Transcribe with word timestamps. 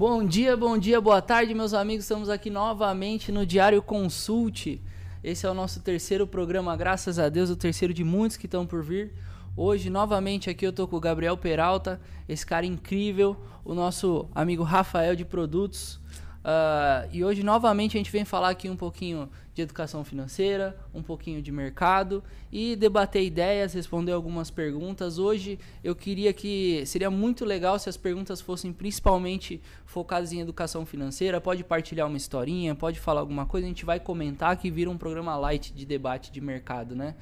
Bom 0.00 0.24
dia, 0.24 0.56
bom 0.56 0.78
dia, 0.78 0.98
boa 0.98 1.20
tarde, 1.20 1.52
meus 1.52 1.74
amigos. 1.74 2.06
Estamos 2.06 2.30
aqui 2.30 2.48
novamente 2.48 3.30
no 3.30 3.44
Diário 3.44 3.82
Consulte. 3.82 4.82
Esse 5.22 5.44
é 5.44 5.50
o 5.50 5.52
nosso 5.52 5.78
terceiro 5.80 6.26
programa, 6.26 6.74
graças 6.74 7.18
a 7.18 7.28
Deus, 7.28 7.50
o 7.50 7.54
terceiro 7.54 7.92
de 7.92 8.02
muitos 8.02 8.38
que 8.38 8.46
estão 8.46 8.66
por 8.66 8.82
vir. 8.82 9.12
Hoje, 9.54 9.90
novamente, 9.90 10.48
aqui 10.48 10.66
eu 10.66 10.72
tô 10.72 10.88
com 10.88 10.96
o 10.96 11.00
Gabriel 11.00 11.36
Peralta, 11.36 12.00
esse 12.26 12.46
cara 12.46 12.64
incrível, 12.64 13.36
o 13.62 13.74
nosso 13.74 14.26
amigo 14.34 14.62
Rafael 14.62 15.14
de 15.14 15.26
Produtos. 15.26 16.00
Uh, 16.40 17.06
e 17.12 17.22
hoje, 17.22 17.42
novamente, 17.42 17.96
a 17.96 17.98
gente 17.98 18.10
vem 18.10 18.24
falar 18.24 18.48
aqui 18.48 18.68
um 18.68 18.76
pouquinho 18.76 19.28
de 19.54 19.60
educação 19.60 20.02
financeira, 20.02 20.74
um 20.94 21.02
pouquinho 21.02 21.42
de 21.42 21.52
mercado 21.52 22.24
e 22.50 22.74
debater 22.76 23.22
ideias, 23.22 23.74
responder 23.74 24.12
algumas 24.12 24.50
perguntas. 24.50 25.18
Hoje, 25.18 25.58
eu 25.84 25.94
queria 25.94 26.32
que 26.32 26.82
seria 26.86 27.10
muito 27.10 27.44
legal 27.44 27.78
se 27.78 27.90
as 27.90 27.96
perguntas 27.96 28.40
fossem 28.40 28.72
principalmente 28.72 29.60
focadas 29.84 30.32
em 30.32 30.40
educação 30.40 30.86
financeira. 30.86 31.40
Pode 31.40 31.62
partilhar 31.62 32.06
uma 32.06 32.16
historinha, 32.16 32.74
pode 32.74 32.98
falar 32.98 33.20
alguma 33.20 33.44
coisa, 33.44 33.66
a 33.66 33.68
gente 33.68 33.84
vai 33.84 34.00
comentar 34.00 34.56
que 34.56 34.70
vira 34.70 34.88
um 34.88 34.96
programa 34.96 35.36
light 35.36 35.74
de 35.74 35.84
debate 35.84 36.32
de 36.32 36.40
mercado, 36.40 36.96
né? 36.96 37.16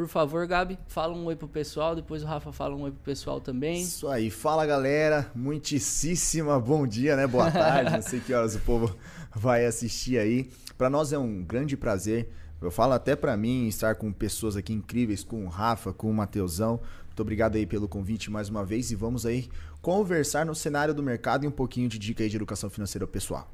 Por 0.00 0.08
favor, 0.08 0.46
Gabi, 0.46 0.78
fala 0.88 1.14
um 1.14 1.26
oi 1.26 1.36
pro 1.36 1.46
pessoal, 1.46 1.94
depois 1.94 2.22
o 2.22 2.26
Rafa 2.26 2.50
fala 2.52 2.74
um 2.74 2.84
oi 2.84 2.90
pro 2.90 3.02
pessoal 3.02 3.38
também. 3.38 3.82
Isso 3.82 4.08
aí, 4.08 4.30
fala 4.30 4.64
galera, 4.64 5.30
muitíssima 5.34 6.58
bom 6.58 6.86
dia, 6.86 7.14
né? 7.16 7.26
Boa 7.26 7.50
tarde, 7.50 7.90
não 7.90 8.00
sei 8.00 8.18
que 8.18 8.32
horas 8.32 8.54
o 8.54 8.60
povo 8.60 8.96
vai 9.36 9.66
assistir 9.66 10.18
aí. 10.18 10.50
Para 10.78 10.88
nós 10.88 11.12
é 11.12 11.18
um 11.18 11.44
grande 11.44 11.76
prazer, 11.76 12.32
eu 12.62 12.70
falo 12.70 12.94
até 12.94 13.14
para 13.14 13.36
mim 13.36 13.68
estar 13.68 13.94
com 13.96 14.10
pessoas 14.10 14.56
aqui 14.56 14.72
incríveis, 14.72 15.22
com 15.22 15.44
o 15.44 15.48
Rafa, 15.50 15.92
com 15.92 16.10
o 16.10 16.14
Mateusão. 16.14 16.80
Muito 17.04 17.20
obrigado 17.20 17.56
aí 17.56 17.66
pelo 17.66 17.86
convite 17.86 18.30
mais 18.30 18.48
uma 18.48 18.64
vez 18.64 18.90
e 18.90 18.94
vamos 18.94 19.26
aí 19.26 19.50
conversar 19.82 20.46
no 20.46 20.54
cenário 20.54 20.94
do 20.94 21.02
mercado 21.02 21.44
e 21.44 21.46
um 21.46 21.52
pouquinho 21.52 21.90
de 21.90 21.98
dica 21.98 22.22
aí 22.22 22.30
de 22.30 22.36
educação 22.36 22.70
financeira 22.70 23.06
pessoal. 23.06 23.50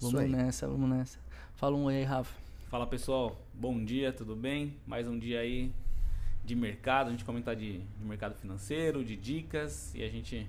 Vamos 0.00 0.30
nessa, 0.30 0.68
vamos 0.68 0.90
nessa. 0.90 1.18
Fala 1.56 1.76
um 1.76 1.86
oi 1.86 1.96
aí, 1.96 2.04
Rafa. 2.04 2.32
Fala 2.70 2.86
pessoal, 2.86 3.36
bom 3.52 3.82
dia, 3.84 4.12
tudo 4.12 4.36
bem? 4.36 4.76
Mais 4.86 5.08
um 5.08 5.18
dia 5.18 5.40
aí 5.40 5.72
de 6.48 6.56
mercado, 6.56 7.08
a 7.08 7.10
gente 7.10 7.24
comentar 7.24 7.54
de, 7.54 7.78
de, 7.78 8.04
mercado 8.04 8.34
financeiro, 8.34 9.04
de 9.04 9.14
dicas 9.14 9.94
e 9.94 10.02
a 10.02 10.08
gente 10.08 10.48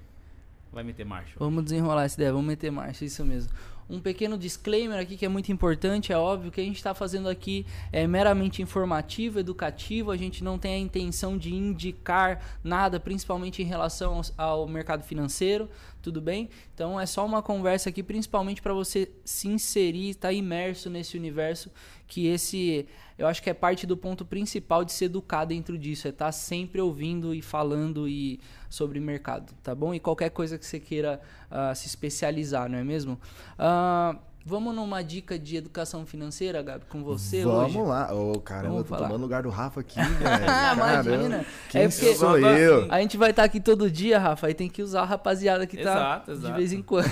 vai 0.71 0.83
meter 0.83 1.05
marcha. 1.05 1.35
Vamos 1.37 1.63
desenrolar 1.65 2.05
essa 2.05 2.15
ideia, 2.15 2.31
vamos 2.31 2.47
meter 2.47 2.71
marcha, 2.71 3.03
isso 3.03 3.25
mesmo. 3.25 3.51
Um 3.89 3.99
pequeno 3.99 4.37
disclaimer 4.37 4.99
aqui 4.99 5.17
que 5.17 5.25
é 5.25 5.27
muito 5.27 5.51
importante, 5.51 6.13
é 6.13 6.17
óbvio 6.17 6.51
que 6.51 6.61
a 6.61 6.63
gente 6.63 6.77
está 6.77 6.93
fazendo 6.93 7.27
aqui 7.27 7.65
é 7.91 8.05
meramente 8.05 8.61
informativo, 8.61 9.39
educativo, 9.39 10.11
a 10.11 10.15
gente 10.15 10.43
não 10.43 10.59
tem 10.59 10.75
a 10.75 10.77
intenção 10.77 11.35
de 11.37 11.53
indicar 11.53 12.39
nada, 12.63 12.99
principalmente 12.99 13.63
em 13.63 13.65
relação 13.65 14.21
ao, 14.37 14.67
mercado 14.67 15.03
financeiro, 15.03 15.67
tudo 16.03 16.21
bem? 16.21 16.49
Então 16.75 16.99
é 16.99 17.05
só 17.07 17.25
uma 17.25 17.41
conversa 17.41 17.89
aqui, 17.89 18.03
principalmente 18.03 18.61
para 18.61 18.73
você 18.73 19.11
se 19.25 19.47
inserir, 19.47 20.11
estar 20.11 20.27
tá 20.27 20.33
imerso 20.33 20.87
nesse 20.87 21.17
universo, 21.17 21.71
que 22.09 22.27
esse 22.27 22.87
eu 23.17 23.27
acho 23.27 23.43
que 23.43 23.49
é 23.49 23.53
parte 23.53 23.85
do 23.85 23.97
ponto 23.97 24.25
principal 24.25 24.83
de 24.85 24.93
se 24.93 25.05
educar 25.05 25.43
dentro 25.43 25.77
disso, 25.77 26.07
é 26.07 26.09
estar 26.09 26.25
tá 26.27 26.31
sempre 26.31 26.79
ouvindo 26.79 27.35
e 27.35 27.41
falando 27.41 28.07
e 28.07 28.39
sobre 28.69 28.99
mercado, 28.99 29.53
tá 29.61 29.75
bom? 29.75 29.93
E 29.93 29.99
qualquer 29.99 30.29
coisa 30.29 30.57
que 30.57 30.65
você 30.65 30.79
queira 30.79 31.21
uh, 31.51 31.75
se 31.75 31.87
especializar, 31.87 32.69
não 32.69 32.77
é 32.77 32.83
mesmo? 32.83 33.19
Uh, 33.59 34.17
Vamos 34.45 34.73
numa 34.73 35.03
dica 35.03 35.37
de 35.37 35.57
educação 35.57 36.05
financeira, 36.05 36.61
Gabi, 36.63 36.85
com 36.85 37.03
você 37.03 37.43
Vamos 37.43 37.65
hoje? 37.65 37.73
Vamos 37.73 37.89
lá. 37.89 38.13
Ô, 38.13 38.31
oh, 38.31 38.39
caramba, 38.39 38.77
eu 38.77 38.83
tô 38.83 38.89
falar. 38.89 39.07
tomando 39.07 39.21
lugar 39.21 39.43
do 39.43 39.49
Rafa 39.49 39.81
aqui, 39.81 39.99
velho. 40.01 40.43
Imagina. 40.73 41.45
Quem 41.69 41.81
é 41.81 41.89
porque 41.89 42.15
sou 42.15 42.39
eu? 42.39 42.87
A 42.89 43.01
gente 43.01 43.17
vai 43.17 43.31
estar 43.31 43.43
tá 43.43 43.45
aqui 43.45 43.59
todo 43.59 43.91
dia, 43.91 44.17
Rafa, 44.17 44.47
aí 44.47 44.53
tem 44.53 44.69
que 44.69 44.81
usar 44.81 45.01
a 45.01 45.05
rapaziada 45.05 45.67
que 45.67 45.75
tá 45.75 45.81
exato, 45.81 46.31
exato. 46.31 46.47
de 46.47 46.57
vez 46.57 46.71
em 46.71 46.81
quando. 46.83 47.09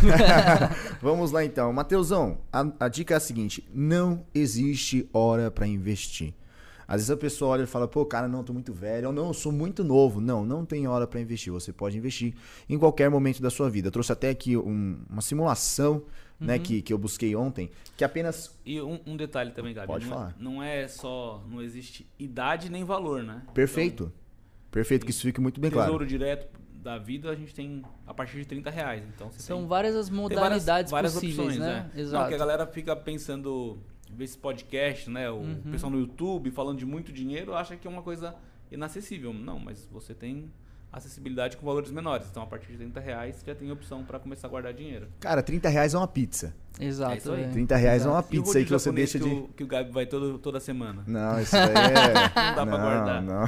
Vamos 1.02 1.32
lá 1.32 1.44
então. 1.44 1.72
Mateusão, 1.74 2.38
a, 2.52 2.66
a 2.80 2.88
dica 2.88 3.14
é 3.14 3.18
a 3.18 3.20
seguinte: 3.20 3.68
não 3.74 4.26
existe 4.34 5.08
hora 5.14 5.52
para 5.52 5.68
investir. 5.68 6.34
Às 6.88 7.02
vezes 7.02 7.12
a 7.12 7.18
pessoa 7.18 7.52
olha 7.52 7.64
e 7.64 7.68
fala, 7.68 7.86
pô, 7.86 8.06
cara, 8.06 8.30
não, 8.30 8.46
tô 8.46 8.54
muito 8.54 8.72
velho, 8.72 9.08
ou 9.08 9.14
não, 9.14 9.28
eu 9.28 9.34
sou 9.34 9.52
muito 9.52 9.84
novo. 9.84 10.22
Não, 10.22 10.46
não 10.46 10.66
tem 10.66 10.88
hora 10.88 11.06
para 11.06 11.20
investir. 11.20 11.52
Você 11.52 11.74
pode 11.74 11.98
investir 11.98 12.34
em 12.70 12.80
qualquer 12.80 13.10
momento 13.10 13.42
da 13.42 13.50
sua 13.50 13.70
vida. 13.70 13.90
Eu 13.90 13.92
trouxe 13.92 14.14
até 14.14 14.30
aqui 14.30 14.56
um, 14.56 14.98
uma 15.10 15.22
simulação 15.22 16.04
né, 16.40 16.56
uhum. 16.56 16.64
que, 16.64 16.82
que 16.82 16.94
eu 16.94 16.98
busquei 16.98 17.36
ontem, 17.36 17.70
que 17.96 18.04
apenas. 18.04 18.58
E 18.66 18.80
um, 18.82 19.00
um 19.06 19.18
detalhe 19.18 19.52
também, 19.52 19.74
Gabi. 19.74 19.88
Pode 19.88 20.06
não, 20.06 20.14
falar. 20.14 20.36
Não 20.40 20.64
é 20.64 20.88
só. 20.88 21.44
Não 21.50 21.62
existe 21.62 22.08
idade 22.20 22.70
nem 22.70 22.84
valor, 22.84 23.24
né? 23.24 23.44
Perfeito. 23.54 24.04
Então, 24.04 24.28
Perfeito, 24.72 25.06
que 25.06 25.12
isso 25.12 25.22
fique 25.22 25.40
muito 25.40 25.60
bem 25.60 25.72
tesouro 25.72 25.88
claro. 25.88 26.06
Tesouro 26.06 26.26
direto 26.26 26.58
da 26.84 26.98
vida 26.98 27.32
a 27.32 27.36
gente 27.36 27.54
tem 27.54 27.84
a 28.06 28.14
partir 28.14 28.38
de 28.38 28.46
30 28.46 28.70
reais. 28.70 29.04
Então 29.14 29.32
São 29.32 29.60
tem, 29.60 29.68
várias 29.68 29.96
as 29.96 30.10
modalidades 30.10 30.66
várias, 30.66 30.92
várias 30.92 31.14
possíveis, 31.14 31.40
opções, 31.40 31.60
né? 31.60 31.90
né? 31.94 32.02
Exato. 32.02 32.24
Não, 32.24 32.30
que 32.30 32.36
a 32.36 32.38
galera 32.38 32.68
fica 32.68 32.96
pensando, 32.96 33.80
vê 34.10 34.24
esse 34.24 34.38
podcast, 34.38 35.10
né? 35.10 35.30
O 35.30 35.38
uhum. 35.38 35.62
pessoal 35.72 35.92
no 35.92 36.00
YouTube 36.00 36.52
falando 36.52 36.78
de 36.78 36.86
muito 36.86 37.12
dinheiro, 37.12 37.54
acha 37.54 37.76
que 37.76 37.88
é 37.88 37.90
uma 37.90 38.02
coisa 38.02 38.36
inacessível. 38.72 39.34
Não, 39.34 39.60
mas 39.60 39.88
você 39.92 40.14
tem 40.14 40.52
acessibilidade 40.92 41.58
com 41.58 41.66
valores 41.66 41.92
menores. 41.92 42.28
Então, 42.30 42.44
a 42.44 42.46
partir 42.46 42.72
de 42.72 42.78
30 42.78 43.00
reais, 43.00 43.44
já 43.46 43.54
tem 43.54 43.72
opção 43.72 44.04
para 44.04 44.20
começar 44.20 44.48
a 44.48 44.50
guardar 44.50 44.74
dinheiro. 44.74 45.08
Cara, 45.20 45.44
30 45.44 45.70
reais 45.70 45.94
é 45.94 45.98
uma 45.98 46.08
pizza. 46.08 46.54
Exato. 46.80 47.34
É 47.34 47.48
30 47.48 47.76
reais 47.76 48.02
Exato. 48.02 48.10
é 48.10 48.18
uma 48.18 48.24
pizza 48.24 48.58
aí 48.58 48.66
que 48.66 48.72
você 48.72 48.92
deixa 48.92 49.18
de. 49.20 49.26
Que 49.26 49.36
o, 49.36 49.48
que 49.58 49.64
o 49.64 49.68
Gabi 49.68 49.92
vai 49.92 50.06
todo, 50.06 50.38
toda 50.38 50.60
semana. 50.60 51.04
Não, 51.08 51.40
isso 51.42 51.56
aí 51.56 51.70
é. 51.70 51.74
não 51.74 52.56
dá 52.56 52.66
não, 52.66 52.68
pra 52.68 52.78
guardar. 52.78 53.22
Não. 53.22 53.46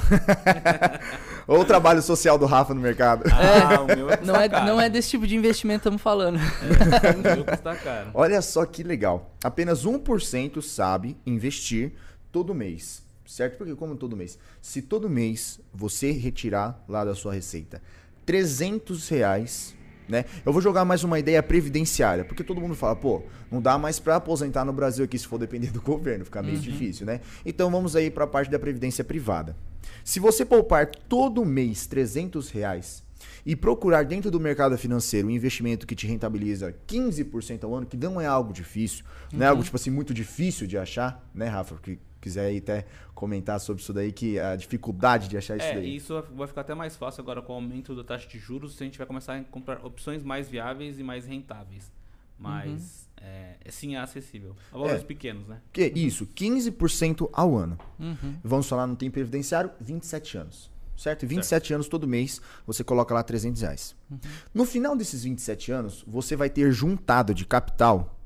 Ou 1.48 1.62
o 1.62 1.66
trabalho 1.66 2.02
social 2.02 2.38
do 2.38 2.46
Rafa 2.46 2.74
no 2.74 2.82
mercado. 2.82 3.24
Ah, 3.32 3.74
é, 3.74 3.80
o 3.80 3.86
meu 3.86 4.10
é 4.10 4.20
não, 4.24 4.36
é, 4.36 4.50
caro. 4.50 4.66
não 4.66 4.82
é 4.82 4.90
desse 4.90 5.12
tipo 5.12 5.28
de 5.28 5.36
investimento 5.36 5.82
que 5.82 5.88
estamos 5.88 6.02
falando. 6.02 6.40
É, 6.40 7.16
o 7.16 7.36
meu 7.36 7.46
custa 7.46 7.76
caro. 7.76 8.10
Olha 8.14 8.42
só 8.42 8.66
que 8.66 8.84
legal. 8.84 9.36
Apenas 9.44 9.86
1% 9.86 10.62
sabe 10.62 11.18
investir 11.26 11.94
todo 12.32 12.54
mês 12.54 13.08
certo? 13.30 13.58
Porque 13.58 13.76
como 13.76 13.96
todo 13.96 14.18
mês, 14.18 14.40
se 14.62 14.82
todo 14.82 15.10
mês 15.10 15.60
você 15.74 16.12
retirar 16.12 16.84
lá 16.88 17.06
da 17.06 17.14
sua 17.14 17.34
receita 17.34 17.82
300 18.26 19.08
reais, 19.10 19.76
né? 20.08 20.26
Eu 20.44 20.52
vou 20.52 20.62
jogar 20.62 20.84
mais 20.84 21.04
uma 21.04 21.20
ideia 21.20 21.42
previdenciária, 21.44 22.26
porque 22.26 22.44
todo 22.44 22.60
mundo 22.60 22.74
fala, 22.74 22.96
pô, 22.96 23.22
não 23.52 23.62
dá 23.62 23.78
mais 23.78 24.00
para 24.00 24.16
aposentar 24.16 24.66
no 24.66 24.74
Brasil 24.74 25.06
aqui 25.06 25.18
se 25.18 25.28
for 25.28 25.38
depender 25.38 25.72
do 25.72 25.80
governo, 25.82 26.26
fica 26.26 26.42
meio 26.42 26.56
uhum. 26.56 26.62
difícil, 26.62 27.06
né? 27.06 27.22
Então 27.46 27.70
vamos 27.70 27.96
aí 27.96 28.10
para 28.10 28.24
a 28.24 28.28
parte 28.28 28.50
da 28.50 28.58
previdência 28.58 29.04
privada. 29.04 29.56
Se 30.04 30.20
você 30.20 30.44
poupar 30.44 30.88
todo 30.88 31.46
mês 31.46 31.86
300 31.86 32.50
reais 32.50 33.04
e 33.46 33.56
procurar 33.56 34.04
dentro 34.04 34.32
do 34.32 34.40
mercado 34.40 34.76
financeiro 34.78 35.28
um 35.28 35.32
investimento 35.32 35.86
que 35.86 35.96
te 35.96 36.08
rentabiliza 36.08 36.76
15% 36.88 37.64
ao 37.64 37.76
ano, 37.76 37.86
que 37.86 37.98
não 37.98 38.20
é 38.20 38.26
algo 38.26 38.52
difícil, 38.52 39.06
uhum. 39.32 39.40
não 39.40 39.46
é 39.46 39.50
algo 39.50 39.64
tipo 39.64 39.76
assim 39.76 39.92
muito 39.92 40.16
difícil 40.16 40.66
de 40.66 40.80
achar, 40.80 41.24
né, 41.34 41.48
Rafa? 41.48 41.76
Porque 41.76 42.00
quiser 42.20 42.46
aí 42.46 42.58
até 42.58 42.86
comentar 43.14 43.60
sobre 43.60 43.82
isso 43.82 43.94
daí, 43.94 44.12
que 44.12 44.40
a 44.40 44.56
dificuldade 44.56 45.28
de 45.28 45.38
achar 45.38 45.58
isso 45.58 45.66
é, 45.66 45.74
daí. 45.74 45.96
Isso 45.96 46.24
vai 46.36 46.48
ficar 46.48 46.62
até 46.62 46.76
mais 46.76 46.96
fácil 46.96 47.22
agora 47.22 47.42
com 47.42 47.54
o 47.54 47.56
aumento 47.56 47.96
da 47.96 48.04
taxa 48.04 48.28
de 48.28 48.38
juros, 48.38 48.80
a 48.80 48.84
gente 48.84 48.98
vai 48.98 49.08
começar 49.08 49.34
a 49.34 49.40
encontrar 49.40 49.86
opções 49.86 50.24
mais 50.24 50.50
viáveis 50.50 51.00
e 51.00 51.04
mais 51.04 51.26
rentáveis. 51.26 51.92
Mas 52.38 53.08
uhum. 53.20 53.28
é, 53.28 53.56
é 53.66 53.72
sim 53.72 53.96
é 53.96 54.00
acessível. 54.00 54.56
A 54.72 54.78
valores 54.78 55.02
é, 55.02 55.06
pequenos, 55.06 55.46
né? 55.48 55.60
Que 55.74 55.92
isso, 55.94 56.26
15% 56.28 57.30
ao 57.34 57.58
ano. 57.58 57.78
Uhum. 58.00 58.38
Vamos 58.42 58.68
falar 58.68 58.88
no 58.88 58.96
tempo 58.96 59.14
previdenciário, 59.14 59.72
27 59.82 60.38
anos. 60.38 60.72
Certo? 60.96 61.26
27 61.26 61.48
certo. 61.48 61.74
anos 61.74 61.88
todo 61.88 62.08
mês, 62.08 62.42
você 62.68 62.84
coloca 62.84 63.14
lá 63.14 63.24
300 63.24 63.62
reais. 63.62 63.96
Uhum. 64.10 64.20
No 64.54 64.66
final 64.66 64.96
desses 64.96 65.24
27 65.24 65.72
anos, 65.72 66.04
você 66.08 66.36
vai 66.36 66.50
ter 66.50 66.72
juntado 66.72 67.34
de 67.34 67.46
capital 67.46 68.18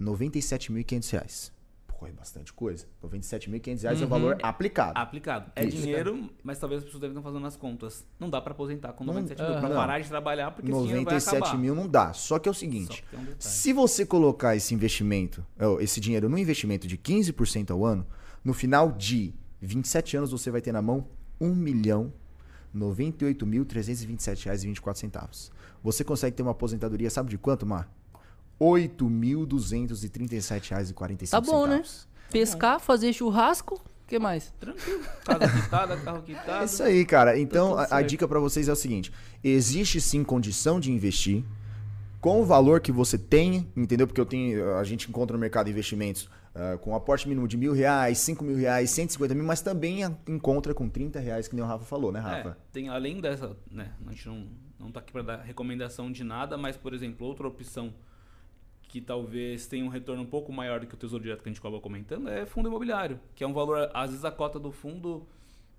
97.500 0.00 1.53
reais 1.94 1.98
corre 1.98 2.12
bastante 2.12 2.52
coisa. 2.52 2.86
Então, 2.98 3.08
27.500 3.08 3.82
reais 3.82 3.98
uhum. 3.98 4.02
é 4.02 4.06
o 4.06 4.08
valor 4.08 4.38
aplicado. 4.42 4.98
Aplicado. 4.98 5.52
É 5.54 5.64
Isso. 5.64 5.76
dinheiro, 5.76 6.30
mas 6.42 6.58
talvez 6.58 6.78
as 6.78 6.84
pessoas 6.84 7.00
devem 7.00 7.16
estar 7.16 7.28
fazendo 7.28 7.46
as 7.46 7.56
contas. 7.56 8.04
Não 8.18 8.28
dá 8.28 8.40
para 8.40 8.52
aposentar 8.52 8.92
com 8.92 9.04
97 9.04 9.40
não, 9.40 9.50
mil. 9.50 9.60
Pra 9.60 9.70
parar 9.70 10.00
de 10.00 10.08
trabalhar, 10.08 10.50
porque 10.50 10.70
97 10.70 11.56
mil 11.56 11.74
não 11.74 11.88
dá. 11.88 12.12
Só 12.12 12.38
que 12.38 12.48
é 12.48 12.50
o 12.50 12.54
seguinte: 12.54 13.04
um 13.12 13.26
se 13.38 13.72
você 13.72 14.04
colocar 14.04 14.56
esse 14.56 14.74
investimento, 14.74 15.44
esse 15.80 16.00
dinheiro 16.00 16.28
no 16.28 16.38
investimento 16.38 16.86
de 16.86 16.98
15% 16.98 17.70
ao 17.70 17.84
ano, 17.84 18.06
no 18.44 18.52
final 18.52 18.92
de 18.92 19.34
27 19.60 20.16
anos 20.16 20.30
você 20.30 20.50
vai 20.50 20.60
ter 20.60 20.72
na 20.72 20.82
mão 20.82 21.06
1 21.40 21.54
milhão 21.54 22.12
98.327 22.74 24.44
reais 24.44 24.64
e 24.64 24.66
24 24.66 25.00
centavos. 25.00 25.52
Você 25.82 26.02
consegue 26.02 26.36
ter 26.36 26.42
uma 26.42 26.50
aposentadoria, 26.52 27.08
sabe 27.08 27.30
de 27.30 27.38
quanto, 27.38 27.64
Mar? 27.64 27.90
R$ 28.60 28.66
8.237,45. 28.66 31.30
Tá 31.30 31.40
bom, 31.40 31.66
né? 31.66 31.82
Pescar, 32.30 32.78
fazer 32.80 33.12
churrasco, 33.12 33.76
o 33.76 33.80
que 34.06 34.18
mais? 34.18 34.52
Tranquilo. 34.60 35.02
Casa 35.24 35.48
quitada, 35.48 35.96
carro 35.96 36.22
quitado. 36.22 36.62
É 36.62 36.64
isso 36.64 36.82
aí, 36.82 37.04
cara. 37.04 37.38
Então, 37.38 37.78
a, 37.78 37.98
a 37.98 38.02
dica 38.02 38.26
para 38.28 38.40
vocês 38.40 38.68
é 38.68 38.72
o 38.72 38.76
seguinte: 38.76 39.12
existe 39.42 40.00
sim 40.00 40.22
condição 40.22 40.78
de 40.78 40.92
investir 40.92 41.44
com 42.20 42.40
o 42.40 42.44
valor 42.44 42.80
que 42.80 42.90
você 42.90 43.18
tem, 43.18 43.70
entendeu? 43.76 44.06
Porque 44.06 44.20
eu 44.20 44.26
tenho, 44.26 44.76
a 44.76 44.84
gente 44.84 45.08
encontra 45.08 45.36
no 45.36 45.40
mercado 45.40 45.66
de 45.66 45.72
investimentos 45.72 46.28
uh, 46.54 46.78
com 46.78 46.92
um 46.92 46.94
aporte 46.94 47.28
mínimo 47.28 47.46
de 47.46 47.56
mil 47.56 47.72
reais, 47.72 48.18
cinco 48.18 48.42
mil 48.42 48.56
reais, 48.56 48.90
150 48.90 49.34
mil, 49.34 49.44
mas 49.44 49.60
também 49.60 50.00
encontra 50.26 50.72
com 50.72 50.88
30 50.88 51.20
reais, 51.20 51.48
que 51.48 51.54
nem 51.54 51.62
o 51.62 51.68
Rafa 51.68 51.84
falou, 51.84 52.10
né, 52.10 52.20
Rafa? 52.20 52.50
É, 52.50 52.56
tem 52.72 52.88
além 52.88 53.20
dessa, 53.20 53.54
né? 53.70 53.92
A 54.06 54.10
gente 54.10 54.26
não, 54.26 54.46
não 54.78 54.90
tá 54.90 55.00
aqui 55.00 55.12
para 55.12 55.22
dar 55.22 55.36
recomendação 55.42 56.10
de 56.10 56.24
nada, 56.24 56.56
mas, 56.56 56.76
por 56.76 56.94
exemplo, 56.94 57.26
outra 57.26 57.46
opção 57.46 57.92
que 58.94 59.00
talvez 59.00 59.66
tenha 59.66 59.84
um 59.84 59.88
retorno 59.88 60.22
um 60.22 60.26
pouco 60.26 60.52
maior 60.52 60.78
do 60.78 60.86
que 60.86 60.94
o 60.94 60.96
Tesouro 60.96 61.20
Direto 61.20 61.42
que 61.42 61.48
a 61.48 61.52
gente 61.52 61.58
acaba 61.58 61.80
comentando 61.80 62.28
é 62.28 62.46
fundo 62.46 62.68
imobiliário, 62.68 63.18
que 63.34 63.42
é 63.42 63.46
um 63.46 63.52
valor, 63.52 63.90
às 63.92 64.10
vezes 64.10 64.24
a 64.24 64.30
cota 64.30 64.56
do 64.56 64.70
fundo 64.70 65.26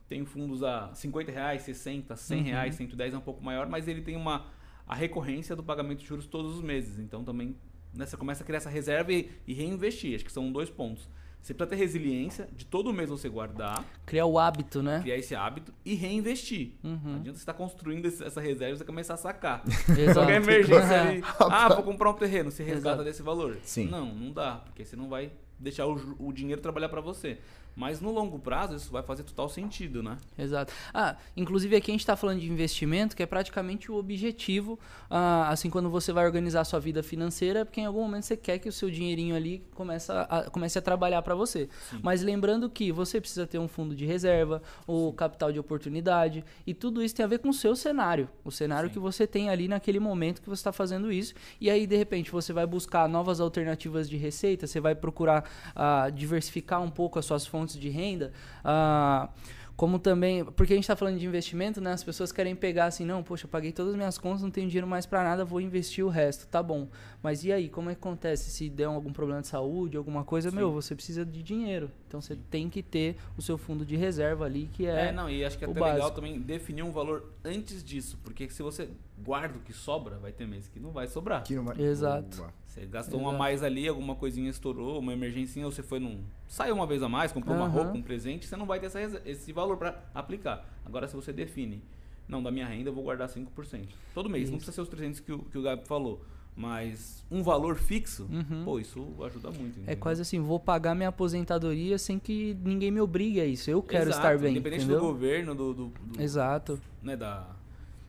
tem 0.06 0.26
fundos 0.26 0.62
a 0.62 0.94
50 0.94 1.32
reais, 1.32 1.62
60, 1.62 2.14
100 2.14 2.38
uhum. 2.38 2.44
reais, 2.44 2.76
110 2.76 3.14
é 3.14 3.18
um 3.18 3.22
pouco 3.22 3.42
maior, 3.42 3.70
mas 3.70 3.88
ele 3.88 4.02
tem 4.02 4.18
uma 4.18 4.48
a 4.86 4.94
recorrência 4.94 5.56
do 5.56 5.64
pagamento 5.64 6.00
de 6.00 6.06
juros 6.06 6.28
todos 6.28 6.58
os 6.58 6.62
meses. 6.62 7.00
Então 7.00 7.24
também 7.24 7.56
né, 7.94 8.06
você 8.06 8.18
começa 8.18 8.44
a 8.44 8.46
criar 8.46 8.58
essa 8.58 8.70
reserva 8.70 9.14
e, 9.14 9.32
e 9.48 9.54
reinvestir. 9.54 10.14
Acho 10.14 10.26
que 10.26 10.32
são 10.32 10.52
dois 10.52 10.70
pontos. 10.70 11.10
Você 11.46 11.54
precisa 11.54 11.70
ter 11.70 11.76
resiliência 11.76 12.50
de 12.58 12.66
todo 12.66 12.92
mês 12.92 13.08
você 13.08 13.30
guardar. 13.30 13.86
Criar 14.04 14.26
o 14.26 14.40
hábito, 14.40 14.82
né? 14.82 15.02
Criar 15.02 15.18
esse 15.18 15.36
hábito 15.36 15.72
e 15.86 15.94
reinvestir. 15.94 16.72
Uhum. 16.84 17.00
Não 17.04 17.16
adianta 17.18 17.38
você 17.38 17.44
estar 17.44 17.54
tá 17.54 17.60
construindo 17.60 18.08
essa 18.08 18.42
reserva 18.42 18.74
e 18.74 18.78
você 18.80 18.84
começar 18.84 19.14
a 19.14 19.18
sacar. 19.18 19.62
Exato. 19.96 20.14
Qualquer 20.16 20.42
emergência 20.42 21.02
ali. 21.04 21.24
ah, 21.40 21.70
vou 21.70 21.84
comprar 21.84 22.10
um 22.10 22.16
terreno, 22.16 22.50
você 22.50 22.64
resgata 22.64 22.96
Exato. 22.96 23.04
desse 23.04 23.22
valor. 23.22 23.60
Sim. 23.62 23.86
Não, 23.86 24.08
não 24.08 24.32
dá, 24.32 24.56
porque 24.56 24.84
você 24.84 24.96
não 24.96 25.08
vai 25.08 25.34
deixar 25.60 25.86
o, 25.86 26.16
o 26.18 26.34
dinheiro 26.34 26.60
trabalhar 26.62 26.90
para 26.90 27.00
você. 27.00 27.38
Mas 27.76 28.00
no 28.00 28.12
longo 28.12 28.40
prazo 28.40 28.76
isso 28.76 28.92
vai 28.92 29.04
fazer 29.04 29.24
total 29.24 29.50
sentido, 29.50 30.02
né? 30.02 30.18
Exato. 30.38 30.74
Ah, 30.94 31.16
inclusive 31.36 31.76
aqui 31.76 31.92
a 31.92 31.94
gente 31.94 32.02
está 32.02 32.16
falando 32.16 32.40
de 32.40 32.50
investimento, 32.50 33.16
que 33.16 33.22
é 33.22 33.26
praticamente 33.26 33.92
o 33.92 33.96
objetivo, 33.96 34.80
ah, 35.10 35.50
assim, 35.50 35.70
quando 35.70 35.90
você 35.90 36.14
vai 36.14 36.26
organizar 36.26 36.62
a 36.62 36.64
sua 36.64 36.80
vida 36.80 37.04
financeira, 37.04 37.66
porque 37.66 37.82
em 37.82 37.86
algum 37.86 38.02
momento 38.02 38.24
você 38.24 38.38
quer 38.38 38.60
que 38.60 38.70
o 38.70 38.72
seu 38.72 38.90
dinheirinho 38.90 39.36
ali 39.36 39.64
comece 39.74 40.12
a, 40.12 40.50
comece 40.52 40.80
a 40.80 40.82
trabalhar 40.82 41.22
para 41.22 41.36
você. 41.36 41.68
Sim. 41.90 42.00
Mas 42.02 42.22
lembrando 42.22 42.70
que 42.70 42.92
você 42.92 43.20
precisa 43.20 43.46
ter 43.46 43.60
um 43.60 43.68
fundo 43.68 43.94
de 43.94 44.06
reserva, 44.06 44.62
o 44.88 45.12
capital 45.12 45.52
de 45.52 45.60
oportunidade, 45.60 46.46
e 46.66 46.74
tudo 46.74 47.04
isso 47.04 47.16
tem 47.16 47.26
a 47.26 47.28
ver 47.28 47.40
com 47.40 47.50
o 47.50 47.54
seu 47.54 47.76
cenário, 47.76 48.30
o 48.44 48.52
cenário 48.52 48.88
Sim. 48.88 48.94
que 48.94 49.00
você 49.00 49.28
tem 49.28 49.50
ali 49.50 49.68
naquele 49.68 50.00
momento 50.00 50.42
que 50.42 50.50
você 50.50 50.62
está 50.62 50.72
fazendo 50.72 51.12
isso. 51.12 51.34
E 51.60 51.70
aí, 51.70 51.86
de 51.86 51.98
repente, 51.98 52.32
você 52.32 52.54
vai 52.54 52.66
buscar 52.66 53.10
novas 53.10 53.42
alternativas 53.42 54.10
de 54.10 54.16
receita, 54.16 54.66
você 54.66 54.80
vai 54.80 54.96
procurar 54.96 55.44
ah, 55.76 56.10
diversificar 56.10 56.82
um 56.82 56.90
pouco 56.90 57.20
as 57.20 57.26
suas 57.26 57.46
fontes 57.46 57.65
fontes 57.66 57.78
de 57.78 57.90
renda. 57.90 58.32
Ah, 58.64 59.30
como 59.76 60.00
também, 60.00 60.46
porque 60.46 60.72
a 60.72 60.76
gente 60.76 60.86
está 60.86 60.96
falando 60.96 61.20
de 61.20 61.26
investimento, 61.26 61.82
né? 61.82 61.92
As 61.92 62.04
pessoas 62.04 62.32
querem 62.32 62.56
pegar 62.56 62.86
assim, 62.86 63.04
não, 63.04 63.22
poxa, 63.22 63.46
eu 63.46 63.50
paguei 63.50 63.74
todas 63.74 63.92
as 63.92 63.98
minhas 63.98 64.18
contas, 64.18 64.42
não 64.42 64.50
tenho 64.50 64.70
dinheiro 64.70 64.88
mais 64.88 65.06
para 65.06 65.22
nada, 65.22 65.44
vou 65.44 65.60
investir 65.60 66.06
o 66.06 66.08
resto, 66.08 66.48
tá 66.48 66.64
bom. 66.64 66.88
Mas 67.22 67.44
e 67.44 67.52
aí, 67.52 67.68
como 67.68 67.90
é 67.90 67.94
que 67.94 68.00
acontece? 68.00 68.50
Se 68.50 68.70
der 68.70 68.86
algum 68.86 69.12
problema 69.12 69.42
de 69.42 69.48
saúde, 69.48 69.98
alguma 69.98 70.24
coisa, 70.24 70.50
Sim. 70.50 70.56
meu, 70.56 70.72
você 70.72 70.96
precisa 70.96 71.26
de 71.26 71.44
dinheiro. 71.44 71.92
Então 72.08 72.22
você 72.22 72.38
tem 72.50 72.70
que 72.70 72.82
ter 72.82 73.18
o 73.38 73.42
seu 73.42 73.58
fundo 73.58 73.86
de 73.86 73.98
reserva 73.98 74.46
ali, 74.46 74.70
que 74.72 74.86
é. 74.86 75.08
É, 75.08 75.12
não, 75.12 75.30
e 75.30 75.44
acho 75.44 75.58
que 75.58 75.66
é 75.66 75.70
até 75.70 75.78
básico. 75.78 75.96
legal 75.98 76.12
também 76.12 76.40
definir 76.40 76.84
um 76.84 76.92
valor 76.92 77.34
antes 77.44 77.84
disso, 77.84 78.18
porque 78.24 78.50
se 78.50 78.64
você 78.64 78.88
guarda 79.18 79.58
o 79.58 79.62
que 79.62 79.74
sobra, 79.74 80.18
vai 80.18 80.32
ter 80.32 80.48
mês 80.48 80.68
que 80.68 80.80
não 80.80 80.92
vai 80.92 81.08
sobrar. 81.08 81.44
Que 81.44 81.56
não 81.56 81.64
vai... 81.64 81.80
Exato. 81.80 82.46
Você 82.66 82.86
gastou 82.86 83.20
Exato. 83.20 83.30
uma 83.30 83.38
mais 83.38 83.64
ali, 83.64 83.88
alguma 83.88 84.16
coisinha 84.16 84.50
estourou, 84.50 85.00
uma 85.00 85.14
emergência, 85.14 85.64
ou 85.66 85.72
você 85.72 85.82
foi 85.82 86.00
num. 86.00 86.24
Saiu 86.48 86.76
uma 86.76 86.86
vez 86.86 87.02
a 87.02 87.08
mais, 87.08 87.32
comprou 87.32 87.56
uhum. 87.56 87.64
uma 87.64 87.70
roupa, 87.70 87.98
um 87.98 88.02
presente, 88.02 88.46
você 88.46 88.58
não 88.58 88.66
vai 88.66 88.80
ter 88.80 88.88
essa, 88.88 89.22
esse 89.26 89.54
valor 89.54 89.78
para 89.78 90.04
aplicar. 90.14 90.68
Agora, 90.86 91.08
se 91.08 91.16
você 91.16 91.32
define, 91.32 91.82
não, 92.28 92.44
da 92.44 92.52
minha 92.52 92.66
renda 92.66 92.90
eu 92.90 92.94
vou 92.94 93.04
guardar 93.04 93.30
5%. 93.30 93.88
Todo 94.14 94.30
mês, 94.30 94.44
isso. 94.44 94.52
não 94.52 94.58
precisa 94.58 94.76
ser 94.76 94.82
os 94.82 94.90
300 94.90 95.20
que 95.22 95.32
o, 95.32 95.40
que 95.40 95.58
o 95.58 95.62
Gabi 95.62 95.86
falou. 95.86 96.22
Mas 96.56 97.24
um 97.30 97.44
valor 97.44 97.76
fixo, 97.76 98.30
uhum. 98.32 98.64
pô, 98.64 98.80
isso 98.80 99.14
ajuda 99.26 99.50
muito. 99.50 99.62
É 99.62 99.68
entendeu? 99.68 99.94
É 99.94 99.96
quase 99.96 100.22
assim, 100.22 100.40
vou 100.40 100.58
pagar 100.58 100.96
minha 100.96 101.10
aposentadoria 101.10 101.98
sem 101.98 102.18
que 102.18 102.58
ninguém 102.64 102.92
me 102.92 103.02
obrigue 103.02 103.42
a 103.42 103.46
isso. 103.46 103.70
Eu 103.70 103.82
quero 103.82 104.10
Exato, 104.10 104.18
estar 104.20 104.40
bem. 104.40 104.52
Independente 104.52 104.84
entendeu? 104.84 105.02
do 105.02 105.06
governo, 105.06 105.54
do, 105.54 105.74
do, 105.74 105.88
do, 105.88 106.22
Exato. 106.22 106.80
Né, 107.04 107.18
da, 107.18 107.55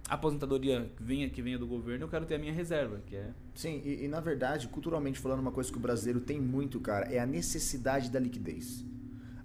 aposentadoria 0.08 0.90
que 0.96 1.02
venha, 1.02 1.28
que 1.28 1.42
venha 1.42 1.58
do 1.58 1.66
governo, 1.66 2.04
eu 2.04 2.08
quero 2.08 2.24
ter 2.24 2.36
a 2.36 2.38
minha 2.38 2.52
reserva, 2.52 3.00
que 3.06 3.16
é... 3.16 3.30
Sim, 3.54 3.80
e, 3.84 4.04
e, 4.04 4.08
na 4.08 4.20
verdade, 4.20 4.68
culturalmente 4.68 5.18
falando, 5.18 5.40
uma 5.40 5.52
coisa 5.52 5.70
que 5.70 5.76
o 5.76 5.80
brasileiro 5.80 6.20
tem 6.20 6.40
muito, 6.40 6.80
cara, 6.80 7.06
é 7.12 7.18
a 7.18 7.26
necessidade 7.26 8.10
da 8.10 8.20
liquidez. 8.20 8.84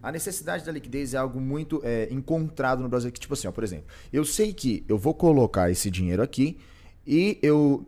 A 0.01 0.11
necessidade 0.11 0.65
da 0.65 0.71
liquidez 0.71 1.13
é 1.13 1.17
algo 1.17 1.39
muito 1.39 1.79
é, 1.83 2.07
encontrado 2.11 2.81
no 2.81 2.89
Brasil, 2.89 3.11
que 3.11 3.19
tipo 3.19 3.33
assim, 3.33 3.47
ó, 3.47 3.51
por 3.51 3.63
exemplo, 3.63 3.85
eu 4.11 4.25
sei 4.25 4.53
que 4.53 4.83
eu 4.87 4.97
vou 4.97 5.13
colocar 5.13 5.69
esse 5.69 5.91
dinheiro 5.91 6.23
aqui 6.23 6.57
e 7.05 7.37
eu 7.41 7.85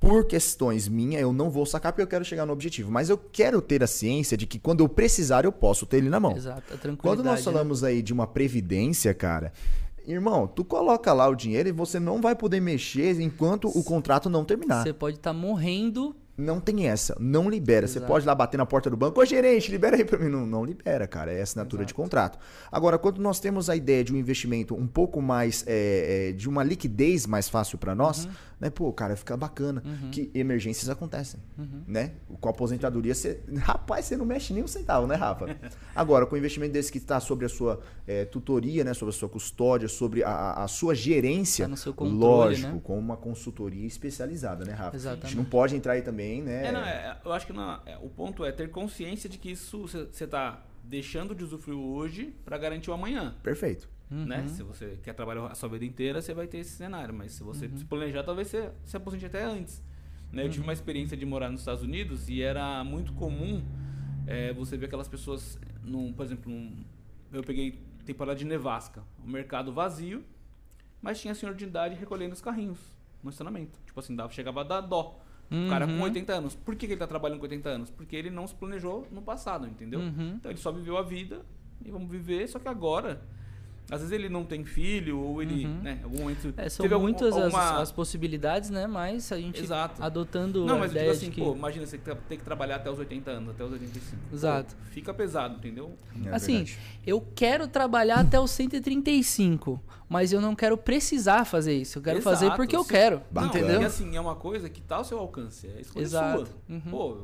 por 0.00 0.26
questões 0.26 0.88
minhas, 0.88 1.22
eu 1.22 1.32
não 1.32 1.48
vou 1.48 1.64
sacar 1.64 1.92
porque 1.92 2.02
eu 2.02 2.08
quero 2.08 2.24
chegar 2.24 2.44
no 2.44 2.52
objetivo. 2.52 2.90
Mas 2.90 3.08
eu 3.08 3.16
quero 3.16 3.62
ter 3.62 3.84
a 3.84 3.86
ciência 3.86 4.36
de 4.36 4.48
que 4.48 4.58
quando 4.58 4.80
eu 4.80 4.88
precisar, 4.88 5.44
eu 5.44 5.52
posso 5.52 5.86
ter 5.86 5.98
ele 5.98 6.08
na 6.08 6.18
mão. 6.18 6.36
Exato, 6.36 6.74
a 6.74 6.76
tranquilidade. 6.76 7.00
Quando 7.00 7.22
nós 7.22 7.38
né? 7.38 7.44
falamos 7.44 7.82
né? 7.82 7.90
aí 7.90 8.02
de 8.02 8.12
uma 8.12 8.26
previdência, 8.26 9.14
cara, 9.14 9.52
Irmão, 10.06 10.46
tu 10.46 10.64
coloca 10.64 11.12
lá 11.12 11.28
o 11.28 11.34
dinheiro 11.34 11.68
e 11.68 11.72
você 11.72 12.00
não 12.00 12.20
vai 12.20 12.34
poder 12.34 12.60
mexer 12.60 13.20
enquanto 13.20 13.68
o 13.68 13.84
contrato 13.84 14.28
não 14.28 14.44
terminar. 14.44 14.82
Você 14.82 14.92
pode 14.92 15.16
estar 15.16 15.32
tá 15.32 15.38
morrendo 15.38 16.14
não 16.36 16.60
tem 16.60 16.88
essa, 16.88 17.14
não 17.20 17.48
libera. 17.48 17.84
Exato. 17.84 18.00
Você 18.00 18.06
pode 18.06 18.24
ir 18.24 18.26
lá 18.26 18.34
bater 18.34 18.56
na 18.56 18.64
porta 18.64 18.88
do 18.88 18.96
banco, 18.96 19.20
ô 19.20 19.24
gerente, 19.24 19.70
libera 19.70 19.96
aí 19.96 20.04
para 20.04 20.18
mim. 20.18 20.28
Não, 20.28 20.46
não 20.46 20.64
libera, 20.64 21.06
cara, 21.06 21.32
é 21.32 21.42
assinatura 21.42 21.82
Exato. 21.82 21.88
de 21.88 21.94
contrato. 21.94 22.38
Agora, 22.70 22.98
quando 22.98 23.20
nós 23.20 23.38
temos 23.38 23.68
a 23.68 23.76
ideia 23.76 24.02
de 24.02 24.14
um 24.14 24.16
investimento 24.16 24.74
um 24.74 24.86
pouco 24.86 25.20
mais, 25.20 25.62
é, 25.66 26.30
é, 26.30 26.32
de 26.32 26.48
uma 26.48 26.64
liquidez 26.64 27.26
mais 27.26 27.48
fácil 27.48 27.76
para 27.76 27.94
nós, 27.94 28.24
uhum. 28.24 28.30
Né? 28.62 28.70
Pô, 28.70 28.92
cara, 28.92 29.16
fica 29.16 29.36
bacana 29.36 29.82
uhum. 29.84 30.10
que 30.12 30.30
emergências 30.32 30.88
acontecem, 30.88 31.40
uhum. 31.58 31.82
né? 31.84 32.12
Com 32.40 32.48
a 32.48 32.52
aposentadoria, 32.52 33.12
você, 33.12 33.40
rapaz, 33.58 34.04
você 34.04 34.16
não 34.16 34.24
mexe 34.24 34.54
nem 34.54 34.62
um 34.62 34.68
centavo, 34.68 35.04
né, 35.04 35.16
Rafa? 35.16 35.56
Agora, 35.96 36.24
com 36.26 36.36
o 36.36 36.38
investimento 36.38 36.72
desse 36.72 36.92
que 36.92 36.98
está 36.98 37.18
sobre 37.18 37.44
a 37.44 37.48
sua 37.48 37.80
é, 38.06 38.24
tutoria, 38.24 38.84
né? 38.84 38.94
Sobre 38.94 39.12
a 39.12 39.18
sua 39.18 39.28
custódia, 39.28 39.88
sobre 39.88 40.22
a, 40.22 40.62
a 40.62 40.68
sua 40.68 40.94
gerência, 40.94 41.68
tá 41.68 41.92
controle, 41.92 42.16
lógico, 42.16 42.72
né? 42.74 42.80
com 42.84 42.96
uma 42.96 43.16
consultoria 43.16 43.84
especializada, 43.84 44.64
né, 44.64 44.72
Rafa? 44.72 44.94
Exatamente. 44.94 45.24
A 45.24 45.28
gente 45.28 45.38
não 45.38 45.44
pode 45.44 45.74
entrar 45.74 45.94
aí 45.94 46.02
também 46.02 46.40
né? 46.40 46.68
É, 46.68 46.72
não, 46.72 46.80
é, 46.80 47.18
eu 47.24 47.32
acho 47.32 47.46
que 47.46 47.52
não, 47.52 47.80
é, 47.84 47.98
o 48.00 48.08
ponto 48.08 48.44
é 48.44 48.52
ter 48.52 48.70
consciência 48.70 49.28
de 49.28 49.38
que 49.38 49.50
isso 49.50 49.82
você 49.82 50.24
está 50.24 50.62
deixando 50.84 51.34
de 51.34 51.42
usufruir 51.42 51.78
hoje 51.78 52.34
para 52.44 52.56
garantir 52.56 52.90
o 52.90 52.94
amanhã. 52.94 53.34
Perfeito. 53.42 53.88
Uhum. 54.12 54.26
Né? 54.26 54.46
Se 54.46 54.62
você 54.62 54.98
quer 55.02 55.14
trabalhar 55.14 55.46
a 55.46 55.54
sua 55.54 55.70
vida 55.70 55.86
inteira, 55.86 56.20
você 56.20 56.34
vai 56.34 56.46
ter 56.46 56.58
esse 56.58 56.72
cenário. 56.72 57.14
Mas 57.14 57.32
se 57.32 57.42
você 57.42 57.66
uhum. 57.66 57.78
se 57.78 57.84
planejar, 57.86 58.22
talvez 58.22 58.48
você 58.48 58.70
se 58.84 58.94
aposente 58.94 59.24
até 59.24 59.42
antes. 59.42 59.82
Né? 60.30 60.44
Eu 60.44 60.50
tive 60.50 60.60
uhum. 60.60 60.66
uma 60.66 60.72
experiência 60.74 61.16
de 61.16 61.24
morar 61.24 61.50
nos 61.50 61.62
Estados 61.62 61.82
Unidos 61.82 62.28
e 62.28 62.42
era 62.42 62.84
muito 62.84 63.14
comum 63.14 63.64
é, 64.26 64.52
você 64.52 64.76
ver 64.76 64.86
aquelas 64.86 65.08
pessoas, 65.08 65.58
num, 65.82 66.12
por 66.12 66.26
exemplo, 66.26 66.52
num, 66.52 66.84
eu 67.32 67.42
peguei 67.42 67.80
temporada 68.04 68.38
de 68.38 68.44
nevasca, 68.44 69.02
o 69.24 69.28
um 69.28 69.30
mercado 69.30 69.72
vazio, 69.72 70.22
mas 71.00 71.20
tinha 71.20 71.34
senhor 71.34 71.54
de 71.54 71.64
idade 71.64 71.94
recolhendo 71.94 72.34
os 72.34 72.40
carrinhos 72.40 72.78
no 73.22 73.30
estacionamento. 73.30 73.78
Tipo 73.86 73.98
assim, 73.98 74.14
dava, 74.14 74.30
chegava 74.32 74.60
a 74.60 74.64
dar 74.64 74.80
dó. 74.82 75.18
Uhum. 75.50 75.66
O 75.66 75.70
cara 75.70 75.86
com 75.86 76.00
80 76.00 76.32
uhum. 76.32 76.38
anos. 76.38 76.54
Por 76.54 76.76
que, 76.76 76.86
que 76.86 76.92
ele 76.92 76.98
tá 76.98 77.06
trabalhando 77.06 77.38
com 77.38 77.44
80 77.44 77.68
anos? 77.68 77.90
Porque 77.90 78.16
ele 78.16 78.30
não 78.30 78.46
se 78.46 78.54
planejou 78.54 79.06
no 79.10 79.22
passado, 79.22 79.66
entendeu? 79.66 80.00
Uhum. 80.00 80.34
Então 80.36 80.50
ele 80.50 80.58
só 80.58 80.70
viveu 80.70 80.96
a 80.96 81.02
vida 81.02 81.44
e 81.84 81.90
vamos 81.90 82.10
viver, 82.10 82.48
só 82.48 82.58
que 82.58 82.68
agora 82.68 83.22
às 83.90 84.00
vezes 84.00 84.12
ele 84.12 84.28
não 84.28 84.44
tem 84.44 84.64
filho, 84.64 85.18
ou 85.18 85.42
ele, 85.42 85.66
uhum. 85.66 85.80
né, 85.82 85.98
em 86.00 86.04
algum 86.04 86.18
momento. 86.20 86.54
É, 86.56 86.68
são 86.68 86.86
muitas 86.98 87.32
algum, 87.32 87.44
alguma... 87.44 87.74
as, 87.74 87.80
as, 87.82 87.92
possibilidades, 87.92 88.70
né? 88.70 88.86
Mas 88.86 89.30
a 89.30 89.38
gente 89.38 89.60
Exato. 89.60 90.02
adotando. 90.02 90.64
Não, 90.64 90.78
mas 90.78 90.84
a 90.84 90.88
tipo 90.88 90.98
ideia 90.98 91.12
assim, 91.12 91.30
que... 91.30 91.40
pô, 91.42 91.54
imagina 91.54 91.86
você 91.86 91.98
tem 91.98 92.38
que 92.38 92.44
trabalhar 92.44 92.76
até 92.76 92.90
os 92.90 92.98
80 92.98 93.30
anos, 93.30 93.50
até 93.50 93.64
os 93.64 93.72
85. 93.72 94.16
Exato. 94.32 94.74
Pô, 94.74 94.84
fica 94.90 95.12
pesado, 95.12 95.56
entendeu? 95.56 95.94
É 96.24 96.34
assim, 96.34 96.64
verdade. 96.64 96.78
eu 97.06 97.20
quero 97.34 97.68
trabalhar 97.68 98.20
até 98.20 98.40
os 98.40 98.50
135, 98.52 99.78
mas 100.08 100.32
eu 100.32 100.40
não 100.40 100.54
quero 100.54 100.78
precisar 100.78 101.44
fazer 101.44 101.74
isso. 101.74 101.98
Eu 101.98 102.02
quero 102.02 102.18
Exato, 102.18 102.36
fazer 102.36 102.56
porque 102.56 102.74
eu 102.74 102.84
quero. 102.86 103.20
Não, 103.30 103.46
entendeu? 103.46 103.82
E 103.82 103.84
assim, 103.84 104.16
é 104.16 104.20
uma 104.20 104.36
coisa 104.36 104.70
que 104.70 104.80
tá 104.80 104.96
ao 104.96 105.04
seu 105.04 105.18
alcance. 105.18 105.66
É 105.66 105.80
escolha 105.82 106.02
Exato. 106.02 106.46
sua. 106.46 106.76
Uhum. 106.76 106.80
Pô, 106.90 107.16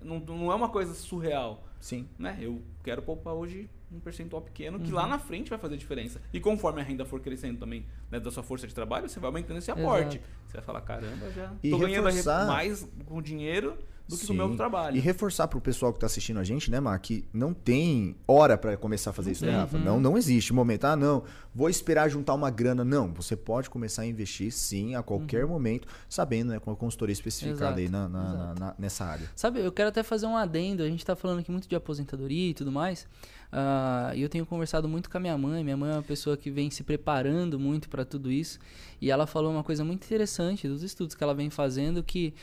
não, 0.00 0.18
não 0.20 0.52
é 0.52 0.54
uma 0.54 0.70
coisa 0.70 0.94
surreal. 0.94 1.62
Sim. 1.78 2.08
Né? 2.18 2.38
Eu 2.40 2.62
quero 2.82 3.02
poupar 3.02 3.34
hoje 3.34 3.68
um 3.96 4.00
percentual 4.00 4.42
pequeno 4.42 4.78
que 4.78 4.90
uhum. 4.90 4.96
lá 4.96 5.06
na 5.06 5.18
frente 5.18 5.50
vai 5.50 5.58
fazer 5.58 5.76
diferença. 5.76 6.20
E 6.32 6.40
conforme 6.40 6.80
a 6.80 6.84
renda 6.84 7.04
for 7.04 7.20
crescendo 7.20 7.58
também 7.58 7.84
né, 8.10 8.20
da 8.20 8.30
sua 8.30 8.42
força 8.42 8.66
de 8.66 8.74
trabalho, 8.74 9.08
você 9.08 9.18
vai 9.18 9.28
aumentando 9.28 9.58
esse 9.58 9.70
aporte. 9.70 10.16
Exato. 10.16 10.30
Você 10.46 10.56
vai 10.58 10.62
falar, 10.62 10.80
caramba, 10.82 11.30
já 11.30 11.52
e 11.62 11.70
tô 11.70 11.78
reforçar... 11.78 12.22
ganhando 12.22 12.46
mais 12.46 12.88
com 13.06 13.20
dinheiro 13.20 13.76
do 14.08 14.16
que 14.16 14.26
Sim. 14.26 14.34
no 14.34 14.48
meu 14.48 14.56
trabalho. 14.56 14.96
E 14.96 15.00
reforçar 15.00 15.48
para 15.48 15.58
o 15.58 15.60
pessoal 15.60 15.92
que 15.92 15.96
está 15.96 16.06
assistindo 16.06 16.38
a 16.38 16.44
gente, 16.44 16.70
né, 16.70 16.78
Mar, 16.78 16.98
que 17.00 17.24
não 17.32 17.52
tem 17.52 18.16
hora 18.26 18.56
para 18.56 18.76
começar 18.76 19.10
a 19.10 19.12
fazer 19.12 19.32
isso, 19.32 19.44
né, 19.44 19.52
Rafa? 19.56 19.76
Uhum. 19.76 19.84
Não, 19.84 20.00
não 20.00 20.18
existe 20.18 20.52
momento. 20.52 20.84
Ah, 20.84 20.94
não, 20.94 21.24
vou 21.54 21.68
esperar 21.68 22.08
juntar 22.08 22.34
uma 22.34 22.50
grana. 22.50 22.84
Não, 22.84 23.12
você 23.12 23.36
pode 23.36 23.68
começar 23.68 24.02
a 24.02 24.06
investir 24.06 24.52
sim 24.52 24.94
a 24.94 25.02
qualquer 25.02 25.44
uhum. 25.44 25.50
momento, 25.50 25.88
sabendo, 26.08 26.52
né, 26.52 26.60
com 26.60 26.70
a 26.70 26.76
consultoria 26.76 27.12
especificada 27.12 27.80
Exato. 27.80 27.80
aí 27.80 27.88
na, 27.88 28.08
na, 28.08 28.54
na, 28.54 28.74
nessa 28.78 29.04
área. 29.04 29.28
Sabe, 29.34 29.60
eu 29.60 29.72
quero 29.72 29.88
até 29.88 30.02
fazer 30.02 30.26
um 30.26 30.36
adendo. 30.36 30.82
A 30.82 30.88
gente 30.88 31.00
está 31.00 31.16
falando 31.16 31.40
aqui 31.40 31.50
muito 31.50 31.68
de 31.68 31.74
aposentadoria 31.74 32.50
e 32.50 32.54
tudo 32.54 32.70
mais. 32.70 33.08
Uh, 33.52 34.14
e 34.14 34.22
eu 34.22 34.28
tenho 34.28 34.44
conversado 34.44 34.88
muito 34.88 35.10
com 35.10 35.16
a 35.16 35.20
minha 35.20 35.36
mãe. 35.38 35.64
Minha 35.64 35.76
mãe 35.76 35.90
é 35.90 35.94
uma 35.94 36.02
pessoa 36.02 36.36
que 36.36 36.50
vem 36.50 36.70
se 36.70 36.84
preparando 36.84 37.58
muito 37.58 37.88
para 37.88 38.04
tudo 38.04 38.30
isso. 38.30 38.58
E 39.00 39.10
ela 39.10 39.26
falou 39.26 39.52
uma 39.52 39.64
coisa 39.64 39.84
muito 39.84 40.04
interessante 40.04 40.68
dos 40.68 40.82
estudos 40.82 41.14
que 41.14 41.22
ela 41.22 41.34
vem 41.34 41.50
fazendo, 41.50 42.02
que 42.02 42.34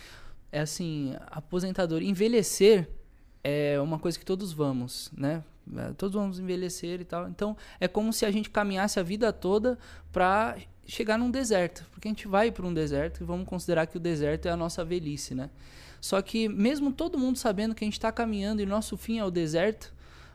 é 0.54 0.60
assim, 0.60 1.16
aposentadoria, 1.32 2.08
envelhecer 2.08 2.88
é 3.44 3.80
uma 3.82 3.98
coisa 3.98 4.18
que 4.20 4.24
todos 4.24 4.54
vamos, 4.54 5.12
né? 5.18 5.44
É, 5.76 5.94
todos 5.94 6.14
vamos 6.14 6.40
envelhecer 6.40 7.02
e 7.02 7.04
tal. 7.04 7.28
Então, 7.28 7.58
é 7.80 7.88
como 7.88 8.14
se 8.14 8.24
a 8.24 8.32
gente 8.32 8.52
caminhasse 8.52 9.00
a 9.00 9.04
vida 9.04 9.34
toda 9.34 9.80
para 10.12 10.58
chegar 10.86 11.18
num 11.18 11.32
deserto, 11.32 11.86
porque 11.92 12.08
a 12.08 12.12
gente 12.12 12.28
vai 12.28 12.52
para 12.52 12.68
um 12.68 12.74
deserto 12.74 13.22
e 13.22 13.24
vamos 13.26 13.48
considerar 13.48 13.88
que 13.88 13.98
o 13.98 14.00
deserto 14.00 14.48
é 14.48 14.52
a 14.52 14.56
nossa 14.56 14.86
velhice, 14.86 15.34
né? 15.34 15.50
Só 16.00 16.22
que 16.22 16.48
mesmo 16.48 16.92
todo 16.92 17.18
mundo 17.18 17.38
sabendo 17.38 17.74
que 17.74 17.84
a 17.84 17.88
gente 17.88 17.94
está 17.94 18.12
caminhando 18.12 18.62
e 18.62 18.66
nosso 18.66 18.96
fim 18.96 19.18
é 19.18 19.26
o 19.26 19.32
deserto, 19.32 19.86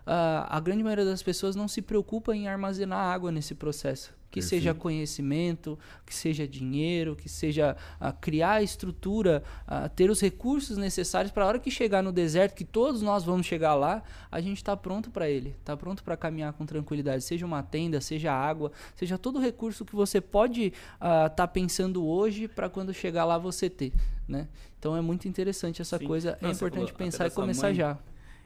uh, 0.04 0.48
a 0.48 0.58
grande 0.58 0.82
maioria 0.82 1.04
das 1.04 1.22
pessoas 1.22 1.54
não 1.54 1.68
se 1.68 1.80
preocupa 1.80 2.34
em 2.34 2.48
armazenar 2.48 2.98
água 2.98 3.30
nesse 3.30 3.54
processo. 3.54 4.17
Que 4.30 4.40
Perfeito. 4.40 4.62
seja 4.62 4.75
conhecimento, 4.75 5.78
que 6.04 6.14
seja 6.14 6.47
dinheiro, 6.47 7.16
que 7.16 7.28
seja 7.28 7.76
uh, 8.00 8.12
criar 8.20 8.52
a 8.52 8.62
estrutura, 8.62 9.42
uh, 9.66 9.88
ter 9.88 10.11
os 10.11 10.20
recursos 10.20 10.76
necessários 10.76 11.32
para 11.32 11.44
a 11.44 11.47
hora 11.47 11.58
que 11.58 11.70
chegar 11.70 12.02
no 12.02 12.12
deserto, 12.12 12.54
que 12.54 12.64
todos 12.64 13.00
nós 13.00 13.25
vamos 13.25 13.47
chegar 13.47 13.75
lá, 13.75 14.02
a 14.30 14.40
gente 14.40 14.58
está 14.58 14.76
pronto 14.76 15.11
para 15.11 15.30
ele, 15.30 15.56
está 15.58 15.76
pronto 15.76 16.04
para 16.04 16.16
caminhar 16.16 16.52
com 16.52 16.66
tranquilidade. 16.66 17.25
Seja 17.25 17.47
uma 17.47 17.62
tenda, 17.62 18.00
seja 18.00 18.32
água, 18.32 18.70
seja 18.94 19.16
todo 19.16 19.37
o 19.37 19.40
recurso 19.40 19.85
que 19.85 19.97
você 19.97 20.20
pode 20.20 20.66
estar 20.66 21.26
uh, 21.26 21.35
tá 21.35 21.47
pensando 21.49 22.06
hoje 22.06 22.49
para 22.49 22.68
quando 22.68 22.92
chegar 22.92 23.25
lá 23.25 23.38
você 23.38 23.70
ter. 23.70 23.92
Né? 24.28 24.47
Então 24.78 24.97
é 24.97 25.00
muito 25.00 25.26
interessante 25.26 25.80
essa 25.80 25.99
Sim. 25.99 26.06
coisa. 26.06 26.30
É 26.32 26.38
Não, 26.42 26.50
é 26.50 26.52
importante 26.52 26.92
pensar 26.92 27.26
e 27.26 27.30
começar 27.30 27.68
mãe, 27.68 27.75
já. 27.75 27.99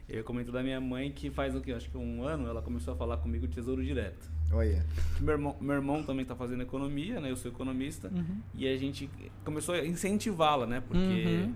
Eu 0.07 0.23
comento 0.23 0.51
da 0.51 0.61
minha 0.61 0.81
mãe 0.81 1.11
que 1.11 1.29
faz 1.29 1.55
o 1.55 1.61
que? 1.61 1.71
Acho 1.71 1.89
que 1.89 1.97
um 1.97 2.23
ano 2.23 2.47
ela 2.47 2.61
começou 2.61 2.93
a 2.93 2.97
falar 2.97 3.17
comigo 3.17 3.47
de 3.47 3.55
tesouro 3.55 3.83
direto. 3.83 4.29
Olha. 4.53 4.85
Meu 5.19 5.33
irmão, 5.33 5.55
meu 5.59 5.75
irmão 5.75 6.03
também 6.03 6.23
está 6.23 6.35
fazendo 6.35 6.61
economia, 6.61 7.19
né? 7.19 7.31
Eu 7.31 7.35
sou 7.35 7.51
economista. 7.51 8.09
Uhum. 8.09 8.41
E 8.55 8.67
a 8.67 8.77
gente 8.77 9.09
começou 9.43 9.75
a 9.75 9.85
incentivá-la, 9.85 10.65
né? 10.65 10.81
Porque 10.85 11.25
uhum. 11.25 11.53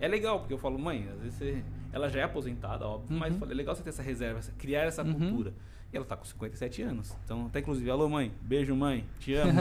é 0.00 0.08
legal, 0.08 0.40
porque 0.40 0.54
eu 0.54 0.58
falo, 0.58 0.78
mãe, 0.78 1.08
às 1.12 1.20
vezes 1.20 1.38
você, 1.38 1.64
ela 1.92 2.08
já 2.08 2.20
é 2.20 2.22
aposentada, 2.22 2.86
óbvio, 2.86 3.12
uhum. 3.12 3.18
mas 3.18 3.50
é 3.50 3.54
legal 3.54 3.74
você 3.74 3.82
ter 3.82 3.90
essa 3.90 4.02
reserva, 4.02 4.40
criar 4.58 4.82
essa 4.82 5.02
uhum. 5.02 5.12
cultura. 5.12 5.52
E 5.92 5.96
ela 5.96 6.06
tá 6.06 6.16
com 6.16 6.24
57 6.24 6.82
anos. 6.82 7.16
Então, 7.24 7.46
até 7.46 7.58
inclusive, 7.58 7.90
alô 7.90 8.08
mãe, 8.08 8.32
beijo 8.42 8.76
mãe, 8.76 9.04
te 9.18 9.34
amo. 9.34 9.52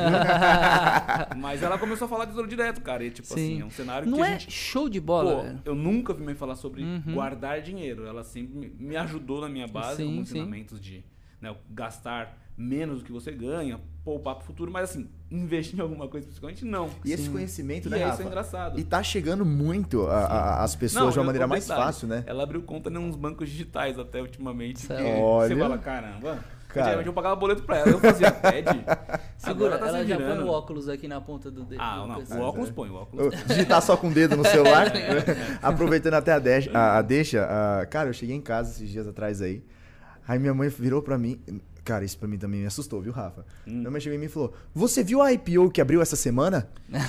Mas 1.37 1.63
ela 1.63 1.75
começou 1.79 2.05
a 2.05 2.07
falar 2.07 2.25
de 2.25 2.31
tesouro 2.31 2.47
direto, 2.47 2.81
cara. 2.81 3.03
E 3.03 3.09
tipo 3.09 3.27
Sim. 3.27 3.33
assim, 3.33 3.61
é 3.61 3.65
um 3.65 3.71
cenário 3.71 4.07
Não 4.07 4.19
que 4.19 4.23
é 4.23 4.37
gente, 4.37 4.51
show 4.51 4.87
de 4.87 4.99
bola. 4.99 5.59
Pô, 5.63 5.69
eu 5.71 5.73
nunca 5.73 6.13
vi 6.13 6.23
mãe 6.23 6.35
falar 6.35 6.55
sobre 6.55 6.83
uhum. 6.83 7.15
guardar 7.15 7.61
dinheiro. 7.63 8.05
Ela 8.05 8.23
sempre 8.23 8.71
me 8.77 8.95
ajudou 8.95 9.41
na 9.41 9.49
minha 9.49 9.67
base 9.67 10.03
sim, 10.03 10.15
com 10.15 10.21
ensinamentos 10.21 10.79
de 10.79 11.03
né, 11.41 11.55
gastar 11.71 12.37
menos 12.59 12.99
do 12.99 13.05
que 13.05 13.11
você 13.11 13.31
ganha, 13.31 13.79
poupar 14.03 14.35
pro 14.35 14.45
futuro, 14.45 14.69
mas 14.69 14.89
assim, 14.89 15.09
investir 15.31 15.79
em 15.79 15.81
alguma 15.81 16.09
coisa 16.09 16.27
principalmente 16.27 16.65
não. 16.65 16.89
E 17.05 17.13
esse 17.13 17.29
conhecimento, 17.29 17.87
e 17.87 17.91
né, 17.91 17.99
é, 17.99 18.03
Rafa? 18.03 18.15
Isso 18.15 18.23
é 18.23 18.25
engraçado. 18.25 18.79
E 18.79 18.83
tá 18.83 19.01
chegando 19.01 19.45
muito 19.45 20.05
a, 20.07 20.25
a, 20.25 20.63
as 20.63 20.75
pessoas 20.75 21.05
não, 21.05 21.11
de 21.11 21.19
uma 21.19 21.25
maneira 21.25 21.47
mais 21.47 21.65
fácil, 21.65 22.09
né? 22.09 22.23
Ela 22.27 22.43
abriu 22.43 22.61
conta 22.63 22.89
em 22.89 22.97
uns 22.97 23.15
bancos 23.15 23.49
digitais 23.49 23.97
até 23.97 24.21
ultimamente. 24.21 24.85
Olha. 24.91 25.47
Você 25.47 25.55
fala, 25.55 25.77
caramba. 25.77 26.43
Cara. 26.67 27.01
eu 27.01 27.13
pagava 27.13 27.35
boleto 27.35 27.63
pra 27.63 27.77
ela, 27.77 27.89
eu 27.89 27.99
fazia 27.99 28.31
pede. 28.31 28.85
Segura, 29.37 29.79
tá 29.79 29.87
ela 29.87 30.05
já 30.05 30.17
põe 30.17 30.39
o 30.39 30.47
óculos 30.49 30.87
aqui 30.87 31.07
na 31.07 31.19
ponta 31.19 31.49
do 31.49 31.63
dedo. 31.63 31.81
Ah, 31.81 32.05
não, 32.05 32.39
o 32.39 32.41
óculos 32.43 32.69
põe, 32.69 32.89
o 32.89 32.95
óculos. 32.95 33.33
Digitar 33.47 33.81
só 33.81 33.97
com 33.97 34.09
o 34.09 34.13
dedo 34.13 34.37
no 34.37 34.45
celular. 34.45 34.85
é, 34.95 35.57
Aproveitando 35.63 36.13
até 36.13 36.33
a 36.33 36.37
deixa, 36.37 36.69
a, 36.77 36.99
a 36.99 37.01
deixa 37.01 37.43
a, 37.43 37.85
cara, 37.87 38.09
eu 38.09 38.13
cheguei 38.13 38.35
em 38.35 38.41
casa 38.41 38.69
esses 38.71 38.87
dias 38.87 39.07
atrás 39.07 39.41
aí. 39.41 39.63
Aí 40.27 40.37
minha 40.37 40.53
mãe 40.53 40.69
virou 40.69 41.01
pra 41.01 41.17
mim. 41.17 41.41
Cara, 41.89 42.05
isso 42.05 42.19
pra 42.19 42.27
mim 42.27 42.37
também 42.37 42.59
me 42.59 42.67
assustou, 42.67 43.01
viu, 43.01 43.11
Rafa? 43.11 43.43
Hum. 43.67 43.79
Minha 43.79 43.89
mãe 43.89 43.99
chegou 43.99 44.15
em 44.15 44.19
mim 44.19 44.27
e 44.27 44.29
falou: 44.29 44.53
Você 44.75 45.03
viu 45.03 45.23
a 45.23 45.33
IPO 45.33 45.71
que 45.71 45.81
abriu 45.81 46.03
essa 46.03 46.15
semana? 46.15 46.69
Não, 46.87 46.99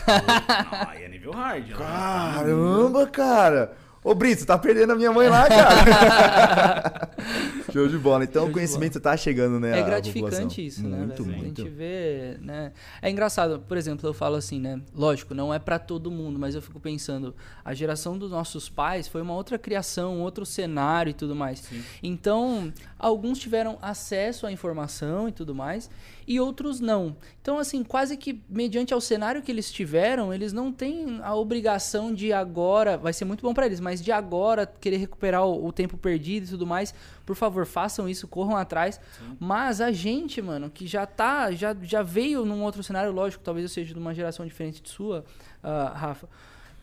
aí 0.89 1.05
é 1.05 1.09
nível 1.09 1.33
hard. 1.33 1.69
Né? 1.69 1.77
Caramba, 1.77 3.07
cara! 3.07 3.77
Ô, 4.03 4.15
Brito, 4.15 4.47
tá 4.47 4.57
perdendo 4.59 4.95
a 4.95 4.97
minha 4.97 5.13
mãe 5.13 5.29
lá, 5.29 5.47
cara. 5.47 7.11
Show 7.71 7.87
de 7.87 7.99
bola. 7.99 8.25
Então 8.25 8.49
o 8.49 8.53
conhecimento 8.53 8.99
tá 8.99 9.15
chegando, 9.15 9.61
né? 9.61 9.79
É 9.79 9.83
gratificante 9.83 10.65
isso, 10.65 10.89
né? 10.89 10.97
Muito, 10.97 11.25
muito. 11.25 11.61
A 11.61 11.65
gente 11.65 11.69
vê, 11.69 12.39
né? 12.41 12.73
É 13.03 13.11
engraçado, 13.11 13.61
por 13.61 13.77
exemplo, 13.77 14.09
eu 14.09 14.15
falo 14.15 14.37
assim, 14.37 14.59
né? 14.59 14.81
Lógico, 14.95 15.35
não 15.35 15.53
é 15.53 15.59
para 15.59 15.79
todo 15.79 16.11
mundo, 16.11 16.39
mas 16.39 16.55
eu 16.55 16.63
fico 16.63 16.81
pensando, 16.81 17.35
a 17.63 17.75
geração 17.75 18.17
dos 18.17 18.31
nossos 18.31 18.71
pais 18.71 19.07
foi 19.07 19.21
uma 19.21 19.35
outra 19.35 19.59
criação, 19.59 20.21
outro 20.21 20.47
cenário 20.47 21.11
e 21.11 21.15
tudo 21.15 21.37
mais. 21.37 21.61
Sim. 21.61 21.83
Então, 22.03 22.73
alguns 22.99 23.39
tiveram 23.39 23.79
acesso 23.83 24.47
à 24.47 24.53
informação 24.53 25.29
e 25.29 25.33
tudo 25.33 25.55
mais, 25.55 25.91
e 26.27 26.41
outros 26.41 26.81
não. 26.81 27.17
Então, 27.41 27.59
assim, 27.59 27.83
quase 27.83 28.17
que 28.17 28.43
mediante 28.49 28.93
ao 28.93 29.01
cenário 29.01 29.43
que 29.43 29.51
eles 29.51 29.71
tiveram, 29.71 30.33
eles 30.33 30.53
não 30.53 30.73
têm 30.73 31.21
a 31.23 31.35
obrigação 31.35 32.15
de 32.15 32.33
agora, 32.33 32.97
vai 32.97 33.13
ser 33.13 33.25
muito 33.25 33.43
bom 33.43 33.55
para 33.55 33.67
eles, 33.67 33.81
mas 33.81 34.03
de 34.03 34.13
agora 34.13 34.67
querer 34.67 34.99
recuperar 34.99 35.45
o, 35.47 35.67
o, 35.67 35.73
tempo 35.73 35.97
perdido 35.97 36.47
e 36.47 36.49
tudo 36.51 36.67
mais. 36.67 36.95
Por 37.25 37.37
favor, 37.37 37.67
façam 37.67 38.09
isso, 38.09 38.29
corram 38.29 38.57
atrás. 38.57 39.01
Sim. 39.19 39.37
Mas 39.39 39.81
a 39.81 39.93
gente, 39.93 40.41
mano, 40.43 40.71
que 40.71 40.87
já 40.87 41.07
tá, 41.07 41.51
já, 41.53 41.77
já 41.83 42.03
veio 42.03 42.45
num 42.45 42.63
outro 42.63 42.83
cenário, 42.83 43.13
lógico, 43.13 43.43
talvez 43.43 43.65
eu 43.65 43.69
seja 43.69 43.95
de 43.95 43.99
uma 43.99 44.15
geração 44.15 44.47
diferente 44.47 44.83
de 44.83 44.89
sua, 44.89 45.25
uh, 45.63 45.95
Rafa. 45.95 46.29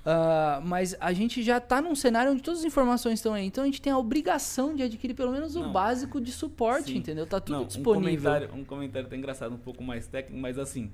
Uh, 0.08 0.66
mas 0.66 0.96
a 1.02 1.12
gente 1.12 1.44
já 1.44 1.58
está 1.58 1.82
num 1.82 1.94
cenário 1.94 2.32
onde 2.32 2.42
todas 2.42 2.62
as 2.62 2.66
informações 2.66 3.16
estão 3.16 3.34
aí. 3.34 3.46
Então 3.46 3.66
a 3.66 3.68
gente 3.68 3.82
tem 3.82 3.92
a 3.92 3.98
obrigação 3.98 4.74
de 4.74 4.82
adquirir 4.82 5.14
pelo 5.14 5.34
menos 5.34 5.58
o 5.58 5.64
Não. 5.64 5.74
básico 5.74 6.22
de 6.22 6.32
suporte, 6.32 6.94
Sim. 6.94 7.00
entendeu? 7.00 7.28
Tá 7.28 7.42
tudo 7.42 7.58
Não, 7.58 7.66
disponível. 7.66 8.00
Um 8.00 8.24
comentário, 8.24 8.56
um 8.56 8.64
comentário 8.64 9.08
até 9.08 9.18
engraçado, 9.18 9.54
um 9.54 9.58
pouco 9.58 9.84
mais 9.84 10.08
técnico, 10.08 10.40
mas 10.40 10.58
assim, 10.58 10.94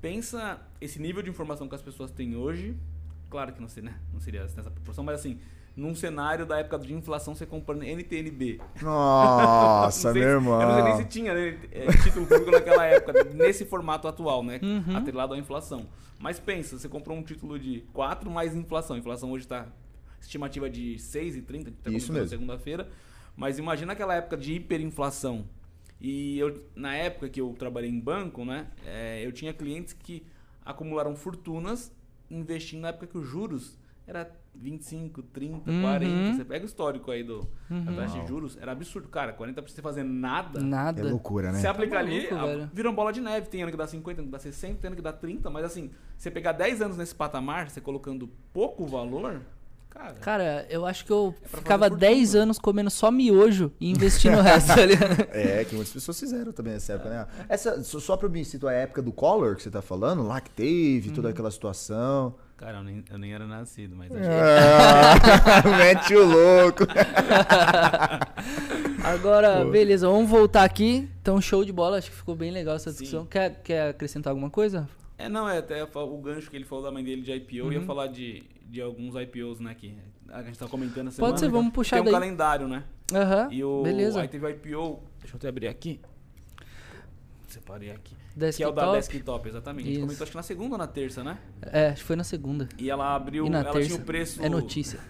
pensa 0.00 0.60
esse 0.80 1.00
nível 1.00 1.22
de 1.22 1.30
informação 1.30 1.68
que 1.68 1.74
as 1.76 1.82
pessoas 1.82 2.10
têm 2.10 2.34
hoje. 2.34 2.76
Claro 3.30 3.52
que 3.52 3.60
não, 3.60 3.68
sei, 3.68 3.84
né? 3.84 3.94
não 4.12 4.18
seria 4.18 4.42
nessa 4.42 4.70
proporção, 4.72 5.04
mas 5.04 5.20
assim, 5.20 5.38
num 5.74 5.94
cenário 5.94 6.44
da 6.44 6.58
época 6.58 6.78
de 6.78 6.92
inflação, 6.92 7.34
você 7.34 7.46
comprando 7.46 7.82
NTNB. 7.82 8.60
Nossa, 8.82 10.12
meu 10.14 10.22
irmão. 10.22 10.60
Eu 10.60 10.68
não 10.68 10.74
sei 10.74 10.84
nem 10.84 10.96
se 10.96 11.04
tinha 11.06 11.34
né, 11.34 11.58
é, 11.70 11.86
título 12.02 12.26
público 12.26 12.50
naquela 12.50 12.84
época, 12.84 13.24
nesse 13.32 13.64
formato 13.64 14.06
atual, 14.06 14.42
né? 14.44 14.60
Uhum. 14.62 14.96
Atrelado 14.96 15.34
à 15.34 15.38
inflação. 15.38 15.86
Mas 16.18 16.38
pensa, 16.38 16.78
você 16.78 16.88
comprou 16.88 17.16
um 17.16 17.22
título 17.22 17.58
de 17.58 17.80
4 17.92 18.30
mais 18.30 18.54
inflação. 18.54 18.96
A 18.96 18.98
inflação 18.98 19.32
hoje 19.32 19.44
está 19.44 19.66
estimativa 20.20 20.70
de 20.70 20.96
6,30, 20.96 21.72
tá 21.82 21.90
Isso 21.90 22.12
mesmo. 22.12 22.28
segunda-feira. 22.28 22.88
Mas 23.34 23.58
imagina 23.58 23.92
aquela 23.94 24.14
época 24.14 24.36
de 24.36 24.52
hiperinflação. 24.52 25.46
E 26.00 26.38
eu, 26.38 26.64
na 26.74 26.94
época 26.94 27.28
que 27.28 27.40
eu 27.40 27.54
trabalhei 27.58 27.90
em 27.90 27.98
banco, 27.98 28.44
né? 28.44 28.66
É, 28.84 29.24
eu 29.24 29.32
tinha 29.32 29.52
clientes 29.52 29.92
que 29.92 30.24
acumularam 30.64 31.16
fortunas 31.16 31.92
investindo 32.30 32.80
na 32.80 32.88
época 32.88 33.06
que 33.06 33.18
os 33.18 33.26
juros 33.26 33.78
era 34.06 34.30
25, 34.54 35.22
30, 35.22 35.70
uhum. 35.70 35.82
40. 35.82 36.36
Você 36.36 36.44
pega 36.44 36.64
o 36.64 36.66
histórico 36.66 37.10
aí 37.10 37.22
do, 37.22 37.48
uhum. 37.70 37.84
da 37.84 37.92
taxa 37.92 38.20
de 38.20 38.26
juros, 38.26 38.58
era 38.60 38.72
absurdo. 38.72 39.08
Cara, 39.08 39.32
40 39.32 39.62
pra 39.62 39.70
você 39.70 39.82
fazer 39.82 40.02
nada. 40.02 40.60
Nada. 40.60 41.00
É 41.00 41.04
loucura, 41.04 41.52
né? 41.52 41.60
Você 41.60 41.66
aplica 41.66 41.94
tá 41.94 42.00
ali, 42.00 42.28
a, 42.28 42.68
vira 42.72 42.88
uma 42.88 42.94
bola 42.94 43.12
de 43.12 43.20
neve. 43.20 43.48
Tem 43.48 43.62
ano 43.62 43.70
que 43.70 43.76
dá 43.76 43.86
50, 43.86 44.20
ano 44.20 44.28
que 44.28 44.32
dá 44.32 44.38
60, 44.38 44.78
tem 44.78 44.88
ano 44.88 44.96
que 44.96 45.02
dá 45.02 45.12
30. 45.12 45.48
Mas 45.50 45.64
assim, 45.64 45.90
você 46.16 46.30
pegar 46.30 46.52
10 46.52 46.82
anos 46.82 46.96
nesse 46.96 47.14
patamar, 47.14 47.70
você 47.70 47.80
colocando 47.80 48.28
pouco 48.52 48.86
valor, 48.86 49.40
Cara, 49.92 50.14
cara, 50.14 50.66
eu 50.70 50.86
acho 50.86 51.04
que 51.04 51.12
eu 51.12 51.34
é 51.42 51.48
ficava 51.48 51.90
10 51.90 52.34
anos 52.34 52.58
comendo 52.58 52.88
só 52.88 53.10
miojo 53.10 53.70
e 53.78 53.90
investindo 53.90 54.38
o 54.38 54.40
resto 54.40 54.72
ali. 54.80 54.94
É, 55.30 55.66
que 55.66 55.74
muitas 55.74 55.92
pessoas 55.92 56.18
fizeram 56.18 56.50
também 56.50 56.72
nessa 56.72 56.94
época, 56.94 57.10
né? 57.10 57.26
Essa, 57.46 57.82
só 57.84 58.16
pra 58.16 58.26
me 58.26 58.42
situar 58.42 58.72
a 58.72 58.78
época 58.78 59.02
do 59.02 59.12
Collor 59.12 59.54
que 59.54 59.62
você 59.62 59.70
tá 59.70 59.82
falando, 59.82 60.22
lá 60.22 60.40
que 60.40 60.48
teve, 60.48 61.10
toda 61.10 61.28
uhum. 61.28 61.32
aquela 61.34 61.50
situação. 61.50 62.34
Cara, 62.62 62.78
eu 62.78 62.84
nem, 62.84 63.04
eu 63.10 63.18
nem 63.18 63.34
era 63.34 63.44
nascido, 63.44 63.96
mas 63.96 64.12
acho 64.12 64.22
ah, 64.24 65.66
Mete 65.78 66.14
o 66.14 66.24
louco. 66.24 66.84
Agora, 69.02 69.64
Pô. 69.64 69.70
beleza, 69.72 70.06
vamos 70.06 70.30
voltar 70.30 70.62
aqui. 70.62 71.10
Então, 71.20 71.40
show 71.40 71.64
de 71.64 71.72
bola, 71.72 71.98
acho 71.98 72.08
que 72.08 72.16
ficou 72.16 72.36
bem 72.36 72.52
legal 72.52 72.76
essa 72.76 72.92
discussão. 72.92 73.26
Quer, 73.26 73.60
quer 73.64 73.88
acrescentar 73.88 74.30
alguma 74.30 74.48
coisa? 74.48 74.88
É, 75.18 75.28
não, 75.28 75.48
é 75.48 75.58
até 75.58 75.82
o 75.82 76.18
gancho 76.18 76.48
que 76.48 76.54
ele 76.54 76.64
falou 76.64 76.84
da 76.84 76.92
mãe 76.92 77.02
dele 77.02 77.22
de 77.22 77.32
IPO, 77.32 77.66
uhum. 77.66 77.72
ia 77.72 77.82
falar 77.82 78.06
de, 78.06 78.44
de 78.64 78.80
alguns 78.80 79.16
IPOs, 79.16 79.58
né, 79.58 79.74
que 79.74 79.98
a 80.28 80.44
gente 80.44 80.56
tá 80.56 80.68
comentando 80.68 81.08
essa 81.08 81.20
Pode 81.20 81.40
ser, 81.40 81.48
vamos 81.48 81.72
puxar 81.72 81.96
Tem 81.96 82.02
um 82.02 82.04
daí. 82.04 82.14
calendário, 82.14 82.68
né? 82.68 82.84
Aham, 83.12 83.46
uhum, 83.46 83.52
e 83.52 83.64
o, 83.64 83.82
beleza. 83.82 84.20
Aí 84.20 84.28
teve 84.28 84.46
o 84.46 84.48
IPO, 84.48 85.02
deixa 85.18 85.34
eu 85.34 85.36
até 85.36 85.48
abrir 85.48 85.66
aqui. 85.66 86.00
Separei 87.48 87.90
aqui. 87.90 88.21
Desktop. 88.36 88.56
Que 88.56 88.62
é 88.62 88.68
o 88.68 88.72
da 88.72 88.92
Desktop, 88.92 89.48
exatamente. 89.48 89.84
Isso. 89.84 89.90
A 89.90 89.92
gente 89.92 90.02
comentou 90.02 90.24
acho 90.24 90.30
que 90.32 90.36
na 90.36 90.42
segunda 90.42 90.72
ou 90.72 90.78
na 90.78 90.86
terça, 90.86 91.24
né? 91.24 91.38
É, 91.62 91.88
acho 91.88 92.00
que 92.00 92.06
foi 92.06 92.16
na 92.16 92.24
segunda. 92.24 92.68
E 92.78 92.90
ela 92.90 93.14
abriu, 93.14 93.46
e 93.46 93.50
na 93.50 93.60
ela 93.60 93.72
terça, 93.72 93.88
tinha 93.88 94.00
o 94.00 94.04
preço. 94.04 94.42
É 94.42 94.48
notícia. 94.48 95.00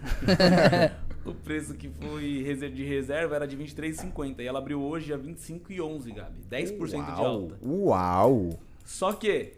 o 1.25 1.33
preço 1.33 1.73
que 1.75 1.89
foi 1.89 2.43
de 2.73 2.83
reserva 2.83 3.35
era 3.35 3.47
de 3.47 3.57
23,50 3.57 4.39
e 4.39 4.45
ela 4.45 4.59
abriu 4.59 4.81
hoje 4.81 5.13
a 5.13 5.17
25,11, 5.17 6.13
Gabi. 6.13 6.41
10% 6.49 6.79
Uau. 6.79 7.03
de 7.03 7.11
alta. 7.11 7.59
Uau! 7.61 8.59
Só 8.85 9.13
que 9.13 9.53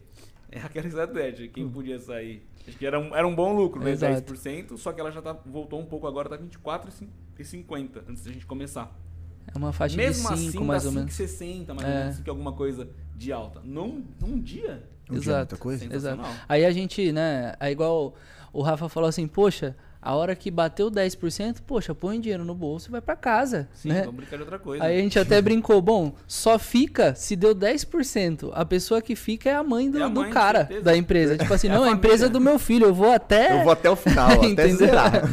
é 0.52 0.60
aquela 0.62 0.88
estratégia, 0.88 1.48
quem 1.48 1.68
podia 1.68 2.00
sair 2.00 2.46
Acho 2.68 2.78
que 2.78 2.86
era 2.86 3.00
um, 3.00 3.16
era 3.16 3.28
um 3.28 3.36
bom 3.36 3.56
lucro, 3.56 3.84
né? 3.84 3.92
Exato. 3.92 4.34
10%, 4.34 4.78
só 4.78 4.92
que 4.92 5.00
ela 5.00 5.12
já 5.12 5.22
tá, 5.22 5.34
voltou 5.46 5.80
um 5.80 5.86
pouco 5.86 6.08
agora, 6.08 6.30
tá 6.30 6.38
24,50 6.38 8.04
antes 8.08 8.24
da 8.24 8.32
gente 8.32 8.46
começar. 8.46 8.96
É 9.56 9.58
uma 9.58 9.72
faixa 9.72 9.96
Mesmo 9.96 10.30
de 10.30 10.38
5, 10.38 10.58
assim, 10.58 10.66
mais 10.66 10.84
dá 10.84 10.90
ou 10.90 10.96
menos. 10.96 11.12
5,60 11.14 11.74
mais 11.74 11.88
É. 11.88 11.92
ou 11.92 12.00
menos, 12.04 12.20
que 12.20 12.30
é 12.30 12.32
alguma 12.32 12.52
coisa 12.54 12.90
de 13.16 13.32
alta. 13.32 13.62
Num, 13.64 14.04
num 14.20 14.40
dia, 14.40 14.84
Não 15.08 15.20
tinha 15.20 15.20
Exato. 15.20 15.38
muita 15.38 15.58
coisa? 15.58 15.96
Exato. 15.96 16.22
Aí 16.50 16.66
a 16.66 16.72
gente, 16.72 17.12
né, 17.12 17.54
é 17.60 17.72
igual 17.72 18.16
o 18.52 18.62
Rafa 18.62 18.90
falou 18.90 19.08
assim, 19.08 19.28
poxa, 19.28 19.76
a 20.06 20.14
hora 20.16 20.36
que 20.36 20.52
bateu 20.52 20.92
10%, 20.92 21.58
poxa, 21.66 21.96
põe 21.96 22.20
dinheiro 22.20 22.46
no 22.46 22.54
bolso 22.54 22.90
e 22.90 22.92
vai 22.92 23.02
pra 23.02 23.16
casa, 23.16 23.68
Sim, 23.74 23.90
né? 23.90 24.02
vamos 24.02 24.16
brincar 24.18 24.36
de 24.38 24.44
outra 24.44 24.60
coisa. 24.60 24.84
Aí 24.84 25.00
a 25.00 25.02
gente 25.02 25.18
até 25.18 25.42
brincou, 25.42 25.82
bom, 25.82 26.14
só 26.28 26.60
fica 26.60 27.16
se 27.16 27.36
deu 27.36 27.56
10%. 27.56 28.52
A 28.54 28.64
pessoa 28.64 29.02
que 29.02 29.16
fica 29.16 29.50
é 29.50 29.56
a 29.56 29.64
mãe 29.64 29.90
do, 29.90 29.98
É 30.00 30.04
a 30.04 30.08
do 30.08 30.22
mãe, 30.22 30.30
cara 30.30 30.60
certeza. 30.60 30.82
da 30.84 30.96
empresa. 30.96 31.38
Tipo 31.38 31.54
assim, 31.54 31.68
É 31.68 31.72
a 31.72 31.74
não, 31.74 31.82
a, 31.82 31.86
família. 31.88 31.98
empresa 31.98 32.26
é 32.28 32.30
do 32.30 32.40
meu 32.40 32.60
filho, 32.60 32.86
eu 32.86 32.94
vou 32.94 33.12
até. 33.12 33.60
Eu 33.60 33.64
vou 33.64 33.74
até 33.74 33.90
o 33.90 33.96
final, 33.96 34.30
até 34.54 34.68
zerar. 34.70 35.24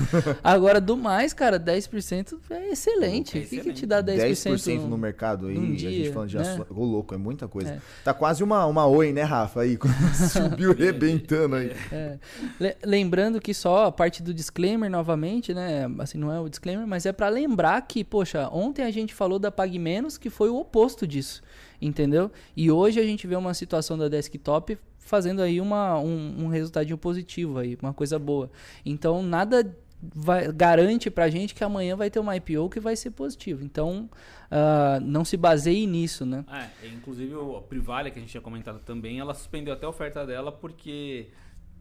Agora, 0.42 0.80
do 0.80 0.96
mais, 0.96 1.34
cara, 1.34 1.60
10% 1.60 2.38
é 2.50 2.70
excelente. 2.70 3.38
É 3.38 3.42
O 3.42 3.46
que, 3.46 3.60
que 3.60 3.72
te 3.74 3.84
dá 3.86 4.02
10%? 4.02 4.16
10% 4.54 4.80
no 4.88 4.96
mercado 4.96 5.48
aí, 5.48 5.54
num 5.54 5.62
a 5.62 5.66
gente 5.66 5.76
dia, 5.78 6.12
falando 6.12 6.28
de 6.30 6.36
né? 6.38 6.60
ô 6.70 6.84
louco, 6.84 7.14
é 7.14 7.18
muita 7.18 7.46
coisa. 7.46 7.72
É. 7.72 7.78
Tá 8.02 8.14
quase 8.14 8.42
uma, 8.42 8.64
uma 8.66 8.86
oi, 8.86 9.12
né, 9.12 9.22
Rafa? 9.22 9.60
Aí, 9.60 9.76
quando 9.76 9.92
subiu 10.32 10.72
rebentando 10.74 11.56
aí. 11.56 11.72
É. 11.90 12.18
Le- 12.58 12.76
Lembrando 12.84 13.38
que 13.40 13.52
só 13.52 13.86
a 13.86 13.92
parte 13.92 14.22
do 14.22 14.32
disclaimer 14.32 14.62
novamente, 14.90 15.52
né? 15.52 15.87
Assim, 15.99 16.19
não 16.19 16.33
é 16.33 16.40
o 16.40 16.49
disclaimer, 16.49 16.87
mas 16.87 17.07
é 17.07 17.12
pra 17.12 17.28
lembrar 17.28 17.81
que, 17.83 18.04
poxa, 18.04 18.49
ontem 18.50 18.83
a 18.83 18.90
gente 18.90 19.14
falou 19.14 19.38
da 19.38 19.50
Pag 19.50 19.78
Menos, 19.78 20.16
que 20.19 20.31
foi 20.31 20.49
o 20.49 20.57
oposto 20.57 21.07
disso, 21.07 21.42
entendeu? 21.81 22.31
E 22.57 22.71
hoje 22.71 23.00
a 23.00 23.04
gente 23.04 23.26
vê 23.26 23.37
uma 23.37 23.54
situação 23.54 23.99
da 23.99 24.09
desktop 24.09 24.78
fazendo 24.99 25.42
aí 25.42 25.61
uma, 25.61 25.99
um, 25.99 26.47
um 26.47 26.97
positivo 26.97 27.59
aí, 27.59 27.76
uma 27.83 27.92
coisa 27.92 28.19
boa. 28.19 28.50
Então, 28.85 29.23
nada 29.23 29.76
vai, 30.02 30.50
garante 30.52 31.11
pra 31.11 31.28
gente 31.28 31.54
que 31.54 31.62
amanhã 31.62 31.95
vai 31.95 32.11
ter 32.11 32.19
uma 32.19 32.37
IPO 32.37 32.69
que 32.71 32.81
vai 32.81 32.97
ser 32.97 33.11
positivo. 33.11 33.64
Então, 33.64 34.09
ah, 34.50 34.99
não 35.00 35.25
se 35.25 35.37
baseie 35.37 35.87
nisso, 35.87 36.26
né? 36.26 36.45
É, 36.50 36.88
inclusive 36.88 37.35
a 37.35 37.61
Privalia, 37.62 38.11
que 38.11 38.19
a 38.19 38.23
gente 38.23 38.31
tinha 38.31 38.40
comentado 38.40 38.81
também, 38.81 39.19
ela 39.19 39.33
suspendeu 39.33 39.73
até 39.73 39.87
a 39.87 39.88
oferta 39.88 40.26
dela 40.26 40.50
porque 40.50 41.28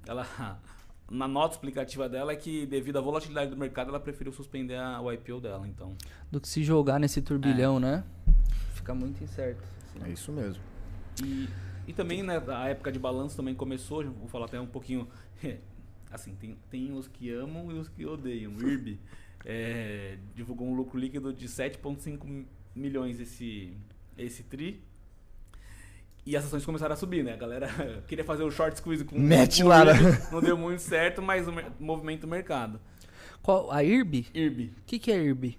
ela, 0.08 0.26
na 1.12 1.28
nota 1.28 1.56
explicativa 1.56 2.08
dela, 2.08 2.32
é 2.32 2.36
que 2.38 2.66
devido 2.66 2.98
à 2.98 3.02
volatilidade 3.02 3.52
do 3.52 3.58
mercado, 3.58 3.90
ela 3.90 4.00
preferiu 4.00 4.32
suspender 4.32 4.78
a, 4.78 5.02
o 5.02 5.12
IPO 5.12 5.42
dela. 5.42 5.68
Então, 5.68 5.94
Do 6.32 6.40
que 6.40 6.48
se 6.48 6.64
jogar 6.64 7.00
nesse 7.00 7.22
turbilhão, 7.22 7.78
É. 7.78 7.80
né? 7.82 8.04
Fica 8.74 8.96
muito 8.96 9.22
incerto. 9.22 9.62
É 10.04 10.10
isso 10.10 10.32
mesmo. 10.32 10.64
E, 11.22 11.50
e 11.86 11.94
também, 11.94 12.24
né, 12.24 12.42
a 12.48 12.70
época 12.70 12.92
de 12.92 12.98
balanço 12.98 13.36
também 13.36 13.54
começou, 13.54 14.04
vou 14.06 14.28
falar 14.30 14.46
até 14.46 14.60
um 14.60 14.66
pouquinho. 14.66 15.08
Assim, 16.10 16.34
tem, 16.36 16.58
tem 16.70 16.92
os 16.94 17.08
que 17.08 17.30
amam 17.30 17.72
e 17.72 17.76
os 17.78 17.88
que 17.90 18.06
odeiam. 18.06 18.54
O 18.54 18.62
IRB 18.62 18.98
é, 19.46 20.18
divulgou 20.34 20.68
um 20.68 20.74
lucro 20.74 20.98
líquido 20.98 21.34
de 21.34 21.48
7,5 21.48 22.46
milhões 22.74 23.20
esse, 23.20 23.78
esse 24.18 24.44
TRI. 24.44 24.82
E 26.26 26.38
as 26.38 26.46
ações 26.46 26.64
começaram 26.66 26.94
a 26.94 26.96
subir, 26.96 27.24
né? 27.24 27.34
A 27.34 27.38
galera 27.38 27.68
queria 28.08 28.24
fazer 28.24 28.44
o 28.44 28.52
short 28.52 28.78
squeeze 28.78 29.04
com 29.04 29.18
Mete 29.18 29.64
o 29.64 29.68
lá, 29.68 29.84
né? 29.86 29.94
Não 30.32 30.40
deu 30.40 30.56
muito 30.58 30.82
certo, 30.82 31.22
mas 31.22 31.48
o 31.48 31.52
movimento 31.80 32.22
do 32.22 32.28
mercado. 32.28 32.80
Qual, 33.42 33.72
a 33.72 33.84
IRB? 33.84 34.28
IRB 34.34 34.66
O 34.78 34.84
que, 34.86 35.00
que 35.00 35.12
é 35.12 35.18
IRB? 35.24 35.58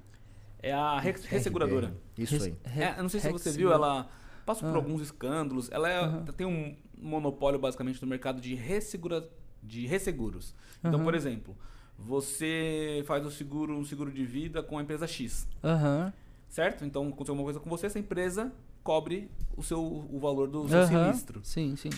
é 0.62 0.72
a 0.72 1.00
re- 1.00 1.14
resseguradora. 1.26 1.92
Isso 2.16 2.36
aí. 2.44 2.54
É, 2.76 2.96
eu 2.96 3.02
não 3.02 3.08
sei 3.08 3.18
se 3.18 3.28
você 3.32 3.50
viu, 3.50 3.72
ela 3.72 4.08
passou 4.46 4.68
por 4.68 4.74
Ah. 4.76 4.78
alguns 4.78 5.00
escândalos. 5.02 5.68
Ela 5.72 5.88
é- 5.90 5.98
Aham. 5.98 6.24
tem 6.36 6.46
um 6.46 6.76
monopólio 6.96 7.58
basicamente 7.58 8.00
no 8.00 8.06
mercado 8.06 8.40
de, 8.40 8.54
ressegura, 8.54 9.28
de 9.60 9.84
resseguros. 9.88 10.54
Então, 10.78 10.94
Aham. 10.94 11.02
por 11.04 11.14
exemplo, 11.16 11.56
você 11.98 13.02
faz 13.06 13.26
o 13.26 13.30
seguro, 13.32 13.76
um 13.76 13.84
seguro 13.84 14.12
de 14.12 14.24
vida 14.24 14.62
com 14.62 14.78
a 14.78 14.82
empresa 14.82 15.06
X, 15.08 15.48
Aham. 15.64 16.12
certo? 16.48 16.84
Então, 16.84 17.08
aconteceu 17.08 17.34
uma 17.34 17.42
coisa 17.42 17.58
com 17.58 17.68
você, 17.68 17.86
essa 17.86 17.98
empresa 17.98 18.52
cobre 18.82 19.30
o 19.56 19.62
seu 19.62 19.82
o 19.82 20.18
valor 20.18 20.48
do 20.48 20.68
seu 20.68 20.78
Aham. 20.80 21.04
sinistro, 21.12 21.40
Sim, 21.44 21.76
sim. 21.76 21.90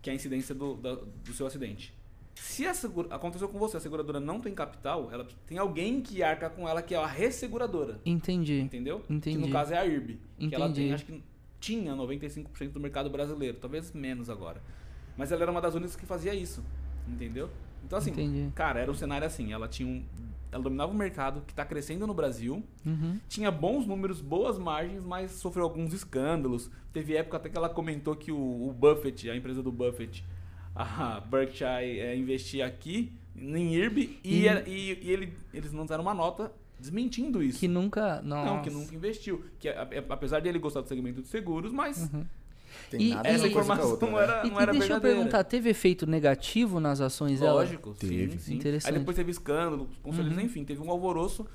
que 0.00 0.10
é 0.10 0.12
a 0.12 0.16
incidência 0.16 0.54
do, 0.54 0.74
da- 0.76 0.94
do 0.94 1.32
seu 1.34 1.46
acidente. 1.46 1.94
Se 2.34 2.66
a 2.66 2.72
segura- 2.74 3.14
aconteceu 3.14 3.48
com 3.48 3.58
você, 3.58 3.76
a 3.76 3.80
seguradora 3.80 4.18
não 4.18 4.40
tem 4.40 4.54
capital, 4.54 5.10
ela 5.12 5.26
tem 5.46 5.58
alguém 5.58 6.00
que 6.00 6.22
arca 6.22 6.48
com 6.48 6.68
ela, 6.68 6.80
que 6.82 6.94
é 6.94 6.98
a 6.98 7.06
resseguradora. 7.06 8.00
Entendi. 8.04 8.58
Entendeu? 8.60 9.00
Que 9.00 9.12
Entendi. 9.12 9.38
no 9.38 9.50
caso 9.50 9.74
é 9.74 9.78
a 9.78 9.84
IRB. 9.86 10.18
Que 10.38 10.54
ela 10.54 10.64
Entendi. 10.66 10.80
tem, 10.86 10.92
acho 10.94 11.04
que 11.04 11.22
tinha 11.60 11.94
95% 11.94 12.72
do 12.72 12.80
mercado 12.80 13.10
brasileiro, 13.10 13.58
talvez 13.60 13.92
menos 13.92 14.28
agora. 14.30 14.60
Mas 15.16 15.30
ela 15.30 15.42
era 15.42 15.50
uma 15.50 15.60
das 15.60 15.74
únicas 15.74 15.94
que 15.94 16.06
fazia 16.06 16.34
isso. 16.34 16.64
Entendeu? 17.06 17.50
Então, 17.84 17.98
assim, 17.98 18.10
Entendi. 18.10 18.50
cara, 18.54 18.80
era 18.80 18.90
um 18.90 18.94
cenário 18.94 19.26
assim. 19.26 19.52
Ela 19.52 19.68
tinha 19.68 19.88
um. 19.88 20.02
Ela 20.52 20.62
dominava 20.62 20.92
o 20.92 20.94
mercado 20.94 21.40
que 21.46 21.52
está 21.52 21.64
crescendo 21.64 22.06
no 22.06 22.12
Brasil. 22.12 22.62
Uhum. 22.84 23.18
Tinha 23.26 23.50
bons 23.50 23.86
números, 23.86 24.20
boas 24.20 24.58
margens, 24.58 25.02
mas 25.04 25.30
sofreu 25.32 25.64
alguns 25.64 25.94
escândalos. 25.94 26.70
Teve 26.92 27.16
época 27.16 27.38
até 27.38 27.48
que 27.48 27.56
ela 27.56 27.70
comentou 27.70 28.14
que 28.14 28.30
o, 28.30 28.36
o 28.68 28.72
Buffett, 28.72 29.30
a 29.30 29.34
empresa 29.36 29.62
do 29.62 29.72
Buffett, 29.72 30.22
a 30.74 31.20
Berkshire, 31.20 31.98
é, 32.00 32.14
investia 32.16 32.66
aqui 32.66 33.12
em 33.34 33.74
IRB 33.74 34.18
e, 34.22 34.40
E- 34.42 34.46
era- 34.48 34.68
e- 34.68 34.98
e 35.02 35.10
ele, 35.10 35.32
eles 35.54 35.72
lançaram 35.72 36.02
uma 36.02 36.12
nota 36.14 36.52
desmentindo 36.78 37.42
isso. 37.42 37.58
Que 37.58 37.68
nunca. 37.68 38.20
Nossa. 38.22 38.50
Não, 38.50 38.60
que 38.62 38.68
nunca 38.70 38.94
investiu. 38.94 39.44
Que 39.58 39.68
apesar 39.68 40.40
de 40.40 40.48
ele 40.50 40.58
gostar 40.58 40.82
do 40.82 40.88
segmento 40.88 41.22
de 41.22 41.28
seguros, 41.28 41.72
mas 41.72 42.08
Tem 42.08 42.26
E- 42.92 43.12
essa 43.24 43.46
informação 43.48 43.90
outra, 43.90 44.08
não 44.10 44.16
né? 44.18 44.22
era, 44.24 44.46
E, 44.46 44.50
não 44.50 44.58
e 44.58 44.62
era 44.62 44.72
deixa 44.72 44.84
eu 44.86 44.88
verdadeira. 44.90 45.16
perguntar, 45.16 45.44
teve 45.44 45.70
efeito 45.70 46.06
negativo 46.06 46.78
nas 46.80 47.00
ações 47.00 47.40
dela? 47.40 47.54
Lógico, 47.60 47.94
Teve. 47.94 48.32
sim, 48.32 48.38
sim. 48.38 48.54
Interessante. 48.54 48.92
Aí 48.92 48.98
depois 48.98 49.16
teve 49.16 49.30
escândalo, 49.30 49.88
conselheiros, 50.02 50.36
Uhum. 50.38 50.44
enfim, 50.44 50.64
teve 50.64 50.80
um 50.82 50.90
alvoroço. 50.90 51.46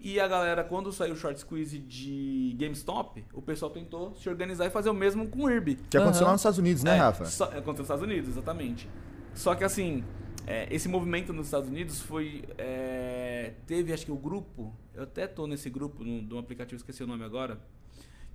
E 0.00 0.20
a 0.20 0.28
galera, 0.28 0.62
quando 0.62 0.92
saiu 0.92 1.14
o 1.14 1.16
short 1.16 1.40
squeeze 1.40 1.78
de 1.78 2.54
GameStop, 2.58 3.24
o 3.32 3.40
pessoal 3.40 3.70
tentou 3.70 4.14
se 4.16 4.28
organizar 4.28 4.66
e 4.66 4.70
fazer 4.70 4.90
o 4.90 4.94
mesmo 4.94 5.26
com 5.28 5.44
o 5.44 5.50
IRB. 5.50 5.76
Que 5.88 5.96
aconteceu 5.96 6.22
Aham. 6.22 6.26
lá 6.26 6.32
nos 6.32 6.40
Estados 6.42 6.58
Unidos, 6.58 6.82
né, 6.84 6.96
É, 6.96 6.98
Rafa? 7.00 7.24
só- 7.24 7.44
aconteceu 7.44 7.72
nos 7.72 7.80
Estados 7.80 8.02
Unidos, 8.04 8.28
exatamente. 8.28 8.86
Só 9.34 9.54
que 9.54 9.64
assim, 9.64 10.04
é, 10.46 10.68
esse 10.70 10.88
movimento 10.88 11.32
nos 11.32 11.46
Estados 11.46 11.70
Unidos 11.70 12.00
foi. 12.02 12.44
é, 12.58 13.52
teve, 13.66 13.92
acho 13.94 14.04
que 14.04 14.12
o 14.12 14.16
grupo, 14.16 14.74
eu 14.94 15.04
até 15.04 15.26
tô 15.26 15.46
nesse 15.46 15.70
grupo, 15.70 16.04
no, 16.04 16.20
de 16.22 16.34
um 16.34 16.38
aplicativo, 16.38 16.76
esqueci 16.76 17.02
o 17.02 17.06
nome 17.06 17.24
agora, 17.24 17.58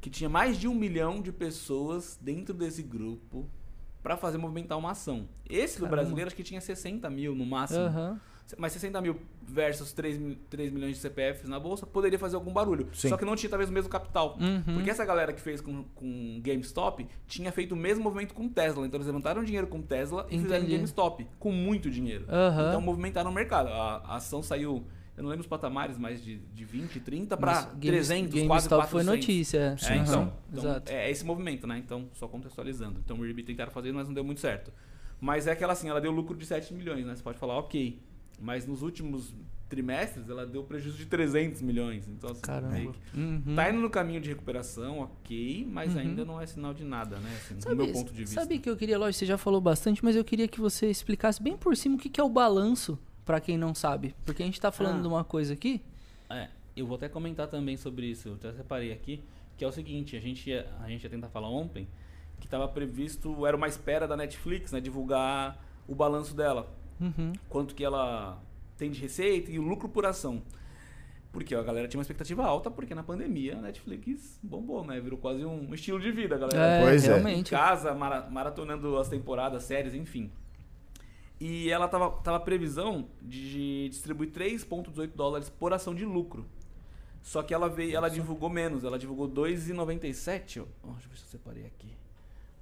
que 0.02 0.10
tinha 0.10 0.30
mais 0.30 0.58
de 0.58 0.68
um 0.68 0.74
milhão 0.76 1.22
de 1.22 1.32
pessoas 1.32 2.18
dentro 2.22 2.54
desse 2.54 2.82
grupo 2.84 3.50
para 4.02 4.16
fazer 4.16 4.38
movimentar 4.38 4.78
uma 4.78 4.92
ação. 4.92 5.28
Esse 5.50 5.76
do 5.78 5.82
Caramba. 5.82 5.98
brasileiro, 5.98 6.28
acho 6.28 6.36
que 6.36 6.44
tinha 6.44 6.62
60 6.62 7.10
mil 7.10 7.36
no 7.36 7.46
máximo. 7.46 7.82
Aham. 7.82 8.20
Mas 8.58 8.72
60 8.74 9.00
mil 9.00 9.16
versus 9.44 9.92
3, 9.94 10.18
mi- 10.18 10.36
3 10.50 10.72
milhões 10.72 10.96
de 10.96 11.02
CPFs 11.02 11.48
na 11.48 11.60
bolsa 11.60 11.86
poderia 11.86 12.18
fazer 12.18 12.36
algum 12.36 12.52
barulho. 12.52 12.90
Sim. 12.94 13.10
Só 13.10 13.16
que 13.18 13.24
não 13.24 13.36
tinha 13.36 13.48
talvez 13.50 13.70
o 13.70 13.74
mesmo 13.74 13.92
capital. 13.92 14.38
Uhum. 14.42 14.74
Porque 14.74 14.90
essa 14.90 15.06
galera 15.06 15.32
que 15.32 15.40
fez 15.40 15.62
com, 15.62 15.84
com 15.94 16.40
GameStop 16.42 17.06
tinha 17.28 17.52
feito 17.52 17.74
o 17.74 17.76
mesmo 17.76 18.04
movimento 18.04 18.34
com 18.34 18.50
Tesla. 18.50 18.88
Então 18.88 18.98
eles 18.98 19.06
levantaram 19.06 19.44
dinheiro 19.44 19.68
com 19.68 19.82
Tesla 19.84 20.26
e 20.32 20.40
fizeram 20.40 20.64
Entendi. 20.64 20.78
GameStop 20.78 21.28
com 21.38 21.52
muito 21.52 21.92
dinheiro. 21.92 22.26
Aham. 22.28 22.70
Então 22.70 22.82
movimentaram 22.82 23.30
o 23.30 23.34
mercado. 23.34 23.68
A, 23.68 23.98
a 23.98 24.16
ação 24.16 24.42
saiu, 24.42 24.84
eu 25.20 25.24
não 25.24 25.30
lembro 25.30 25.42
os 25.42 25.48
patamares, 25.48 25.98
mas 25.98 26.24
de, 26.24 26.38
de 26.38 26.64
20, 26.66 27.00
30 27.02 27.36
para 27.38 27.52
Mas 27.52 27.66
Game- 27.76 27.98
300, 27.98 28.32
quase 28.32 28.48
GameStop 28.48 28.82
400. 28.88 28.90
foi 28.92 29.04
notícia. 29.04 29.76
É, 29.84 29.96
então, 29.98 30.22
Aham, 30.22 30.34
então, 30.52 30.64
Exato. 30.64 30.92
é 30.92 31.12
esse 31.12 31.26
movimento, 31.26 31.68
né? 31.68 31.78
Então, 31.78 32.08
só 32.14 32.28
contextualizando. 32.28 33.00
Então, 33.04 33.20
o 33.20 33.26
Irby 33.26 33.44
tentaram 33.44 33.72
fazer, 33.72 33.92
mas 33.92 34.08
não 34.08 34.14
deu 34.14 34.24
muito 34.24 34.40
certo. 34.42 34.72
Mas 35.22 35.46
é 35.48 35.52
aquela 35.52 35.74
assim, 35.74 35.90
ela 35.90 36.00
deu 36.00 36.12
lucro 36.12 36.38
de 36.38 36.46
7 36.46 36.74
milhões, 36.74 37.06
né? 37.06 37.16
Você 37.16 37.22
pode 37.22 37.38
falar, 37.38 37.58
ok. 37.58 38.00
Mas 38.42 38.66
nos 38.66 38.82
últimos 38.82 39.34
trimestres, 39.68 40.28
ela 40.30 40.48
deu 40.48 40.64
prejuízo 40.64 40.98
de 40.98 41.06
300 41.06 41.62
milhões. 41.62 42.08
Então, 42.08 42.32
assim, 42.32 42.42
Caramba. 42.42 42.92
Uhum. 43.14 43.54
Tá 43.56 43.70
indo 43.70 43.80
no 43.82 43.90
caminho 43.90 44.20
de 44.20 44.30
recuperação, 44.30 45.00
ok, 45.02 45.68
mas 45.72 45.94
Uhum. 45.94 46.00
ainda 46.00 46.26
não 46.26 46.42
é 46.42 46.46
sinal 46.48 46.74
de 46.74 46.84
nada, 46.84 47.18
né? 47.18 47.30
Assim, 47.36 47.56
do 47.56 47.76
meu 47.76 47.92
ponto 47.92 48.12
de 48.12 48.20
vista. 48.24 48.40
sabe 48.42 48.58
que 48.58 48.68
eu 48.70 48.76
queria, 48.76 48.98
lógico, 48.98 49.20
você 49.20 49.26
já 49.28 49.38
falou 49.38 49.62
bastante, 49.62 50.04
mas 50.04 50.16
eu 50.16 50.24
queria 50.24 50.48
que 50.48 50.60
você 50.60 50.88
explicasse 50.90 51.44
bem 51.44 51.56
por 51.58 51.76
cima 51.78 51.96
o 51.98 52.00
que, 52.00 52.10
que 52.10 52.20
é 52.20 52.24
o 52.24 52.30
balanço, 52.30 52.98
pra 53.30 53.40
quem 53.40 53.60
não 53.60 53.76
sabe. 53.76 54.16
Porque 54.26 54.42
a 54.42 54.46
gente 54.48 54.60
tá 54.60 54.72
falando 54.72 54.98
Ah. 54.98 55.02
de 55.04 55.08
uma 55.08 55.24
coisa 55.24 55.54
aqui. 55.54 55.84
É, 56.32 56.48
eu 56.76 56.88
vou 56.88 56.96
até 56.96 57.08
comentar 57.08 57.48
também 57.48 57.78
sobre 57.78 58.08
isso, 58.08 58.28
eu 58.30 58.34
até 58.34 58.52
separei 58.54 58.92
aqui, 58.92 59.22
que 59.56 59.64
é 59.64 59.68
o 59.68 59.72
seguinte, 59.72 60.18
a 60.18 60.20
gente 60.20 60.50
ia, 60.50 60.68
a 60.84 60.90
gente 60.90 61.04
ia 61.04 61.10
tentar 61.12 61.28
falar 61.30 61.48
ontem, 61.48 61.88
que 62.40 62.48
estava 62.48 62.68
previsto, 62.68 63.46
era 63.46 63.56
uma 63.56 63.68
espera 63.68 64.08
da 64.08 64.18
Netflix, 64.18 64.72
né, 64.72 64.82
divulgar 64.82 65.64
o 65.88 65.94
balanço 65.94 66.36
dela, 66.36 66.72
Uhum. 67.00 67.34
quanto 67.48 67.76
que 67.76 67.84
ela 67.84 68.42
tem 68.78 68.90
de 68.90 69.00
receita 69.00 69.52
e 69.52 69.60
o 69.60 69.62
lucro 69.62 69.88
por 69.88 70.08
ação. 70.08 70.42
Porque 71.32 71.56
ó, 71.56 71.60
a 71.60 71.64
galera 71.64 71.88
tinha 71.88 72.00
uma 72.00 72.04
expectativa 72.04 72.44
alta, 72.44 72.72
porque 72.72 72.96
na 72.96 73.04
pandemia 73.04 73.58
a 73.60 73.62
Netflix 73.62 74.40
bombou, 74.42 74.84
né? 74.84 75.00
Virou 75.00 75.20
quase 75.20 75.46
um 75.46 75.72
estilo 75.76 76.00
de 76.00 76.12
vida, 76.12 76.34
a 76.34 76.40
galera. 76.40 76.60
É, 76.60 76.82
Pois 76.82 77.04
é. 77.04 77.06
Em 77.06 77.10
realmente. 77.22 77.52
casa, 77.52 77.94
mara- 77.94 78.28
maratonando 78.28 78.98
as 78.98 79.08
temporadas, 79.08 79.62
séries, 79.66 79.94
enfim. 79.94 80.32
E 81.40 81.70
ela 81.70 81.88
tava, 81.88 82.12
tava 82.22 82.40
previsão 82.40 83.06
de 83.22 83.88
distribuir 83.90 84.30
3,18 84.32 85.12
dólares 85.16 85.50
por 85.50 85.72
ação 85.74 85.96
de 85.96 86.04
lucro. 86.06 86.46
Só 87.22 87.42
que 87.44 87.54
ela 87.54 87.70
veio, 87.70 87.96
ela 87.96 88.10
divulgou 88.10 88.50
menos, 88.50 88.84
ela 88.84 89.00
divulgou 89.00 89.28
2,97. 89.28 90.62
ó. 90.62 90.66
Ó, 90.84 90.92
Deixa 90.94 91.08
eu 91.08 91.12
ver 91.12 91.18
se 91.18 91.24
eu 91.24 91.30
separei 91.30 91.66
aqui. 91.66 91.88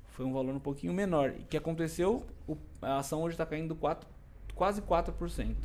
Foi 0.10 0.26
um 0.26 0.34
valor 0.34 0.54
um 0.54 0.60
pouquinho 0.60 0.94
menor. 0.94 1.30
E 1.38 1.42
o 1.42 1.46
que 1.46 1.58
aconteceu? 1.58 2.24
O- 2.48 2.58
a 2.82 2.98
ação 3.00 3.22
hoje 3.22 3.34
está 3.36 3.46
caindo 3.46 3.76
4, 3.76 4.08
quase 4.56 4.82
4%. 4.82 5.56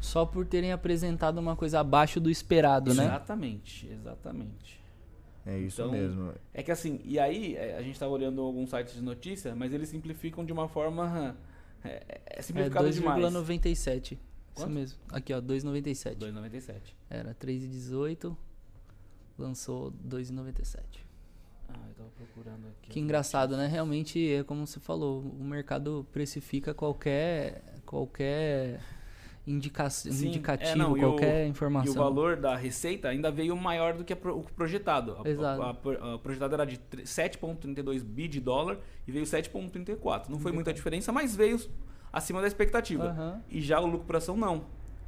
Só 0.00 0.24
por 0.26 0.44
terem 0.46 0.72
apresentado 0.72 1.38
uma 1.38 1.54
coisa 1.54 1.80
abaixo 1.80 2.18
do 2.20 2.28
esperado, 2.30 2.92
né? 2.94 3.04
Exatamente, 3.04 3.86
exatamente. 3.86 4.80
É 5.46 5.58
isso 5.58 5.80
Então, 5.82 5.92
mesmo. 5.92 6.32
É 6.52 6.62
que 6.62 6.70
assim, 6.72 7.00
e 7.04 7.18
aí 7.18 7.54
é, 7.56 7.76
a 7.76 7.82
gente 7.82 7.92
estava 7.94 8.12
olhando 8.12 8.40
alguns 8.42 8.70
sites 8.70 8.94
de 8.94 9.02
notícia, 9.02 9.54
mas 9.54 9.72
eles 9.72 9.88
simplificam 9.88 10.44
de 10.44 10.52
uma 10.52 10.68
forma. 10.68 11.36
É, 11.84 12.02
é 12.08 12.22
É 12.38 12.42
simplificado 12.42 12.90
demais. 12.90 13.22
2,97. 13.24 14.18
Isso 14.56 14.68
mesmo. 14.68 14.98
Aqui, 15.10 15.32
ó, 15.32 15.40
2,97. 15.40 16.16
2,97. 16.16 16.94
Era 17.08 17.34
3,18. 17.34 18.36
Lançou 19.38 19.92
2,97. 20.06 20.82
Ah, 21.68 21.74
eu 21.88 21.94
tava 21.94 22.10
procurando 22.10 22.66
aqui. 22.68 22.90
Que 22.90 23.00
engraçado, 23.00 23.56
né? 23.56 23.66
Realmente 23.66 24.32
é 24.32 24.44
como 24.44 24.66
você 24.66 24.78
falou, 24.78 25.22
o 25.22 25.44
mercado 25.44 26.06
precifica 26.12 26.74
qualquer 26.74 27.62
qualquer 27.86 28.80
indica 29.46 29.90
Sim, 29.90 30.28
indicativo, 30.28 30.70
é, 30.72 30.76
não, 30.76 30.96
e 30.96 31.00
qualquer 31.00 31.46
E 31.46 31.48
informação. 31.48 31.92
o 31.92 31.96
valor 31.96 32.36
da 32.36 32.54
receita 32.56 33.08
ainda 33.08 33.30
veio 33.30 33.56
maior 33.56 33.94
do 33.94 34.04
que 34.04 34.14
pro- 34.14 34.38
o 34.38 34.42
projetado. 34.44 35.16
A- 35.24 35.28
Exato. 35.28 35.62
A, 35.62 35.66
a- 35.66 36.14
a 36.14 36.18
projetado 36.18 36.54
era 36.54 36.64
de 36.64 36.78
tre- 36.78 37.02
7,32 37.04 38.02
bi 38.04 38.28
de 38.28 38.40
dólar 38.40 38.78
e 39.06 39.10
veio 39.12 39.24
7,34. 39.26 40.28
Não 40.30 40.38
foi 40.38 40.52
muita 40.52 40.72
diferença, 40.72 41.10
mas 41.12 41.34
veio 41.34 41.60
acima 42.12 42.40
da 42.40 42.46
expectativa. 42.46 43.04
Aham. 43.08 43.42
E 43.50 43.60
já 43.60 43.80
o 43.80 43.86
lucro 43.86 44.06
por 44.06 44.16
ação 44.16 44.36
não. 44.36 44.64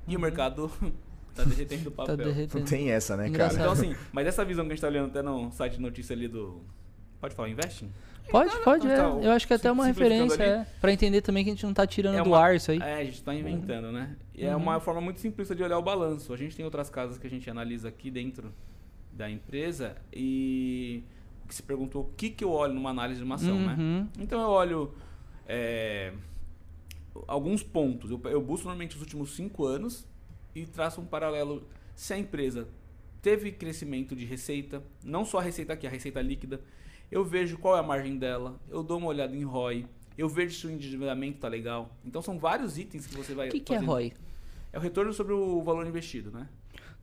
E 0.08 0.16
o 0.16 0.20
mercado 0.20 0.70
tá 1.34 1.44
derretendo 1.44 1.88
o 1.88 1.92
Tá 1.92 1.96
papel. 2.04 2.16
Não 2.16 2.24
derretendo. 2.24 2.64
tem 2.66 2.90
essa, 2.90 3.16
né, 3.16 3.28
Engraçado. 3.28 3.58
cara? 3.58 3.70
Então, 3.72 3.72
assim, 3.72 3.96
mas 4.12 4.26
essa 4.26 4.44
visão 4.44 4.64
que 4.64 4.72
a 4.72 4.74
gente 4.74 4.82
tá 4.82 4.88
olhando 4.88 5.10
até 5.10 5.22
no 5.22 5.50
site 5.52 5.74
de 5.76 5.80
notícia 5.80 6.14
ali 6.14 6.26
do. 6.28 6.60
Pode 7.20 7.34
falar, 7.34 7.48
Investing? 7.48 7.90
Pode, 8.30 8.56
pode, 8.64 8.86
é. 8.88 8.92
Então, 8.94 9.22
Eu 9.22 9.30
acho 9.32 9.46
que 9.46 9.52
é 9.52 9.56
até 9.56 9.70
uma 9.70 9.84
simplificando 9.84 10.22
referência, 10.32 10.54
ali, 10.60 10.62
é, 10.62 10.66
pra 10.80 10.92
entender 10.92 11.20
também 11.22 11.44
que 11.44 11.50
a 11.50 11.52
gente 11.52 11.64
não 11.64 11.74
tá 11.74 11.86
tirando 11.86 12.16
É 12.16 12.22
do 12.22 12.28
uma- 12.30 12.38
ar 12.40 12.56
isso 12.56 12.70
aí. 12.70 12.78
É, 12.78 12.94
a 13.00 13.04
gente 13.04 13.22
tá 13.22 13.34
inventando, 13.34 13.92
né? 13.92 14.16
E 14.34 14.44
é 14.44 14.54
Uhum. 14.56 14.62
uma 14.62 14.80
forma 14.80 15.00
muito 15.00 15.20
simplista 15.20 15.54
de 15.54 15.62
olhar 15.62 15.78
o 15.78 15.82
balanço. 15.82 16.32
A 16.32 16.36
gente 16.36 16.56
tem 16.56 16.64
outras 16.64 16.90
casas 16.90 17.18
que 17.18 17.26
a 17.26 17.30
gente 17.30 17.48
analisa 17.48 17.88
aqui 17.88 18.10
dentro 18.10 18.52
da 19.12 19.30
empresa 19.30 19.96
e 20.12 21.04
o 21.44 21.48
que 21.48 21.54
se 21.54 21.62
perguntou 21.62 22.02
o 22.02 22.10
que, 22.16 22.30
que 22.30 22.42
eu 22.42 22.50
olho 22.50 22.74
numa 22.74 22.90
análise 22.90 23.18
de 23.20 23.24
uma 23.24 23.36
ação, 23.36 23.58
né? 23.60 23.76
Uhum. 23.78 24.08
Então 24.18 24.40
eu 24.40 24.48
olho 24.48 24.94
é, 25.46 26.12
alguns 27.28 27.62
pontos. 27.62 28.10
Eu, 28.10 28.20
eu 28.24 28.40
busco 28.40 28.66
normalmente 28.66 28.96
os 28.96 29.02
últimos 29.02 29.36
cinco 29.36 29.64
anos 29.64 30.06
e 30.54 30.66
traço 30.66 31.00
um 31.00 31.04
paralelo 31.06 31.66
se 31.94 32.12
a 32.12 32.18
empresa 32.18 32.66
teve 33.22 33.52
crescimento 33.52 34.16
de 34.16 34.24
receita, 34.24 34.82
não 35.04 35.24
só 35.24 35.38
a 35.38 35.42
receita 35.42 35.72
aqui, 35.74 35.86
a 35.86 35.90
receita 35.90 36.20
líquida. 36.20 36.60
Eu 37.14 37.24
vejo 37.24 37.56
qual 37.58 37.76
é 37.76 37.78
a 37.78 37.82
margem 37.84 38.18
dela, 38.18 38.60
eu 38.68 38.82
dou 38.82 38.98
uma 38.98 39.06
olhada 39.06 39.36
em 39.36 39.44
ROI, 39.44 39.86
eu 40.18 40.28
vejo 40.28 40.58
se 40.58 40.66
o 40.66 40.70
endividamento 40.72 41.38
tá 41.38 41.46
legal. 41.46 41.96
Então 42.04 42.20
são 42.20 42.40
vários 42.40 42.76
itens 42.76 43.06
que 43.06 43.14
você 43.14 43.32
vai 43.36 43.46
O 43.46 43.52
que, 43.52 43.60
que 43.60 43.72
é. 43.72 43.78
ROI? 43.78 44.12
É 44.72 44.78
o 44.78 44.80
retorno 44.80 45.12
sobre 45.12 45.32
o 45.32 45.62
valor 45.62 45.86
investido, 45.86 46.32
né? 46.32 46.48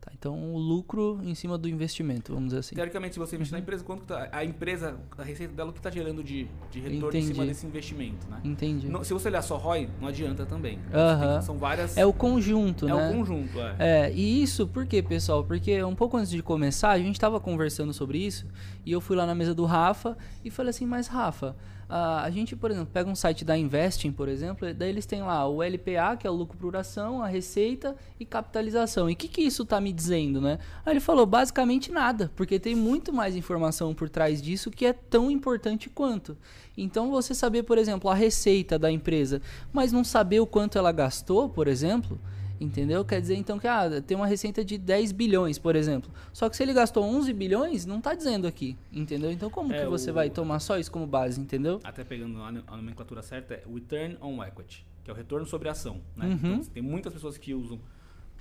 Tá, 0.01 0.11
então 0.17 0.51
o 0.55 0.57
lucro 0.57 1.19
em 1.23 1.35
cima 1.35 1.59
do 1.59 1.69
investimento, 1.69 2.33
vamos 2.33 2.47
dizer 2.49 2.59
assim. 2.61 2.73
Teoricamente, 2.75 3.13
se 3.13 3.19
você 3.19 3.35
investir 3.35 3.53
na 3.53 3.59
empresa, 3.59 3.83
quanto 3.83 4.01
tá, 4.03 4.29
a 4.31 4.43
empresa, 4.43 4.97
a 5.15 5.21
receita 5.21 5.53
dela, 5.53 5.69
o 5.69 5.73
que 5.73 5.77
está 5.77 5.91
gerando 5.91 6.23
de, 6.23 6.47
de 6.71 6.79
retorno 6.79 7.15
em 7.15 7.21
cima 7.21 7.33
Entendi. 7.35 7.47
desse 7.49 7.67
investimento, 7.67 8.27
né? 8.27 8.41
Entendi. 8.43 8.89
Não- 8.89 9.03
se 9.03 9.13
você 9.13 9.27
olhar 9.27 9.43
só 9.43 9.57
ROI, 9.57 9.87
não 10.01 10.07
adianta 10.07 10.43
também. 10.43 10.79
Aham. 10.91 11.33
tem- 11.33 11.41
são 11.43 11.57
várias. 11.59 11.95
É 11.95 12.03
o 12.03 12.11
conjunto, 12.11 12.87
é 12.89 12.93
né? 12.95 13.09
o 13.09 13.13
conjunto, 13.13 13.59
é. 13.59 13.75
É, 14.07 14.11
e 14.11 14.41
isso 14.41 14.65
por 14.65 14.87
quê, 14.87 15.03
pessoal? 15.03 15.43
Porque 15.43 15.83
um 15.83 15.93
pouco 15.95 16.17
antes 16.17 16.31
de 16.31 16.41
começar, 16.41 16.89
a 16.89 16.97
gente 16.97 17.19
tava 17.19 17.39
conversando 17.39 17.93
sobre 17.93 18.17
isso, 18.17 18.47
e 18.83 18.91
eu 18.91 19.01
fui 19.01 19.15
lá 19.15 19.27
na 19.27 19.35
mesa 19.35 19.53
do 19.53 19.65
Rafa 19.65 20.17
e 20.43 20.49
falei 20.49 20.71
assim, 20.71 20.87
mas 20.87 21.05
Rafa, 21.07 21.55
a, 21.93 22.23
a 22.23 22.31
gente, 22.31 22.55
por 22.55 22.71
exemplo, 22.71 22.89
pega 22.93 23.09
um 23.09 23.15
site 23.15 23.43
da 23.43 23.57
Investing, 23.57 24.13
por 24.13 24.29
exemplo, 24.29 24.73
daí 24.73 24.87
eles 24.87 25.05
têm 25.05 25.21
lá 25.21 25.45
o 25.45 25.61
LPA, 25.61 26.15
que 26.17 26.25
é 26.25 26.29
o 26.29 26.33
lucro 26.33 26.57
por 26.57 26.73
ação, 26.73 27.21
a 27.21 27.27
receita 27.27 27.97
e 28.17 28.23
capitalização. 28.23 29.09
E 29.09 29.13
o 29.13 29.15
que, 29.17 29.27
que 29.27 29.41
isso 29.41 29.65
tá 29.65 29.81
me 29.81 29.91
dizendo, 29.91 30.39
né? 30.39 30.57
Aí 30.85 30.93
ele 30.93 31.01
falou, 31.01 31.25
basicamente 31.25 31.91
nada, 31.91 32.31
porque 32.33 32.57
tem 32.57 32.75
muito 32.75 33.11
mais 33.11 33.35
informação 33.35 33.93
por 33.93 34.07
trás 34.07 34.41
disso 34.41 34.71
que 34.71 34.85
é 34.85 34.93
tão 34.93 35.29
importante 35.29 35.89
quanto. 35.89 36.37
Então 36.77 37.11
você 37.11 37.35
saber, 37.35 37.63
por 37.63 37.77
exemplo, 37.77 38.09
a 38.09 38.15
receita 38.15 38.79
da 38.79 38.89
empresa, 38.89 39.41
mas 39.73 39.91
não 39.91 40.05
saber 40.05 40.39
o 40.39 40.47
quanto 40.47 40.77
ela 40.77 40.93
gastou, 40.93 41.49
por 41.49 41.67
exemplo, 41.67 42.17
Entendeu? 42.61 43.03
Quer 43.03 43.19
dizer 43.19 43.33
então 43.35 43.57
que 43.57 43.67
ah, 43.67 43.89
tem 44.05 44.15
uma 44.15 44.27
receita 44.27 44.63
de 44.63 44.77
10 44.77 45.11
bilhões, 45.13 45.57
por 45.57 45.75
exemplo. 45.75 46.11
Só 46.31 46.47
que 46.47 46.55
se 46.55 46.61
ele 46.61 46.73
gastou 46.73 47.03
11 47.03 47.33
bilhões, 47.33 47.87
não 47.87 47.99
tá 47.99 48.13
dizendo 48.13 48.45
aqui, 48.47 48.77
entendeu? 48.93 49.31
Então 49.31 49.49
como 49.49 49.73
É, 49.73 49.79
que 49.81 49.85
você 49.89 50.11
o- 50.11 50.13
vai 50.13 50.29
tomar 50.29 50.59
só 50.59 50.77
isso 50.77 50.91
como 50.91 51.07
base, 51.07 51.41
entendeu? 51.41 51.79
Até 51.83 52.03
pegando 52.03 52.39
a 52.39 52.51
nomenclatura 52.77 53.23
certa, 53.23 53.55
é 53.55 53.63
Return 53.67 54.15
on 54.21 54.43
Equity, 54.43 54.85
que 55.03 55.09
é 55.09 55.13
o 55.13 55.17
retorno 55.17 55.43
sobre 55.47 55.69
a 55.69 55.71
ação. 55.71 56.01
Né? 56.15 56.27
Uhum. 56.27 56.33
Então, 56.35 56.59
tem 56.71 56.83
muitas 56.83 57.11
pessoas 57.11 57.35
que 57.35 57.51
usam 57.55 57.79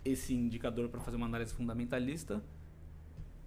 esse 0.04 0.34
indicador 0.34 0.90
para 0.90 1.00
fazer 1.00 1.16
uma 1.16 1.24
análise 1.26 1.54
fundamentalista. 1.54 2.42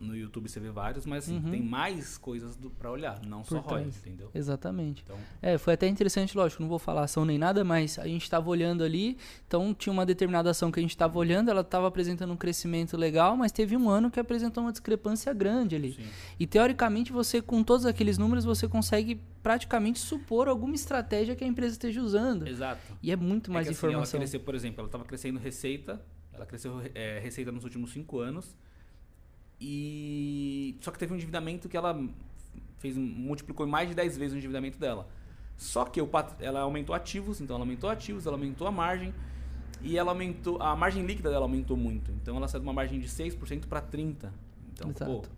No 0.04 0.16
YouTube 0.16 0.48
você 0.50 0.60
vê 0.60 0.70
vários, 0.70 1.06
mas 1.06 1.24
assim, 1.26 1.38
Uhum. 1.38 1.52
tem 1.52 1.62
mais 1.62 2.18
coisas 2.18 2.58
para 2.78 2.92
olhar, 2.92 3.22
não 3.26 3.44
só 3.44 3.62
Por 3.62 3.72
ROI, 3.72 3.82
trás. 3.84 3.98
entendeu? 3.98 4.30
Exatamente. 4.36 5.02
Então, 5.06 5.18
É, 5.42 5.58
foi 5.58 5.74
até 5.74 5.88
interessante, 5.88 6.36
lógico, 6.38 6.62
não 6.62 6.70
vou 6.70 6.78
falar 6.80 7.04
ação 7.04 7.26
nem 7.26 7.38
nada, 7.38 7.64
mas 7.64 7.98
a 7.98 8.08
gente 8.08 8.24
estava 8.24 8.50
olhando 8.50 8.84
ali, 8.84 9.18
então 9.48 9.74
tinha 9.74 9.92
uma 9.94 10.06
determinada 10.06 10.50
ação 10.50 10.72
que 10.72 10.80
a 10.80 10.84
gente 10.84 10.92
estava 10.92 11.18
olhando, 11.18 11.50
ela 11.50 11.62
estava 11.62 11.88
apresentando 11.88 12.32
um 12.34 12.38
crescimento 12.38 12.96
legal, 12.98 13.36
mas 13.38 13.52
teve 13.52 13.76
um 13.78 13.90
ano 13.90 14.12
que 14.12 14.20
apresentou 14.20 14.64
uma 14.64 14.72
discrepância 14.72 15.34
grande 15.34 15.76
ali. 15.76 15.94
sim. 15.94 16.06
E 16.40 16.46
teoricamente 16.46 17.12
você, 17.12 17.42
com 17.42 17.64
todos 17.64 17.86
aqueles 17.86 18.18
números, 18.18 18.44
você 18.46 18.68
consegue 18.68 19.20
praticamente 19.42 20.00
supor 20.00 20.48
alguma 20.48 20.76
estratégia 20.76 21.36
que 21.36 21.44
a 21.44 21.48
empresa 21.48 21.74
esteja 21.74 22.02
usando. 22.02 22.48
Exato. 22.48 22.82
E 23.02 23.12
é 23.12 23.16
muito 23.16 23.52
mais 23.52 23.68
é 23.68 23.70
que, 23.70 23.76
assim, 23.76 23.88
informação. 23.88 24.18
ela 24.18 24.22
cresceu, 24.24 24.40
por 24.40 24.56
exemplo, 24.56 24.80
ela 24.80 24.88
estava 24.88 25.04
crescendo 25.06 25.40
receita, 25.40 26.02
ela 26.32 26.46
cresceu 26.46 26.82
é, 26.96 27.20
receita 27.20 27.52
nos 27.52 27.64
últimos 27.64 27.92
cinco 27.92 28.20
anos 28.20 28.56
e 29.66 30.76
só 30.82 30.92
que 30.92 31.00
teve 31.00 31.14
um 31.14 31.16
endividamento 31.16 31.70
que 31.70 31.78
ela 31.78 31.98
fez 32.80 32.98
multiplicou 32.98 33.66
mais 33.66 33.88
de 33.88 33.96
10 33.96 34.18
vezes 34.18 34.34
o 34.34 34.38
endividamento 34.38 34.78
dela. 34.78 35.08
Só 35.58 35.86
que 35.86 36.02
o 36.02 36.08
pat- 36.08 36.36
ela 36.42 36.60
aumentou 36.62 36.94
ativos, 36.94 37.40
então 37.40 37.56
ela 37.56 37.64
aumentou 37.64 37.90
ativos, 37.90 38.26
ela 38.26 38.36
aumentou 38.36 38.68
a 38.68 38.72
margem 38.72 39.14
e 39.82 39.98
ela 39.98 40.12
aumentou 40.12 40.62
a 40.62 40.76
margem 40.76 41.06
líquida 41.06 41.30
dela 41.30 41.46
aumentou 41.46 41.78
muito. 41.78 42.12
Então 42.22 42.36
ela 42.36 42.48
saiu 42.48 42.62
de 42.62 42.68
uma 42.68 42.74
margem 42.74 43.00
de 43.00 43.08
6% 43.08 43.68
para 43.68 43.80
30. 43.80 44.34
Então, 44.74 44.92
pô, 44.92 45.02
Exato. 45.20 45.30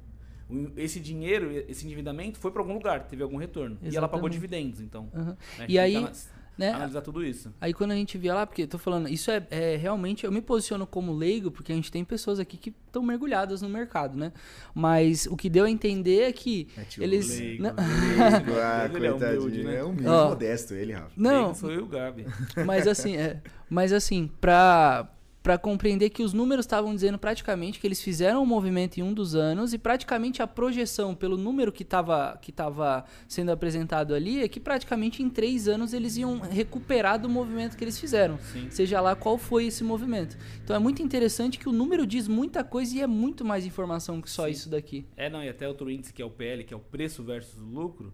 o- 0.49 0.71
esse 0.77 0.99
dinheiro, 0.99 1.51
esse 1.69 1.85
endividamento 1.85 2.39
foi 2.39 2.49
para 2.51 2.61
algum 2.61 2.73
lugar, 2.73 3.03
teve 3.07 3.21
algum 3.21 3.38
retorno. 3.38 3.77
E 3.83 3.95
ela 3.95 4.07
pagou 4.07 4.27
Exatamente. 4.27 4.33
dividendos, 4.33 4.81
então. 4.81 5.07
Aham. 5.13 5.38
né, 5.59 5.65
E 5.69 5.77
aí, 5.77 5.95
ana- 5.97 6.11
né, 6.57 6.71
analisar 6.71 7.01
tudo 7.01 7.23
isso. 7.23 7.53
Aí 7.59 7.73
quando 7.73 7.91
a 7.91 7.95
gente 7.95 8.17
via 8.17 8.33
lá, 8.33 8.45
porque 8.45 8.65
tô 8.67 8.77
falando, 8.77 9.07
isso 9.09 9.29
é, 9.31 9.45
é 9.49 9.75
realmente, 9.75 10.25
eu 10.25 10.31
me 10.31 10.41
posiciono 10.41 10.85
como 10.87 11.13
leigo, 11.13 11.51
porque 11.51 11.71
a 11.71 11.75
gente 11.75 11.91
tem 11.91 12.03
pessoas 12.03 12.39
aqui 12.39 12.57
que 12.57 12.73
estão 12.87 13.03
mergulhadas 13.03 13.61
no 13.61 13.67
mercado, 13.69 14.17
né? 14.17 14.31
Mas 14.73 15.25
o 15.27 15.35
que 15.35 15.49
deu 15.49 15.65
a 15.65 15.69
entender 15.69 16.21
é 16.23 16.31
que 16.31 16.67
É, 16.77 16.81
tio, 16.83 17.03
eles. 17.03 17.29
leigo, 17.39 17.63
Não, 17.63 17.73
Leigo, 17.75 18.59
ah, 18.61 18.85
Ele 18.93 19.07
é 19.07 19.11
humilde, 19.11 19.35
coitadinho. 19.37 19.63
né? 19.65 19.75
É 19.77 19.83
humilde, 19.83 20.07
Ó. 20.07 20.29
modesto 20.29 20.73
ele, 20.73 20.93
Rafa. 20.93 21.11
não 21.17 21.31
Leigo 21.43 21.55
sou 21.55 21.71
eu 21.71 21.83
o 21.83 21.87
Gabi. 21.87 22.25
mas 22.65 22.87
assim, 22.87 23.15
é, 23.17 23.41
mas 23.69 23.91
assim, 23.93 24.29
pra, 24.39 25.09
pra 25.45 25.60
compreender 25.60 26.10
que 26.10 26.23
os 26.23 26.34
números 26.34 26.65
estavam 26.65 26.95
dizendo 26.95 27.19
praticamente 27.19 27.79
que 27.79 27.86
eles 27.86 28.01
fizeram 28.01 28.41
um 28.41 28.47
movimento 28.47 28.97
em 28.97 29.03
um 29.03 29.13
dos 29.13 29.36
anos 29.36 29.75
e 29.75 29.77
praticamente 29.77 30.41
a 30.41 30.47
projeção 30.47 31.13
pelo 31.13 31.38
número 31.38 31.71
que 31.71 31.84
estava 31.84 32.36
que 32.41 32.51
tava 32.51 33.05
sendo 33.27 33.51
apresentado 33.51 34.15
ali 34.15 34.41
é 34.41 34.47
que 34.47 34.60
praticamente 34.60 35.21
em 35.21 35.29
três 35.29 35.67
anos 35.67 35.93
eles 35.93 36.17
iam 36.17 36.39
recuperar 36.39 37.21
do 37.21 37.29
movimento 37.29 37.77
que 37.77 37.84
eles 37.84 37.99
fizeram. 37.99 38.39
Sim. 38.51 38.71
seja 38.71 38.99
lá 38.99 39.15
qual 39.15 39.38
foi 39.38 39.67
esse 39.67 39.84
movimento. 39.84 40.36
Então 40.63 40.75
é 40.75 40.79
muito 40.79 41.03
interessante 41.03 41.60
que 41.60 41.69
o 41.69 41.71
número 41.71 42.08
diz 42.08 42.27
muita 42.27 42.63
coisa 42.63 42.97
e 42.97 43.01
é 43.01 43.05
muito 43.05 43.45
mais 43.45 43.67
informação 43.67 44.23
que 44.23 44.31
só 44.31 44.45
Sim. 44.45 44.51
isso 44.51 44.67
daqui. 44.67 45.05
É, 45.15 45.29
não, 45.29 45.43
e 45.43 45.47
até 45.47 45.67
outro 45.67 45.91
índice 45.91 46.12
que 46.12 46.23
é 46.23 46.25
o 46.25 46.31
PL, 46.31 46.63
que 46.63 46.73
é 46.73 46.77
o 46.77 46.79
preço 46.79 47.23
versus 47.23 47.62
lucro, 47.62 48.12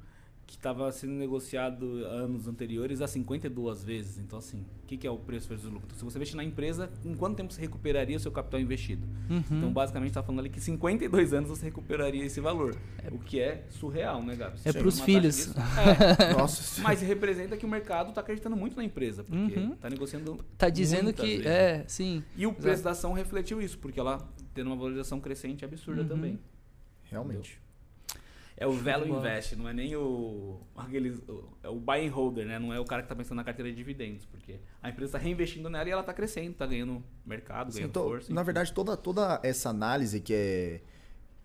que 0.51 0.57
estava 0.57 0.91
sendo 0.91 1.13
negociado 1.13 1.85
anos 2.07 2.45
anteriores 2.45 2.99
a 3.01 3.07
52 3.07 3.85
vezes. 3.85 4.17
Então, 4.17 4.37
assim, 4.37 4.65
o 4.83 4.85
que, 4.85 4.97
que 4.97 5.07
é 5.07 5.09
o 5.09 5.17
preço 5.17 5.47
versus 5.47 5.71
lucro? 5.71 5.83
Então, 5.85 5.97
se 5.97 6.03
você 6.03 6.17
investir 6.17 6.35
na 6.35 6.43
empresa, 6.43 6.91
em 7.05 7.15
quanto 7.15 7.37
tempo 7.37 7.53
você 7.53 7.61
recuperaria 7.61 8.17
o 8.17 8.19
seu 8.19 8.33
capital 8.33 8.59
investido? 8.59 9.07
Uhum. 9.29 9.43
Então, 9.49 9.71
basicamente, 9.71 10.09
está 10.09 10.21
falando 10.21 10.39
ali 10.41 10.49
que 10.49 10.59
52 10.59 11.31
anos 11.33 11.49
você 11.49 11.67
recuperaria 11.67 12.25
esse 12.25 12.41
valor. 12.41 12.75
O 13.13 13.17
que 13.17 13.39
é 13.39 13.63
surreal, 13.69 14.21
né, 14.21 14.35
Gabi? 14.35 14.59
Você 14.59 14.67
É 14.67 14.73
pros 14.73 14.95
numa 14.95 15.05
filhos. 15.05 15.53
É, 16.19 16.33
Nossa, 16.33 16.81
mas 16.81 17.01
representa 17.01 17.55
que 17.55 17.65
o 17.65 17.69
mercado 17.69 18.09
está 18.09 18.19
acreditando 18.19 18.57
muito 18.57 18.75
na 18.75 18.83
empresa, 18.83 19.23
porque 19.23 19.57
Uhum. 19.57 19.71
está 19.71 19.89
negociando. 19.89 20.37
Tá 20.57 20.67
dizendo 20.69 21.13
que 21.13 21.21
vezes. 21.37 21.45
é, 21.45 21.85
sim. 21.87 22.21
E 22.35 22.45
o 22.45 22.51
preço 22.53 22.83
da 22.83 22.91
ação 22.91 23.13
refletiu 23.13 23.61
isso, 23.61 23.79
porque 23.79 23.97
ela 24.01 24.27
tendo 24.53 24.67
uma 24.67 24.75
valorização 24.75 25.21
crescente 25.21 25.63
absurda 25.63 26.01
Uhum. 26.01 26.07
também. 26.09 26.39
realmente. 27.03 27.57
É 28.61 28.67
o 28.67 28.73
bola. 28.73 29.07
invest, 29.07 29.55
não 29.55 29.67
é 29.67 29.73
nem 29.73 29.95
o, 29.95 30.59
aqueles, 30.77 31.19
é 31.63 31.67
o 31.69 31.79
buy 31.79 32.07
and 32.07 32.11
holder, 32.11 32.45
né? 32.45 32.59
Não 32.59 32.71
é 32.73 32.79
o 32.79 32.85
cara 32.85 33.01
que 33.01 33.05
está 33.07 33.15
pensando 33.15 33.37
na 33.37 33.43
carteira 33.43 33.69
de 33.71 33.75
dividendos, 33.75 34.25
porque 34.25 34.59
a 34.81 34.89
empresa 34.89 35.09
está 35.09 35.17
reinvestindo 35.17 35.69
nela 35.69 35.89
e 35.89 35.91
ela 35.91 36.01
está 36.01 36.13
crescendo, 36.13 36.51
está 36.51 36.65
ganhando 36.67 37.03
mercado, 37.25 37.71
Sim, 37.71 37.79
ganhando 37.79 37.93
to- 37.93 38.03
força. 38.03 38.33
na 38.33 38.43
verdade, 38.43 38.71
toda, 38.71 38.95
toda 38.95 39.39
essa 39.43 39.69
análise 39.69 40.19
que 40.21 40.33
é, 40.33 40.81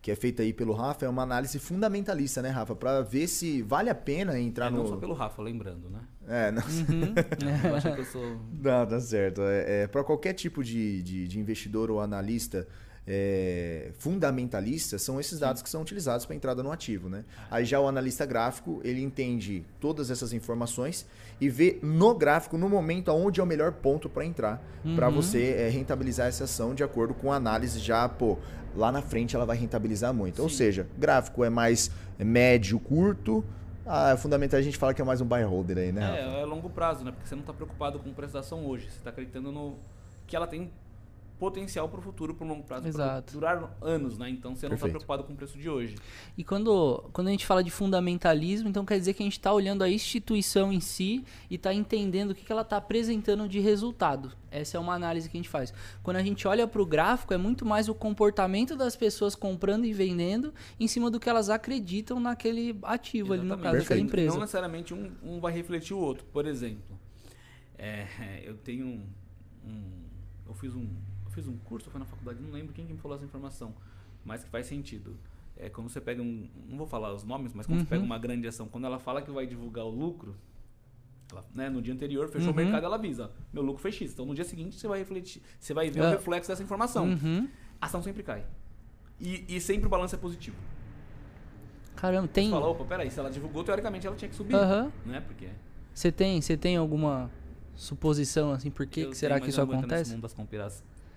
que 0.02 0.10
é 0.10 0.14
feita 0.14 0.42
aí 0.42 0.52
pelo 0.52 0.72
Rafa 0.74 1.04
é 1.06 1.08
uma 1.08 1.22
análise 1.22 1.58
fundamentalista, 1.58 2.40
né, 2.42 2.50
Rafa? 2.50 2.76
Pra 2.76 3.00
ver 3.00 3.26
se 3.28 3.62
vale 3.62 3.88
a 3.90 3.94
pena 3.94 4.38
entrar 4.38 4.66
é, 4.66 4.70
no. 4.70 4.76
não 4.78 4.86
só 4.86 4.96
pelo 4.96 5.14
Rafa, 5.14 5.40
lembrando, 5.42 5.88
né? 5.88 6.00
É, 6.28 6.50
não, 6.52 6.62
Uhum. 6.62 7.14
Eu 7.70 7.74
acho 7.76 7.94
que 7.94 8.00
eu 8.00 8.04
sou... 8.04 8.40
não 8.62 8.86
tá 8.86 9.00
certo. 9.00 9.40
É, 9.42 9.82
é, 9.82 9.86
para 9.86 10.04
qualquer 10.04 10.34
tipo 10.34 10.62
de, 10.62 11.02
de, 11.02 11.26
de 11.28 11.38
investidor 11.40 11.90
ou 11.90 12.00
analista, 12.00 12.68
é, 13.06 13.90
fundamentalistas 13.98 15.02
são 15.02 15.20
esses 15.20 15.38
dados 15.38 15.62
que 15.62 15.70
são 15.70 15.82
utilizados 15.82 16.26
para 16.26 16.34
entrada 16.34 16.62
no 16.62 16.72
ativo, 16.72 17.08
né? 17.08 17.24
Aí 17.50 17.64
já 17.64 17.78
o 17.78 17.86
analista 17.86 18.26
gráfico 18.26 18.80
ele 18.82 19.00
entende 19.00 19.64
todas 19.80 20.10
essas 20.10 20.32
informações 20.32 21.06
e 21.40 21.48
vê 21.48 21.78
no 21.82 22.14
gráfico 22.14 22.58
no 22.58 22.68
momento 22.68 23.10
aonde 23.10 23.40
é 23.40 23.42
o 23.42 23.46
melhor 23.46 23.72
ponto 23.72 24.08
para 24.08 24.24
entrar 24.24 24.60
uhum. 24.84 24.96
para 24.96 25.08
você 25.08 25.52
é, 25.52 25.68
rentabilizar 25.68 26.26
essa 26.26 26.44
ação 26.44 26.74
de 26.74 26.82
acordo 26.82 27.14
com 27.14 27.32
a 27.32 27.36
análise 27.36 27.78
já 27.78 28.08
pô 28.08 28.38
lá 28.74 28.90
na 28.90 29.02
frente 29.02 29.34
ela 29.34 29.46
vai 29.46 29.56
rentabilizar 29.56 30.12
muito. 30.12 30.36
Sim. 30.36 30.42
Ou 30.42 30.50
seja, 30.50 30.86
gráfico 30.98 31.44
é 31.44 31.50
mais 31.50 31.90
médio, 32.18 32.78
curto. 32.78 33.44
Ah, 33.86 34.10
é 34.10 34.16
fundamental 34.16 34.58
a 34.58 34.62
gente 34.62 34.76
fala 34.76 34.92
que 34.92 35.00
é 35.00 35.04
mais 35.04 35.20
um 35.20 35.24
buy 35.24 35.42
holder 35.42 35.78
aí, 35.78 35.92
né? 35.92 36.20
É, 36.20 36.42
é 36.42 36.44
longo 36.44 36.68
prazo, 36.68 37.04
né? 37.04 37.12
Porque 37.12 37.26
você 37.26 37.34
não 37.34 37.42
está 37.42 37.52
preocupado 37.52 37.98
com 38.00 38.10
o 38.10 38.12
preço 38.12 38.34
da 38.34 38.40
ação 38.40 38.66
hoje. 38.66 38.90
Você 38.90 38.98
está 38.98 39.10
acreditando 39.10 39.52
no 39.52 39.76
que 40.26 40.34
ela 40.34 40.46
tem 40.46 40.70
potencial 41.38 41.88
para 41.88 41.98
o 41.98 42.02
futuro, 42.02 42.34
para 42.34 42.44
o 42.44 42.48
longo 42.48 42.62
prazo, 42.62 42.90
para 42.92 43.20
durar 43.20 43.76
anos, 43.80 44.16
né? 44.16 44.28
Então 44.30 44.54
você 44.54 44.68
não 44.68 44.74
está 44.74 44.88
preocupado 44.88 45.24
com 45.24 45.32
o 45.32 45.36
preço 45.36 45.58
de 45.58 45.68
hoje. 45.68 45.96
E 46.36 46.42
quando, 46.42 47.04
quando 47.12 47.28
a 47.28 47.30
gente 47.30 47.44
fala 47.44 47.62
de 47.62 47.70
fundamentalismo, 47.70 48.68
então 48.68 48.84
quer 48.84 48.98
dizer 48.98 49.14
que 49.14 49.22
a 49.22 49.26
gente 49.26 49.38
está 49.38 49.52
olhando 49.52 49.82
a 49.82 49.88
instituição 49.88 50.72
em 50.72 50.80
si 50.80 51.24
e 51.50 51.56
está 51.56 51.74
entendendo 51.74 52.30
o 52.30 52.34
que, 52.34 52.44
que 52.44 52.52
ela 52.52 52.62
está 52.62 52.78
apresentando 52.78 53.48
de 53.48 53.60
resultado. 53.60 54.32
Essa 54.50 54.78
é 54.78 54.80
uma 54.80 54.94
análise 54.94 55.28
que 55.28 55.36
a 55.36 55.40
gente 55.40 55.48
faz. 55.48 55.74
Quando 56.02 56.16
a 56.16 56.22
gente 56.22 56.48
olha 56.48 56.66
para 56.66 56.80
o 56.80 56.86
gráfico, 56.86 57.34
é 57.34 57.36
muito 57.36 57.66
mais 57.66 57.88
o 57.88 57.94
comportamento 57.94 58.74
das 58.74 58.96
pessoas 58.96 59.34
comprando 59.34 59.84
e 59.84 59.92
vendendo 59.92 60.54
em 60.80 60.88
cima 60.88 61.10
do 61.10 61.20
que 61.20 61.28
elas 61.28 61.50
acreditam 61.50 62.18
naquele 62.18 62.78
ativo 62.82 63.34
Exatamente. 63.34 63.40
ali, 63.40 63.48
no 63.48 63.62
caso 63.62 63.62
Perfeito. 63.62 63.88
daquela 63.88 64.00
empresa. 64.00 64.32
Não 64.32 64.40
necessariamente 64.40 64.94
um, 64.94 65.12
um 65.22 65.40
vai 65.40 65.52
refletir 65.52 65.92
o 65.92 65.98
outro. 65.98 66.24
Por 66.32 66.46
exemplo, 66.46 66.98
é, 67.76 68.42
eu 68.44 68.56
tenho 68.56 68.86
um, 68.86 69.06
um 69.64 70.06
eu 70.46 70.54
fiz 70.54 70.74
um 70.74 70.88
fiz 71.36 71.46
um 71.46 71.56
curso, 71.58 71.90
foi 71.90 72.00
na 72.00 72.06
faculdade, 72.06 72.40
não 72.40 72.50
lembro 72.50 72.72
quem 72.72 72.86
que 72.86 72.92
me 72.92 72.98
falou 72.98 73.16
essa 73.16 73.26
informação, 73.26 73.74
mas 74.24 74.42
que 74.42 74.50
faz 74.50 74.66
sentido. 74.66 75.16
É 75.56 75.68
quando 75.68 75.88
você 75.88 76.00
pega 76.00 76.22
um. 76.22 76.48
Não 76.68 76.76
vou 76.76 76.86
falar 76.86 77.14
os 77.14 77.24
nomes, 77.24 77.54
mas 77.54 77.66
quando 77.66 77.78
uhum. 77.78 77.84
você 77.84 77.88
pega 77.88 78.00
uhum. 78.00 78.06
uma 78.06 78.18
grande 78.18 78.46
ação, 78.46 78.68
quando 78.68 78.84
ela 78.84 78.98
fala 78.98 79.22
que 79.22 79.30
vai 79.30 79.46
divulgar 79.46 79.84
o 79.84 79.90
lucro, 79.90 80.34
ela, 81.30 81.44
né, 81.54 81.68
no 81.68 81.80
dia 81.80 81.94
anterior, 81.94 82.28
fechou 82.28 82.48
uhum. 82.48 82.52
o 82.52 82.56
mercado, 82.56 82.84
ela 82.84 82.96
avisa, 82.96 83.30
meu 83.52 83.62
lucro 83.62 83.80
foi 83.80 83.92
X. 83.92 84.12
Então 84.12 84.26
no 84.26 84.34
dia 84.34 84.44
seguinte 84.44 84.76
você 84.76 84.88
vai 84.88 84.98
refletir, 84.98 85.42
você 85.58 85.72
vai 85.72 85.90
ver 85.90 86.00
o 86.00 86.04
ah. 86.04 86.10
reflexo 86.10 86.50
dessa 86.50 86.62
informação. 86.62 87.06
Uhum. 87.06 87.48
A 87.80 87.86
ação 87.86 88.02
sempre 88.02 88.22
cai. 88.22 88.44
E, 89.20 89.44
e 89.48 89.60
sempre 89.60 89.86
o 89.86 89.90
balanço 89.90 90.14
é 90.14 90.18
positivo. 90.18 90.56
Caramba, 91.94 92.28
tem. 92.28 92.46
Você 92.46 92.52
fala, 92.52 92.66
opa, 92.66 92.84
peraí, 92.84 93.10
se 93.10 93.18
ela 93.18 93.30
divulgou, 93.30 93.64
teoricamente 93.64 94.06
ela 94.06 94.16
tinha 94.16 94.28
que 94.28 94.36
subir. 94.36 94.54
Uhum. 94.54 94.92
Né? 95.06 95.20
Porque. 95.20 95.48
Você 95.94 96.12
tem, 96.12 96.40
você 96.42 96.56
tem 96.56 96.76
alguma 96.76 97.30
suposição 97.74 98.52
assim, 98.52 98.70
por 98.70 98.86
que, 98.86 99.06
que 99.06 99.14
será 99.14 99.38
que 99.38 99.50
isso 99.50 99.60
acontece? 99.60 100.12
mundo 100.12 100.22
das 100.22 100.34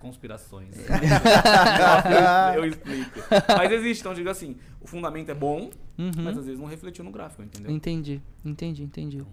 conspirações 0.00 0.74
eu, 0.76 0.84
eu, 2.64 2.64
explico. 2.64 3.20
Mas 3.56 3.70
existe, 3.70 4.00
então 4.00 4.14
digo 4.14 4.28
assim, 4.28 4.56
o 4.80 4.86
fundamento 4.86 5.30
é 5.30 5.34
bom, 5.34 5.70
uhum. 5.96 6.10
mas 6.16 6.36
às 6.36 6.46
vezes 6.46 6.58
não 6.58 6.66
refletiu 6.66 7.04
no 7.04 7.12
gráfico, 7.12 7.42
entendeu? 7.42 7.70
Entendi, 7.70 8.20
entendi, 8.44 8.82
entendi. 8.82 9.18
Então, 9.18 9.32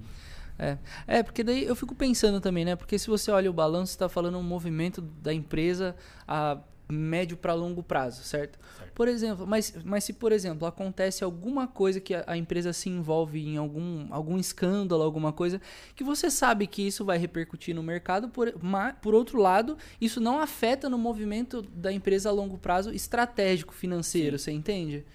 é. 0.60 0.78
é, 1.08 1.24
porque 1.24 1.44
daí 1.44 1.66
eu 1.66 1.76
fico 1.76 1.96
pensando 1.96 2.42
também, 2.42 2.66
né? 2.66 2.76
Porque 2.76 3.00
se 3.00 3.08
você 3.08 3.32
olha 3.32 3.50
o 3.50 3.54
balanço, 3.54 3.92
está 3.92 4.10
falando 4.10 4.38
um 4.38 4.44
movimento 4.44 5.02
da 5.02 5.34
empresa 5.34 5.96
a 6.28 6.60
médio 6.90 7.36
para 7.36 7.54
longo 7.54 7.84
prazo, 7.84 8.24
certo? 8.24 8.58
certo? 8.78 8.94
Por 8.94 9.08
exemplo, 9.08 9.46
mas, 9.46 9.74
mas 9.84 10.04
se 10.04 10.14
por 10.14 10.32
exemplo 10.32 10.68
acontece 10.68 11.24
alguma 11.24 11.68
coisa 11.68 12.00
que 12.00 12.14
a, 12.16 12.24
a, 12.28 12.38
empresa 12.38 12.72
se 12.72 12.90
envolve 12.90 13.46
em 13.46 13.58
algum, 13.58 14.08
algum 14.10 14.38
escândalo, 14.38 15.04
alguma 15.04 15.34
coisa, 15.34 15.62
que 15.96 16.04
você 16.04 16.30
sabe 16.32 16.68
que 16.68 16.86
isso 16.86 17.04
vai 17.04 17.18
repercutir 17.18 17.76
no 17.76 17.84
mercado, 17.84 18.30
por, 18.30 18.54
mas, 18.62 18.96
por 19.02 19.14
outro 19.14 19.40
lado, 19.40 19.78
isso 20.00 20.22
não 20.22 20.40
afeta 20.40 20.90
no 20.90 20.98
movimento 20.98 21.62
da 21.62 21.92
empresa 21.92 22.30
a 22.30 22.32
longo 22.32 22.58
prazo 22.58 22.94
estratégico 22.94 23.74
financeiro, 23.74 24.38
Sim. 24.38 24.44
você 24.44 24.52
entende? 24.52 25.06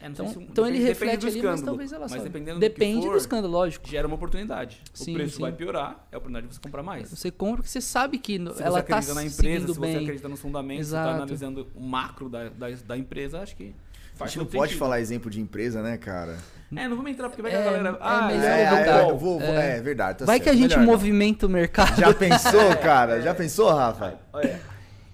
É, 0.00 0.08
então, 0.08 0.26
se, 0.28 0.38
então 0.38 0.66
ele 0.66 0.78
reflete 0.78 1.26
ali, 1.26 1.42
mas 1.42 1.60
talvez 1.60 1.92
ela 1.92 2.06
Mas 2.08 2.22
dependendo 2.22 2.58
Depende 2.58 3.00
do, 3.00 3.02
for, 3.02 3.12
do 3.12 3.18
escândalo, 3.18 3.52
lógico. 3.52 3.86
Gera 3.86 4.06
uma 4.06 4.16
oportunidade. 4.16 4.80
Sim, 4.94 5.12
o 5.12 5.14
preço 5.14 5.36
sim. 5.36 5.42
vai 5.42 5.52
piorar, 5.52 6.06
é 6.10 6.14
a 6.14 6.18
oportunidade 6.18 6.48
de 6.48 6.54
você 6.54 6.60
comprar 6.60 6.82
mais. 6.82 7.10
Você 7.10 7.30
compra 7.30 7.56
porque 7.56 7.68
você 7.68 7.82
sabe 7.82 8.18
que 8.18 8.38
se 8.54 8.62
ela 8.62 8.80
está 8.80 9.14
na 9.14 9.24
empresa, 9.24 9.66
se 9.72 9.78
você 9.78 9.98
acredita 9.98 10.28
nos 10.28 10.40
fundamentos, 10.40 10.86
está 10.86 11.10
analisando 11.10 11.68
o 11.74 11.80
macro 11.82 12.30
da, 12.30 12.48
da, 12.48 12.68
da, 12.70 12.96
empresa, 12.96 13.40
acho 13.40 13.54
que 13.54 13.74
a 14.18 14.26
gente 14.26 14.38
não 14.38 14.46
pode 14.46 14.74
falar 14.74 15.00
exemplo 15.00 15.30
de 15.30 15.40
empresa, 15.40 15.82
né, 15.82 15.98
cara? 15.98 16.38
É, 16.74 16.88
não 16.88 16.96
vamos 16.96 17.10
entrar 17.10 17.28
porque 17.28 17.42
vai 17.42 17.50
que 17.50 17.56
a 17.56 17.60
é, 17.60 17.64
galera. 17.64 17.88
É 17.90 17.96
ah, 18.00 18.26
melhor 18.26 18.44
é, 18.44 18.88
é, 18.88 19.10
eu 19.10 19.18
vou, 19.18 19.40
é. 19.40 19.78
é 19.78 19.80
verdade. 19.82 20.18
Tá 20.20 20.24
vai 20.24 20.36
certo. 20.36 20.44
que 20.44 20.50
a 20.50 20.54
gente 20.54 20.78
melhor 20.78 20.86
movimenta 20.86 21.46
não. 21.46 21.50
o 21.50 21.52
mercado. 21.52 22.00
Já 22.00 22.14
pensou, 22.14 22.76
cara? 22.80 23.20
Já 23.20 23.34
pensou, 23.34 23.70
Rafa? 23.70 24.18
Olha. 24.32 24.60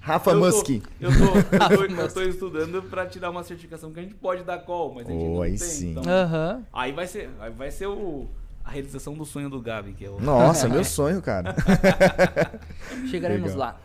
Rafa 0.06 0.30
eu 0.30 0.38
Musk. 0.38 0.68
eu, 0.70 1.10
tô, 1.10 1.24
eu, 1.36 1.76
tô, 1.76 1.84
eu 2.00 2.14
tô 2.14 2.22
estudando 2.22 2.80
para 2.80 3.06
tirar 3.06 3.28
uma 3.28 3.42
certificação 3.42 3.92
que 3.92 3.98
a 3.98 4.02
gente 4.04 4.14
pode 4.14 4.44
dar 4.44 4.58
call, 4.58 4.94
mas 4.94 5.08
a 5.08 5.10
gente 5.10 5.24
oh, 5.24 5.34
não 5.34 5.42
aí 5.42 5.58
tem. 5.58 5.58
Sim. 5.58 5.90
Então, 5.90 6.04
uhum. 6.04 6.62
Aí 6.72 6.92
vai 6.92 7.08
ser, 7.08 7.28
vai 7.56 7.72
ser 7.72 7.88
o, 7.88 8.28
a 8.64 8.70
realização 8.70 9.14
do 9.14 9.24
sonho 9.24 9.50
do 9.50 9.60
Gabi, 9.60 9.94
que 9.94 10.04
é 10.04 10.08
o... 10.08 10.20
Nossa, 10.20 10.68
meu 10.68 10.84
sonho, 10.86 11.20
cara. 11.20 11.56
Chegaremos 13.10 13.50
Legal. 13.50 13.58
lá. 13.58 13.80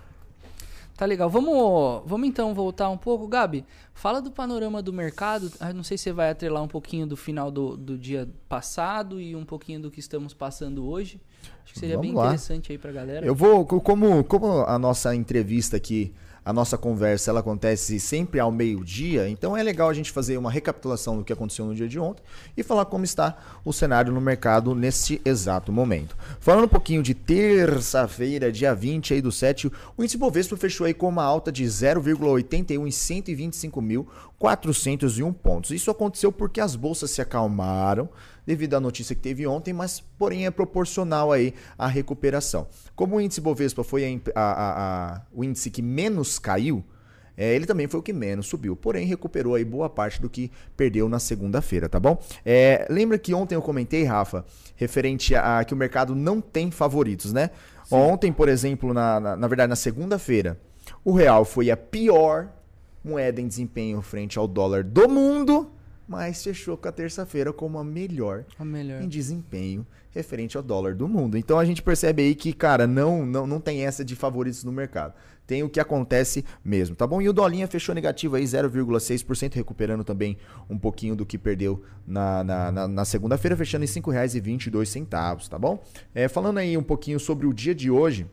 Tá 0.95 1.07
legal. 1.07 1.27
Vamos, 1.27 2.03
vamos 2.05 2.27
então 2.27 2.53
voltar 2.53 2.87
um 2.91 2.97
pouco. 2.99 3.27
Gabi, 3.27 3.65
fala 3.91 4.21
do 4.21 4.29
panorama 4.29 4.79
do 4.83 4.93
mercado. 4.93 5.51
Ah, 5.59 5.73
não 5.73 5.83
sei 5.83 5.97
se 5.97 6.03
você 6.03 6.13
vai 6.13 6.29
atrelar 6.29 6.61
um 6.61 6.67
pouquinho 6.67 7.07
do 7.07 7.17
final 7.17 7.49
do, 7.49 7.75
do 7.75 7.97
dia 7.97 8.29
passado 8.47 9.19
e 9.19 9.35
um 9.35 9.43
pouquinho 9.43 9.81
do 9.81 9.89
que 9.89 9.99
estamos 9.99 10.35
passando 10.35 10.87
hoje. 10.87 11.19
Acho 11.63 11.73
que 11.73 11.79
seria 11.79 11.95
vamos 11.95 12.11
bem 12.11 12.17
lá. 12.17 12.25
interessante 12.25 12.71
aí 12.71 12.77
pra 12.77 12.91
galera. 12.91 13.25
Eu 13.25 13.35
vou, 13.35 13.65
como, 13.65 14.23
como 14.23 14.65
a 14.65 14.77
nossa 14.77 15.15
entrevista 15.15 15.77
aqui 15.77 16.13
a 16.43 16.51
nossa 16.51 16.75
conversa 16.75 17.29
ela 17.29 17.41
acontece 17.41 17.99
sempre 17.99 18.39
ao 18.39 18.51
meio-dia, 18.51 19.29
então 19.29 19.55
é 19.55 19.61
legal 19.61 19.87
a 19.89 19.93
gente 19.93 20.11
fazer 20.11 20.37
uma 20.37 20.49
recapitulação 20.49 21.17
do 21.17 21.23
que 21.23 21.31
aconteceu 21.31 21.65
no 21.65 21.75
dia 21.75 21.87
de 21.87 21.99
ontem 21.99 22.23
e 22.57 22.63
falar 22.63 22.85
como 22.85 23.05
está 23.05 23.37
o 23.63 23.71
cenário 23.71 24.11
no 24.11 24.19
mercado 24.19 24.73
nesse 24.73 25.21
exato 25.23 25.71
momento. 25.71 26.17
Falando 26.39 26.65
um 26.65 26.69
pouquinho 26.69 27.03
de 27.03 27.13
terça-feira, 27.13 28.51
dia 28.51 28.73
20 28.73 29.13
aí 29.13 29.21
do 29.21 29.31
7, 29.31 29.71
o 29.95 30.03
índice 30.03 30.17
Bovespa 30.17 30.57
fechou 30.57 30.87
aí 30.87 30.95
com 30.95 31.07
uma 31.07 31.23
alta 31.23 31.51
de 31.51 31.63
0,81 31.63 32.87
em 32.87 32.89
125.401 32.89 35.33
pontos. 35.33 35.69
Isso 35.69 35.91
aconteceu 35.91 36.31
porque 36.31 36.59
as 36.59 36.75
bolsas 36.75 37.11
se 37.11 37.21
acalmaram, 37.21 38.09
devido 38.45 38.75
à 38.75 38.79
notícia 38.79 39.15
que 39.15 39.21
teve 39.21 39.45
ontem, 39.45 39.73
mas 39.73 39.99
porém 40.17 40.45
é 40.45 40.51
proporcional 40.51 41.31
aí 41.31 41.53
à 41.77 41.87
recuperação. 41.87 42.67
Como 42.95 43.15
o 43.15 43.21
índice 43.21 43.41
Bovespa 43.41 43.83
foi 43.83 44.21
a, 44.35 44.41
a, 44.41 45.13
a, 45.15 45.21
o 45.33 45.43
índice 45.43 45.69
que 45.69 45.81
menos 45.81 46.39
caiu, 46.39 46.83
é, 47.37 47.55
ele 47.55 47.65
também 47.65 47.87
foi 47.87 47.99
o 47.99 48.03
que 48.03 48.13
menos 48.13 48.47
subiu, 48.47 48.75
porém 48.75 49.05
recuperou 49.05 49.55
aí 49.55 49.63
boa 49.63 49.89
parte 49.89 50.21
do 50.21 50.29
que 50.29 50.51
perdeu 50.75 51.07
na 51.07 51.17
segunda-feira, 51.19 51.87
tá 51.87 51.99
bom? 51.99 52.21
É, 52.45 52.85
lembra 52.89 53.17
que 53.17 53.33
ontem 53.33 53.55
eu 53.55 53.61
comentei, 53.61 54.03
Rafa, 54.03 54.45
referente 54.75 55.33
a, 55.33 55.63
que 55.63 55.73
o 55.73 55.77
mercado 55.77 56.13
não 56.13 56.41
tem 56.41 56.69
favoritos, 56.69 57.31
né? 57.33 57.49
Sim. 57.85 57.95
Ontem, 57.95 58.31
por 58.31 58.49
exemplo, 58.49 58.93
na, 58.93 59.19
na, 59.19 59.35
na 59.35 59.47
verdade 59.47 59.69
na 59.69 59.75
segunda-feira, 59.75 60.59
o 61.03 61.13
real 61.13 61.45
foi 61.45 61.71
a 61.71 61.77
pior 61.77 62.49
moeda 63.03 63.41
em 63.41 63.47
desempenho 63.47 64.01
frente 64.01 64.37
ao 64.37 64.47
dólar 64.47 64.83
do 64.83 65.09
mundo 65.09 65.71
mas 66.11 66.43
fechou 66.43 66.75
com 66.75 66.89
a 66.89 66.91
terça-feira 66.91 67.53
como 67.53 67.79
a 67.79 67.85
melhor, 67.85 68.43
a 68.59 68.65
melhor, 68.65 69.01
em 69.01 69.07
desempenho 69.07 69.87
referente 70.09 70.57
ao 70.57 70.61
dólar 70.61 70.93
do 70.93 71.07
mundo. 71.07 71.37
Então 71.37 71.57
a 71.57 71.63
gente 71.63 71.81
percebe 71.81 72.21
aí 72.21 72.35
que, 72.35 72.51
cara, 72.51 72.85
não, 72.85 73.25
não, 73.25 73.47
não 73.47 73.61
tem 73.61 73.85
essa 73.85 74.03
de 74.03 74.13
favoritos 74.13 74.65
no 74.65 74.73
mercado. 74.73 75.13
Tem 75.47 75.63
o 75.63 75.69
que 75.69 75.79
acontece 75.79 76.43
mesmo, 76.65 76.97
tá 76.97 77.07
bom? 77.07 77.21
E 77.21 77.29
o 77.29 77.33
Dolinha 77.33 77.65
fechou 77.65 77.95
negativo 77.95 78.35
aí 78.35 78.43
0,6%, 78.43 79.55
recuperando 79.55 80.03
também 80.03 80.37
um 80.69 80.77
pouquinho 80.77 81.15
do 81.15 81.25
que 81.25 81.37
perdeu 81.37 81.81
na, 82.05 82.43
na, 82.43 82.71
na, 82.73 82.87
na 82.89 83.05
segunda-feira, 83.05 83.55
fechando 83.55 83.85
em 83.85 83.87
R$ 83.87 83.93
5,22, 83.93 85.47
tá 85.47 85.57
bom? 85.57 85.81
É, 86.13 86.27
falando 86.27 86.57
aí 86.57 86.75
um 86.75 86.83
pouquinho 86.83 87.21
sobre 87.21 87.47
o 87.47 87.53
dia 87.53 87.73
de 87.73 87.89
hoje, 87.89 88.27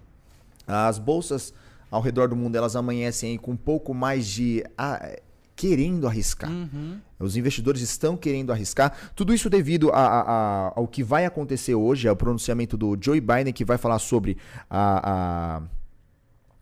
as 0.67 0.99
bolsas 0.99 1.55
ao 1.89 2.03
redor 2.03 2.29
do 2.29 2.35
mundo 2.35 2.57
elas 2.57 2.75
amanhecem 2.75 3.31
aí 3.31 3.39
com 3.39 3.53
um 3.53 3.57
pouco 3.57 3.95
mais 3.95 4.27
de 4.27 4.65
ah, 4.77 5.17
querendo 5.59 6.07
arriscar. 6.07 6.49
Uhum. 6.49 7.01
Os 7.19 7.37
investidores 7.37 7.83
estão 7.83 8.17
querendo 8.17 8.53
arriscar. 8.53 8.97
Tudo 9.17 9.35
isso 9.35 9.51
devido 9.51 9.91
a, 9.91 9.97
a, 9.97 10.21
a, 10.21 10.73
ao 10.77 10.87
que 10.87 11.03
vai 11.03 11.27
acontecer 11.27 11.75
hoje, 11.75 12.07
ao 12.07 12.15
pronunciamento 12.15 12.77
do 12.77 12.97
Joe 12.99 13.21
Biden, 13.21 13.53
que 13.53 13.65
vai 13.65 13.77
falar 13.77 13.99
sobre 13.99 14.39
a, 14.71 15.61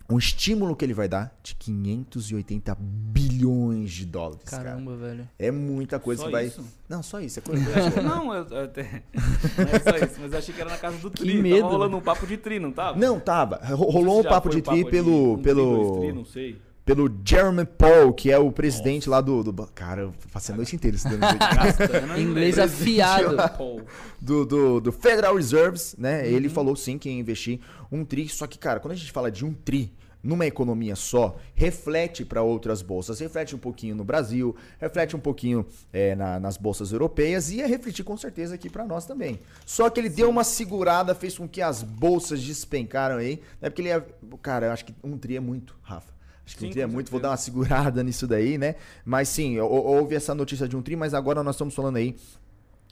um 0.09 0.17
estímulo 0.17 0.75
que 0.75 0.83
ele 0.83 0.95
vai 0.95 1.09
dar 1.09 1.37
de 1.43 1.55
580 1.57 2.75
bilhões 2.81 3.91
de 3.91 4.07
dólares. 4.07 4.45
Caramba, 4.47 4.93
cara. 4.93 5.07
velho. 5.09 5.29
É 5.39 5.51
muita 5.51 5.99
coisa. 5.99 6.23
Só 6.23 6.29
você 6.29 6.33
vai... 6.33 6.47
isso? 6.47 6.65
Não, 6.89 7.03
só 7.03 7.21
isso. 7.21 7.39
É 7.39 7.43
coisa... 7.43 7.65
não, 8.01 8.33
eu, 8.33 8.47
eu 8.47 8.65
até... 8.65 9.03
não 9.59 9.65
é 9.65 9.79
só 9.79 10.07
isso, 10.07 10.21
mas 10.23 10.33
eu 10.33 10.39
achei 10.39 10.55
que 10.55 10.61
era 10.63 10.71
na 10.71 10.79
casa 10.79 10.97
do 10.97 11.11
que 11.11 11.23
Tri. 11.23 11.43
Medo. 11.43 11.61
Tava 11.61 11.73
rolando 11.73 11.97
um 11.99 12.01
papo 12.01 12.27
de 12.27 12.39
Tri, 12.39 12.59
não 12.59 12.73
tava? 12.73 12.99
Não, 12.99 13.21
tava. 13.21 13.61
Rolou 13.63 14.21
um 14.21 14.25
papo 14.25 14.49
de 14.49 14.63
Tri 14.63 14.87
pelo. 14.87 15.35
Um 15.35 15.43
pelo... 15.43 16.01
Tri, 16.01 16.13
não 16.15 16.25
sei 16.25 16.66
pelo 16.87 17.11
Jeremy 17.25 17.65
Paul, 17.67 18.13
que 18.15 18.31
é 18.31 18.39
o 18.39 18.53
presidente 18.53 19.09
lá 19.11 19.21
do, 19.21 19.43
do. 19.43 19.53
Cara, 19.75 20.03
eu 20.03 20.15
passei 20.33 20.53
a 20.55 20.57
noite 20.57 20.77
inteira 20.77 20.97
estudando 20.97 21.21
Inglês 22.17 22.57
né? 22.57 22.63
afiado. 22.63 23.37
Do, 24.21 24.47
do, 24.47 24.81
do 24.81 24.93
Federal 24.93 25.35
Reserves, 25.35 25.97
né? 25.99 26.21
Uhum. 26.23 26.29
Ele 26.29 26.49
falou 26.49 26.77
sim 26.77 26.97
que 26.97 27.09
ia 27.09 27.19
investir 27.19 27.59
um 27.91 28.05
tri. 28.05 28.29
Só 28.29 28.47
que, 28.47 28.57
cara, 28.57 28.79
quando 28.79 28.93
a 28.93 28.97
gente 28.97 29.11
fala 29.11 29.33
de 29.33 29.45
um 29.45 29.53
tri 29.53 29.93
numa 30.23 30.47
economia 30.47 30.95
só, 30.97 31.37
reflete 31.55 32.25
para 32.25 32.43
outras 32.43 32.83
bolsas, 32.83 33.19
reflete 33.21 33.55
um 33.55 33.59
pouquinho 33.59 33.95
no 33.97 34.05
Brasil, 34.05 34.55
reflete 34.81 35.15
um 35.15 35.21
pouquinho 35.21 35.67
é, 35.93 36.15
na- 36.15 36.39
nas 36.41 36.57
bolsas 36.57 36.91
europeias 36.93 37.51
e 37.51 37.57
ia 37.57 37.67
refletir 37.67 38.05
com 38.05 38.17
certeza 38.17 38.55
aqui 38.55 38.71
para 38.71 38.85
nós 38.85 39.07
também. 39.07 39.39
Só 39.65 39.91
que 39.91 39.99
ele 40.01 40.09
deu 40.09 40.31
uma 40.31 40.43
segurada, 40.45 41.15
fez 41.17 41.37
com 41.37 41.49
que 41.49 41.61
as 41.61 41.83
bolsas 41.83 42.41
despencaram 42.43 43.17
aí, 43.17 43.41
né? 43.61 43.71
Porque 43.71 43.83
ele 43.83 43.89
ia, 43.89 44.05
cara, 44.41 44.67
eu 44.67 44.73
acho 44.73 44.85
que 44.85 44.95
um 45.03 45.19
tri 45.19 45.37
é 45.37 45.41
muito, 45.41 45.77
Rafa. 45.83 46.16
Acho 46.47 46.57
que 46.57 46.65
um 46.65 46.69
Sim, 46.69 46.73
tri 46.73 46.81
é 46.81 46.87
muito, 46.87 47.11
vou 47.11 47.19
dar 47.21 47.31
uma 47.31 47.37
segurada 47.37 48.03
nisso 48.05 48.27
daí, 48.27 48.57
né? 48.57 48.77
Mas 49.05 49.29
sim, 49.29 49.59
hou- 49.59 49.69
houve 49.85 50.15
essa 50.15 50.35
notícia 50.35 50.69
de 50.69 50.77
um 50.77 50.83
tri, 50.83 50.95
mas 50.95 51.13
agora 51.13 51.43
nós 51.43 51.57
estamos 51.57 51.75
falando 51.75 51.97
aí 51.97 52.15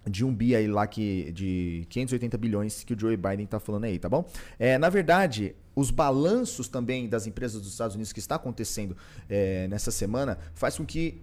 de 0.06 0.24
um 0.24 0.34
bi 0.34 0.54
aí 0.54 0.66
lá 0.66 0.86
que 0.86 1.32
de 1.32 1.86
580 1.88 2.36
bilhões 2.36 2.84
que 2.84 2.92
o 2.92 2.98
Joe 2.98 3.16
Biden 3.16 3.46
tá 3.46 3.58
falando 3.58 3.84
aí, 3.84 3.98
tá 3.98 4.08
bom? 4.08 4.28
É, 4.58 4.76
na 4.76 4.90
verdade, 4.90 5.54
os 5.74 5.90
balanços 5.90 6.68
também 6.68 7.08
das 7.08 7.26
empresas 7.26 7.60
dos 7.62 7.72
Estados 7.72 7.94
Unidos 7.94 8.12
que 8.12 8.18
está 8.18 8.34
acontecendo 8.34 8.96
é, 9.30 9.66
nessa 9.68 9.90
semana 9.90 10.38
faz 10.52 10.76
com 10.76 10.84
que 10.84 11.22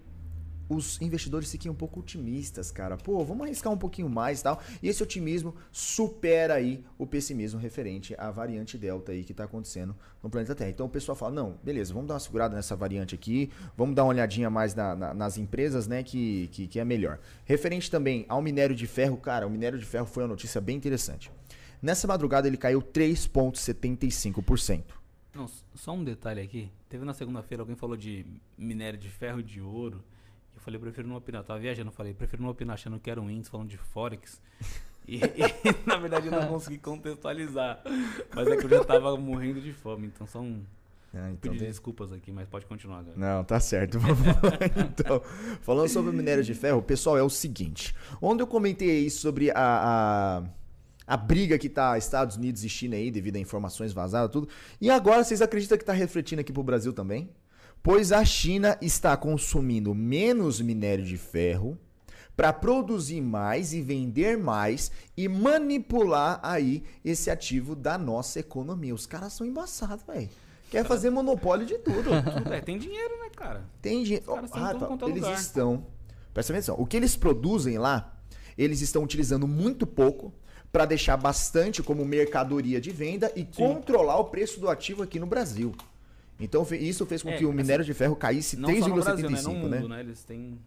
os 0.68 1.00
investidores 1.02 1.50
fiquem 1.50 1.70
um 1.70 1.74
pouco 1.74 2.00
otimistas, 2.00 2.70
cara. 2.70 2.96
Pô, 2.96 3.22
vamos 3.24 3.44
arriscar 3.44 3.72
um 3.72 3.76
pouquinho 3.76 4.08
mais 4.08 4.40
e 4.40 4.44
tal. 4.44 4.60
E 4.82 4.88
esse 4.88 5.02
otimismo 5.02 5.54
supera 5.70 6.54
aí 6.54 6.84
o 6.96 7.06
pessimismo 7.06 7.60
referente 7.60 8.14
à 8.18 8.30
variante 8.30 8.78
Delta 8.78 9.12
aí 9.12 9.24
que 9.24 9.34
tá 9.34 9.44
acontecendo 9.44 9.94
no 10.22 10.30
planeta 10.30 10.54
Terra. 10.54 10.70
Então 10.70 10.86
o 10.86 10.88
pessoal 10.88 11.16
fala, 11.16 11.32
não, 11.32 11.58
beleza, 11.62 11.92
vamos 11.92 12.08
dar 12.08 12.14
uma 12.14 12.20
segurada 12.20 12.54
nessa 12.56 12.74
variante 12.76 13.14
aqui, 13.14 13.50
vamos 13.76 13.94
dar 13.94 14.04
uma 14.04 14.10
olhadinha 14.10 14.48
mais 14.48 14.74
na- 14.74 14.94
na- 14.96 15.14
nas 15.14 15.36
empresas, 15.38 15.86
né, 15.86 16.02
que, 16.02 16.48
que, 16.52 16.66
que 16.66 16.78
é 16.80 16.84
melhor. 16.84 17.18
Referente 17.44 17.90
também 17.90 18.24
ao 18.28 18.40
minério 18.40 18.74
de 18.74 18.86
ferro, 18.86 19.16
cara, 19.16 19.46
o 19.46 19.50
minério 19.50 19.78
de 19.78 19.84
ferro 19.84 20.06
foi 20.06 20.22
uma 20.22 20.28
notícia 20.30 20.60
bem 20.60 20.76
interessante. 20.76 21.30
Nessa 21.82 22.06
madrugada 22.06 22.46
ele 22.46 22.56
caiu 22.56 22.80
3,75%. 22.80 24.82
Não, 25.34 25.48
só 25.74 25.92
um 25.92 26.04
detalhe 26.04 26.40
aqui. 26.40 26.70
Teve 26.88 27.04
na 27.04 27.12
segunda-feira 27.14 27.62
alguém 27.62 27.74
falou 27.74 27.96
de 27.96 28.24
minério 28.56 28.98
de 28.98 29.08
ferro 29.08 29.40
e 29.40 29.42
de 29.42 29.60
ouro. 29.60 30.02
Eu 30.62 30.64
falei, 30.64 30.78
prefiro 30.80 31.08
não 31.08 31.16
opinar. 31.16 31.42
Eu 31.42 31.44
tava 31.46 31.58
viajando, 31.58 31.88
eu 31.88 31.92
falei, 31.92 32.14
prefiro 32.14 32.40
não 32.40 32.50
opinar 32.50 32.74
achando 32.74 33.00
que 33.00 33.10
era 33.10 33.20
um 33.20 33.28
índice 33.28 33.50
falando 33.50 33.68
de 33.68 33.76
Forex. 33.76 34.40
E, 35.04 35.16
e, 35.16 35.20
na 35.84 35.96
verdade 35.96 36.28
eu 36.28 36.30
não 36.30 36.46
consegui 36.46 36.78
contextualizar. 36.78 37.82
Mas 38.32 38.46
é 38.46 38.56
que 38.56 38.64
eu 38.66 38.70
já 38.70 38.84
tava 38.84 39.16
morrendo 39.16 39.60
de 39.60 39.72
fome. 39.72 40.06
Então 40.06 40.28
um 40.40 40.62
Ah, 41.12 41.28
então 41.32 41.50
tem- 41.50 41.66
desculpas 41.66 42.12
aqui, 42.12 42.30
mas 42.30 42.48
pode 42.48 42.66
continuar 42.66 43.00
agora. 43.00 43.16
Não, 43.16 43.42
tá 43.42 43.58
certo. 43.58 43.98
Então, 44.78 45.20
falando 45.60 45.88
sobre 45.88 46.10
o 46.10 46.14
minério 46.14 46.44
de 46.44 46.54
ferro, 46.54 46.80
pessoal, 46.80 47.18
é 47.18 47.22
o 47.22 47.28
seguinte. 47.28 47.92
Onde 48.20 48.44
eu 48.44 48.46
comentei 48.46 48.90
aí 48.90 49.10
sobre 49.10 49.50
a, 49.50 49.54
a, 49.56 50.42
a 51.04 51.16
briga 51.16 51.58
que 51.58 51.68
tá 51.68 51.98
Estados 51.98 52.36
Unidos 52.36 52.62
e 52.62 52.68
China 52.68 52.94
aí, 52.94 53.10
devido 53.10 53.34
a 53.34 53.40
informações 53.40 53.92
vazadas, 53.92 54.30
tudo. 54.30 54.48
E 54.80 54.88
agora 54.88 55.24
vocês 55.24 55.42
acreditam 55.42 55.76
que 55.76 55.84
tá 55.84 55.92
refletindo 55.92 56.40
aqui 56.42 56.52
pro 56.52 56.62
Brasil 56.62 56.92
também? 56.92 57.28
Pois 57.82 58.12
a 58.12 58.24
China 58.24 58.78
está 58.80 59.16
consumindo 59.16 59.92
menos 59.92 60.60
minério 60.60 61.04
de 61.04 61.16
ferro 61.16 61.76
para 62.36 62.52
produzir 62.52 63.20
mais 63.20 63.72
e 63.72 63.82
vender 63.82 64.38
mais 64.38 64.92
e 65.16 65.28
manipular 65.28 66.38
aí 66.42 66.84
esse 67.04 67.28
ativo 67.28 67.74
da 67.74 67.98
nossa 67.98 68.38
economia. 68.38 68.94
Os 68.94 69.04
caras 69.04 69.32
são 69.32 69.44
embaçados, 69.46 70.04
velho. 70.06 70.30
Quer 70.70 70.84
fazer 70.84 71.10
monopólio 71.10 71.66
de 71.66 71.76
tudo. 71.78 72.10
Tudo 72.38 72.52
é, 72.54 72.60
tem 72.60 72.78
dinheiro, 72.78 73.18
né, 73.20 73.28
cara? 73.36 73.64
Tem 73.82 74.02
Rafa, 74.20 74.72
tudo 74.72 74.86
quanto 74.86 75.04
é 75.04 75.08
eles 75.10 75.22
lugar. 75.22 75.38
estão. 75.38 75.86
Presta 76.32 76.52
atenção. 76.52 76.76
O 76.78 76.86
que 76.86 76.96
eles 76.96 77.14
produzem 77.14 77.76
lá, 77.76 78.16
eles 78.56 78.80
estão 78.80 79.02
utilizando 79.02 79.46
muito 79.46 79.86
pouco 79.86 80.32
para 80.72 80.86
deixar 80.86 81.18
bastante 81.18 81.82
como 81.82 82.04
mercadoria 82.06 82.80
de 82.80 82.90
venda 82.90 83.30
e 83.36 83.44
controlar 83.44 84.16
o 84.16 84.24
preço 84.26 84.58
do 84.58 84.70
ativo 84.70 85.02
aqui 85.02 85.20
no 85.20 85.26
Brasil. 85.26 85.74
Então 86.44 86.66
isso 86.72 87.06
fez 87.06 87.22
com 87.22 87.30
É, 87.30 87.36
que 87.36 87.44
o 87.44 87.48
assim, 87.48 87.56
minério 87.56 87.84
de 87.84 87.94
ferro 87.94 88.16
caísse 88.16 88.56
Não 88.56 88.68
só 88.68 88.88
no 88.88 88.94
Brasil, 88.96 89.30
né? 89.30 89.40
No 89.40 89.48
3,75, 89.48 89.54
mundo, 89.54 89.68
né? 89.68 89.80
né? 89.80 90.00
Eles 90.00 90.24
têm... 90.24 90.58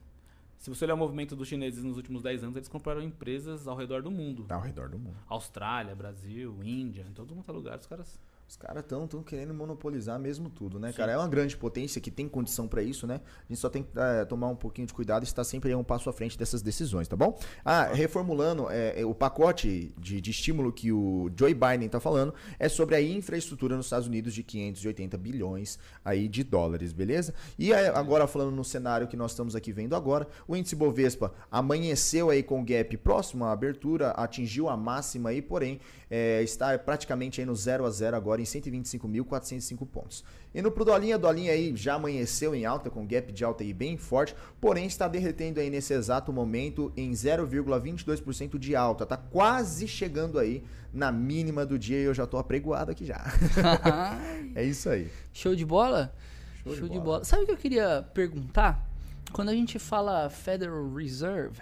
Se 0.57 0.69
você 0.69 0.85
olhar 0.85 0.95
o 0.95 0.97
movimento 0.97 1.35
dos 1.35 1.47
chineses 1.47 1.83
nos 1.83 1.97
últimos 1.97 2.23
10 2.23 2.43
anos, 2.43 2.55
eles 2.55 2.67
compraram 2.67 3.01
empresas 3.01 3.67
ao 3.67 3.75
redor 3.75 4.01
do 4.01 4.09
mundo. 4.09 4.45
Ao 4.49 4.61
redor 4.61 4.89
do 4.89 4.97
mundo. 4.97 5.17
Austrália, 5.27 5.93
Brasil, 5.93 6.57
Índia, 6.63 7.05
em 7.07 7.13
todo 7.13 7.35
quanto 7.35 7.51
é 7.51 7.53
lugar, 7.53 7.77
os 7.77 7.85
caras... 7.85 8.19
Os 8.47 8.55
caras 8.55 8.83
estão 8.83 9.07
tão 9.07 9.23
querendo 9.23 9.53
monopolizar 9.55 10.19
mesmo 10.19 10.49
tudo, 10.49 10.79
né, 10.79 10.93
cara? 10.93 11.13
É 11.13 11.17
uma 11.17 11.27
grande 11.27 11.57
potência 11.57 11.99
que 11.99 12.11
tem 12.11 12.29
condição 12.29 12.67
para 12.67 12.83
isso, 12.83 13.07
né? 13.07 13.19
A 13.39 13.47
gente 13.47 13.59
só 13.59 13.69
tem 13.69 13.81
que 13.81 13.89
é, 13.99 14.23
tomar 14.23 14.47
um 14.49 14.55
pouquinho 14.55 14.85
de 14.85 14.93
cuidado 14.93 15.23
e 15.23 15.25
estar 15.25 15.43
sempre 15.43 15.69
aí 15.69 15.75
um 15.75 15.83
passo 15.83 16.09
à 16.09 16.13
frente 16.13 16.37
dessas 16.37 16.61
decisões, 16.61 17.07
tá 17.07 17.15
bom? 17.15 17.37
Ah, 17.63 17.85
reformulando, 17.85 18.69
é, 18.69 19.01
é, 19.01 19.05
o 19.05 19.15
pacote 19.15 19.91
de, 19.97 20.21
de 20.21 20.29
estímulo 20.29 20.71
que 20.71 20.91
o 20.91 21.31
Joe 21.35 21.55
Biden 21.55 21.89
tá 21.89 21.99
falando 21.99 22.35
é 22.59 22.69
sobre 22.69 22.95
a 22.95 23.01
infraestrutura 23.01 23.75
nos 23.75 23.87
Estados 23.87 24.07
Unidos 24.07 24.33
de 24.33 24.43
580 24.43 25.17
bilhões 25.17 25.79
aí 26.03 26.27
de 26.27 26.43
dólares, 26.43 26.93
beleza? 26.93 27.33
E 27.57 27.73
aí, 27.73 27.87
agora 27.87 28.27
falando 28.27 28.51
no 28.51 28.63
cenário 28.63 29.07
que 29.07 29.17
nós 29.17 29.31
estamos 29.31 29.55
aqui 29.55 29.71
vendo 29.71 29.95
agora, 29.95 30.27
o 30.47 30.55
índice 30.55 30.75
Bovespa 30.75 31.33
amanheceu 31.49 32.29
aí 32.29 32.43
com 32.43 32.63
gap 32.63 32.95
próximo 32.97 33.43
à 33.43 33.51
abertura, 33.51 34.11
atingiu 34.11 34.69
a 34.69 34.77
máxima 34.77 35.29
aí, 35.29 35.41
porém 35.41 35.79
é, 36.09 36.43
está 36.43 36.77
praticamente 36.77 37.41
aí 37.41 37.45
no 37.45 37.55
0 37.55 37.85
a 37.85 37.89
0 37.89 38.15
agora 38.15 38.34
em 38.41 38.45
125.405 38.45 39.87
pontos. 39.87 40.23
E 40.53 40.61
no 40.61 40.71
pro 40.71 40.85
Dolinha, 40.85 41.17
Dolinha 41.17 41.51
aí 41.51 41.75
já 41.75 41.95
amanheceu 41.95 42.55
em 42.55 42.65
alta, 42.65 42.89
com 42.89 43.05
gap 43.05 43.31
de 43.31 43.43
alta 43.43 43.63
aí 43.63 43.73
bem 43.73 43.97
forte, 43.97 44.35
porém 44.59 44.85
está 44.85 45.07
derretendo 45.07 45.59
aí 45.59 45.69
nesse 45.69 45.93
exato 45.93 46.31
momento 46.31 46.91
em 46.95 47.11
0,22% 47.11 48.57
de 48.57 48.75
alta. 48.75 49.05
Tá 49.05 49.17
quase 49.17 49.87
chegando 49.87 50.39
aí 50.39 50.63
na 50.93 51.11
mínima 51.11 51.65
do 51.65 51.77
dia 51.77 51.99
e 51.99 52.03
eu 52.03 52.13
já 52.13 52.25
tô 52.25 52.37
apregoado 52.37 52.91
aqui 52.91 53.05
já. 53.05 53.23
é 54.55 54.63
isso 54.63 54.89
aí. 54.89 55.09
Show 55.33 55.55
de 55.55 55.65
bola? 55.65 56.13
Show 56.63 56.73
de 56.73 56.81
de 56.81 56.87
bola. 56.89 57.01
bola. 57.03 57.23
Sabe 57.23 57.43
o 57.43 57.45
que 57.45 57.51
eu 57.51 57.57
queria 57.57 58.05
perguntar? 58.13 58.89
Quando 59.31 59.49
a 59.49 59.53
gente 59.53 59.77
fala 59.77 60.29
Federal 60.29 60.93
Reserve, 60.93 61.59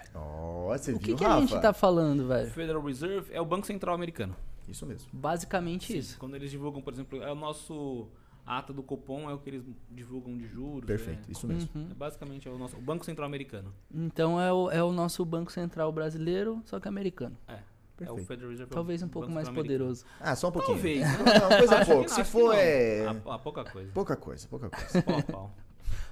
você 0.68 0.92
o 0.92 0.98
que, 0.98 1.06
viu, 1.06 1.16
que 1.16 1.24
a 1.24 1.40
gente 1.40 1.60
tá 1.60 1.72
falando, 1.72 2.28
velho? 2.28 2.48
Federal 2.50 2.80
Reserve 2.80 3.32
é 3.32 3.40
o 3.40 3.44
Banco 3.44 3.66
Central 3.66 3.94
americano. 3.94 4.36
Isso 4.68 4.86
mesmo. 4.86 5.08
Basicamente 5.12 5.96
isso. 5.96 6.18
Quando 6.18 6.34
eles 6.36 6.50
divulgam, 6.50 6.80
por 6.82 6.92
exemplo, 6.92 7.22
é 7.22 7.30
o 7.30 7.34
nosso 7.34 8.08
a 8.46 8.58
ata 8.58 8.72
do 8.74 8.82
Copom, 8.82 9.28
é 9.30 9.32
o 9.32 9.38
que 9.38 9.48
eles 9.50 9.64
divulgam 9.90 10.36
de 10.36 10.46
juros. 10.46 10.86
Perfeito, 10.86 11.28
é- 11.28 11.32
isso 11.32 11.46
mesmo. 11.46 11.68
Uhum. 11.74 11.88
é 11.90 11.94
basicamente 11.94 12.46
é 12.46 12.50
o 12.50 12.58
nosso 12.58 12.76
o 12.76 12.80
Banco 12.80 13.04
Central 13.04 13.26
americano. 13.26 13.72
Então 13.92 14.38
é 14.40 14.52
o, 14.52 14.70
é 14.70 14.82
o 14.82 14.92
nosso 14.92 15.24
Banco 15.24 15.50
Central 15.50 15.90
brasileiro, 15.92 16.60
só 16.66 16.78
que 16.78 16.86
americano. 16.88 17.36
É. 17.48 17.54
É 17.54 17.98
Perfeito. 17.98 18.22
o 18.22 18.26
Federal 18.26 18.50
Reserve. 18.50 18.72
é 18.72 18.74
Talvez 18.74 19.02
um 19.04 19.08
pouco 19.08 19.30
mais 19.30 19.46
americano. 19.48 19.78
poderoso. 19.78 20.04
Ah, 20.18 20.34
só 20.34 20.48
um 20.48 20.52
pouquinho. 20.52 20.74
Talvez. 20.76 21.00
Não, 21.18 21.48
não, 21.48 21.58
coisa 21.58 21.86
pouco. 21.86 22.08
Se 22.10 22.24
for, 22.24 22.52
é. 22.52 23.06
A, 23.06 23.34
a 23.34 23.38
pouca 23.38 23.64
coisa. 23.64 23.92
Pouca 23.92 24.16
coisa, 24.16 24.48
pouca 24.48 24.68
coisa. 24.68 25.02
Pau 25.02 25.18
a 25.18 25.22
pau. 25.22 25.54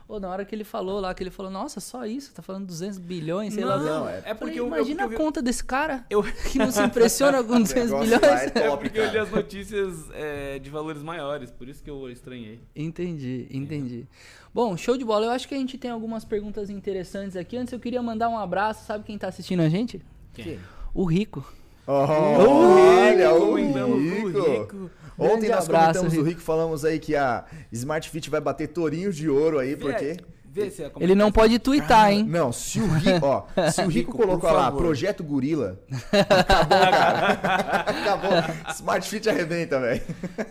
Ô, 0.09 0.19
na 0.21 0.29
hora 0.29 0.45
que 0.45 0.55
ele 0.55 0.65
falou 0.65 1.01
lá, 1.01 1.15
que 1.15 1.23
ele 1.23 1.31
falou, 1.31 1.51
nossa, 1.51 1.81
só 1.81 2.05
isso? 2.05 2.35
Tá 2.35 2.43
falando 2.43 2.67
200 2.67 2.99
bilhões, 2.99 3.55
sei 3.55 3.65
lá. 3.65 3.79
Não, 3.79 4.09
é- 4.09 4.19
é 4.19 4.21
Falei, 4.23 4.35
porque 4.35 4.61
eu, 4.61 4.65
eu, 4.65 4.67
imagina 4.67 5.03
eu, 5.03 5.07
a 5.07 5.09
vi- 5.09 5.17
conta 5.17 5.41
desse 5.41 5.65
cara 5.65 6.05
eu, 6.11 6.23
que 6.23 6.59
não 6.59 6.71
se 6.71 6.83
impressiona 6.83 7.43
com 7.43 7.59
200 7.63 7.91
negócio 7.91 8.05
bilhões. 8.21 8.25
é 8.43 8.45
é 8.47 8.51
top, 8.69 8.83
porque 8.85 8.99
eu 8.99 9.05
li 9.05 9.11
cara. 9.13 9.23
as 9.23 9.31
notícias 9.31 10.11
é, 10.13 10.59
de 10.59 10.69
valores 10.69 11.03
maiores, 11.03 11.51
por 11.51 11.67
isso 11.69 11.83
que 11.83 11.89
eu 11.89 12.11
estranhei. 12.11 12.61
Entendi, 12.77 13.47
entendi. 13.51 14.07
Bom, 14.53 14.77
show 14.77 14.99
de 14.99 15.05
bola. 15.05 15.27
Eu 15.27 15.31
acho 15.31 15.49
que 15.49 15.55
a 15.55 15.59
gente 15.59 15.79
tem 15.79 15.91
algumas 15.91 16.25
perguntas 16.27 16.69
interessantes 16.69 17.35
aqui. 17.37 17.57
Antes 17.57 17.73
eu 17.73 17.81
queria 17.81 18.03
mandar 18.03 18.29
um 18.29 18.37
abraço. 18.37 18.85
Sabe 18.85 19.05
quem 19.05 19.17
tá 19.17 19.29
assistindo 19.29 19.61
a 19.61 19.69
gente? 19.71 20.03
Quem? 20.35 20.59
O 20.93 21.05
Rico. 21.07 21.43
Oh, 21.87 21.93
olha, 21.93 23.35
o 23.35 23.41
comentamos 23.47 24.33
do 24.33 24.43
Rico. 24.53 24.91
Ontem 25.19 25.29
Grande 25.29 25.49
nós 25.49 25.65
abraço, 25.65 25.85
comentamos 25.85 26.13
do 26.13 26.19
Rico. 26.19 26.29
Rico, 26.31 26.41
falamos 26.41 26.85
aí 26.85 26.99
que 26.99 27.15
a 27.15 27.45
Smart 27.71 28.09
Fit 28.09 28.31
vai 28.31 28.41
bater 28.41 28.69
tourinhos 28.69 29.17
de 29.17 29.29
ouro 29.29 29.59
aí, 29.59 29.77
porque... 29.77 30.17
Vê 30.53 30.71
se 30.71 30.83
é 30.83 30.93
Ele 31.01 31.15
não 31.15 31.33
pode 31.33 31.59
twittar, 31.59 32.13
hein? 32.13 32.25
Não, 32.25 32.53
se 32.53 32.79
o 32.79 32.87
Rico, 32.87 33.25
ó, 33.25 33.47
se 33.71 33.81
o 33.81 33.87
Rico 33.89 34.13
Rico, 34.13 34.19
colocou 34.19 34.53
lá. 34.53 34.71
Projeto 34.71 35.25
Gorila, 35.25 35.81
acabou, 36.13 36.79
cara. 36.79 37.29
acabou. 37.89 38.31
Smart 38.75 39.09
Fit 39.09 39.31
arrebenta, 39.31 39.81
velho. 39.81 40.03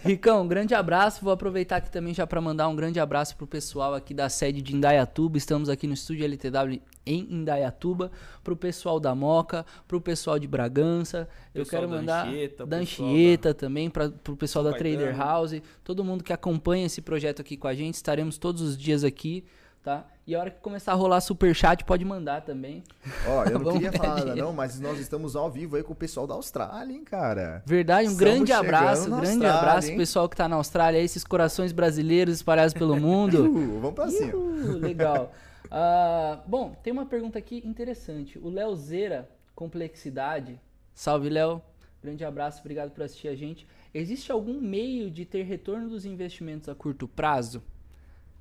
Ricão, 0.03 0.41
um 0.41 0.47
grande 0.47 0.73
abraço. 0.73 1.23
Vou 1.23 1.31
aproveitar 1.31 1.75
aqui 1.75 1.91
também 1.91 2.15
já 2.15 2.25
para 2.25 2.41
mandar 2.41 2.67
um 2.67 2.75
grande 2.75 2.99
abraço 2.99 3.37
pro 3.37 3.45
pessoal 3.45 3.93
aqui 3.93 4.11
da 4.11 4.27
sede 4.27 4.59
de 4.59 4.75
Indaiatuba. 4.75 5.37
Estamos 5.37 5.69
aqui 5.69 5.85
no 5.85 5.93
estúdio 5.93 6.25
LTW 6.25 6.81
em 7.05 7.27
Indaiatuba. 7.29 8.11
Pro 8.43 8.55
pessoal 8.55 8.99
da 8.99 9.13
Moca, 9.13 9.63
pro 9.87 10.01
pessoal 10.01 10.39
de 10.39 10.47
Bragança. 10.47 11.29
Eu 11.53 11.63
quero 11.63 11.87
da 11.87 11.95
mandar 11.95 12.27
Anchieta, 12.27 12.65
da 12.65 12.77
Anchieta 12.77 13.53
também, 13.53 13.87
pra, 13.87 14.09
pro 14.09 14.35
pessoal 14.35 14.65
da 14.65 14.73
Trader. 14.73 15.15
House. 15.15 15.61
Todo 15.83 16.03
mundo 16.03 16.23
que 16.23 16.33
acompanha 16.33 16.87
esse 16.87 17.03
projeto 17.03 17.39
aqui 17.39 17.55
com 17.55 17.67
a 17.67 17.75
gente. 17.75 17.93
Estaremos 17.93 18.39
todos 18.39 18.63
os 18.63 18.75
dias 18.75 19.03
aqui 19.03 19.45
tá? 19.83 20.05
E 20.25 20.35
a 20.35 20.39
hora 20.39 20.51
que 20.51 20.59
começar 20.59 20.91
a 20.91 20.95
rolar 20.95 21.19
superchat, 21.21 21.83
pode 21.83 22.05
mandar 22.05 22.41
também. 22.41 22.83
Ó, 23.27 23.43
eu 23.45 23.57
não 23.59 23.73
queria 23.73 23.91
falar 23.91 24.15
nada 24.15 24.35
não, 24.35 24.53
mas 24.53 24.79
nós 24.79 24.99
estamos 24.99 25.36
ao 25.36 25.49
vivo 25.49 25.75
aí 25.75 25.84
com 25.84 25.93
o 25.93 25.95
pessoal 25.95 26.27
da 26.27 26.34
Austrália, 26.34 26.93
hein, 26.95 27.03
cara. 27.03 27.63
Verdade, 27.65 28.07
um 28.07 28.11
Estamos 28.11 28.34
grande 28.34 28.51
abraço, 28.53 29.09
grande 29.09 29.27
Austrália, 29.27 29.59
abraço 29.59 29.88
hein? 29.88 29.93
pro 29.93 30.01
pessoal 30.01 30.29
que 30.29 30.36
tá 30.36 30.47
na 30.47 30.55
Austrália, 30.55 30.99
esses 30.99 31.23
corações 31.23 31.71
brasileiros 31.71 32.36
espalhados 32.36 32.73
pelo 32.73 32.95
mundo. 32.95 33.51
Uh, 33.51 33.79
vamos 33.79 33.95
pra 33.95 34.09
cima. 34.09 34.36
Uhul, 34.36 34.77
legal. 34.77 35.32
Ah, 35.73 36.41
bom, 36.45 36.75
tem 36.84 36.91
uma 36.91 37.05
pergunta 37.05 37.39
aqui 37.39 37.61
interessante. 37.65 38.38
O 38.39 38.49
Léo 38.49 38.75
Zera, 38.75 39.29
Complexidade. 39.55 40.59
Salve, 40.93 41.29
Léo. 41.29 41.61
Grande 42.03 42.25
abraço, 42.25 42.59
obrigado 42.59 42.91
por 42.91 43.03
assistir 43.03 43.29
a 43.29 43.36
gente. 43.36 43.65
Existe 43.93 44.32
algum 44.32 44.59
meio 44.59 45.09
de 45.09 45.23
ter 45.23 45.43
retorno 45.43 45.88
dos 45.88 46.03
investimentos 46.03 46.67
a 46.67 46.75
curto 46.75 47.07
prazo? 47.07 47.63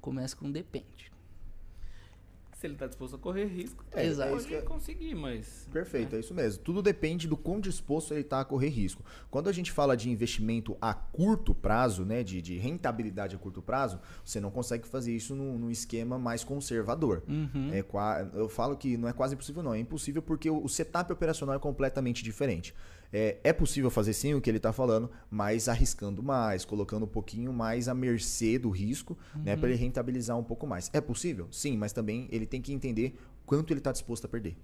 Começa 0.00 0.34
com 0.34 0.50
depende. 0.50 1.09
Se 2.60 2.66
ele 2.66 2.74
tá 2.76 2.86
disposto 2.86 3.16
a 3.16 3.18
correr 3.18 3.46
risco, 3.46 3.82
É, 3.90 4.04
Exato. 4.04 4.28
é 4.28 4.32
pode 4.32 4.46
que- 4.46 4.60
conseguir, 4.62 5.14
mas. 5.14 5.66
Perfeito, 5.72 6.14
é 6.14 6.20
isso 6.20 6.34
mesmo. 6.34 6.62
Tudo 6.62 6.82
depende 6.82 7.26
do 7.26 7.34
quão 7.34 7.58
disposto 7.58 8.12
ele 8.12 8.20
está 8.20 8.38
a 8.38 8.44
correr 8.44 8.68
risco. 8.68 9.02
Quando 9.30 9.48
a 9.48 9.52
gente 9.52 9.72
fala 9.72 9.96
de 9.96 10.10
investimento 10.10 10.76
a 10.78 10.92
curto 10.92 11.54
prazo, 11.54 12.04
né, 12.04 12.22
de, 12.22 12.42
de 12.42 12.58
rentabilidade 12.58 13.34
a 13.34 13.38
curto 13.38 13.62
prazo, 13.62 13.98
você 14.22 14.38
não 14.40 14.50
consegue 14.50 14.86
fazer 14.86 15.16
isso 15.16 15.34
num, 15.34 15.58
num 15.58 15.70
esquema 15.70 16.18
mais 16.18 16.44
conservador. 16.44 17.22
Uhum. 17.26 17.70
É 17.72 17.82
eu 18.34 18.46
falo 18.48 18.76
que 18.76 18.94
não 18.98 19.08
é 19.08 19.12
quase 19.14 19.34
impossível, 19.34 19.62
não. 19.62 19.72
É 19.72 19.78
impossível 19.78 20.20
porque 20.20 20.50
o 20.50 20.60
o 20.62 20.68
setup 20.68 21.10
operacional 21.10 21.56
é 21.56 21.58
completamente 21.58 22.22
diferente. 22.22 22.74
É, 23.12 23.38
é 23.42 23.52
possível 23.52 23.90
fazer 23.90 24.12
sim 24.12 24.34
o 24.34 24.40
que 24.40 24.48
ele 24.48 24.58
está 24.58 24.72
falando, 24.72 25.10
mas 25.30 25.68
arriscando 25.68 26.22
mais, 26.22 26.64
colocando 26.64 27.04
um 27.04 27.08
pouquinho 27.08 27.52
mais 27.52 27.88
à 27.88 27.94
mercê 27.94 28.58
do 28.58 28.70
risco, 28.70 29.18
né, 29.34 29.56
para 29.56 29.68
ele 29.68 29.78
rentabilizar 29.78 30.38
um 30.38 30.44
pouco 30.44 30.66
mais. 30.66 30.90
É 30.92 31.00
possível? 31.00 31.48
Sim, 31.50 31.76
mas 31.76 31.92
também 31.92 32.28
ele 32.30 32.46
tem 32.46 32.62
que 32.62 32.72
entender 32.72 33.16
quanto 33.50 33.72
ele 33.72 33.80
está 33.80 33.90
disposto 33.90 34.26
a 34.26 34.28
perder. 34.28 34.56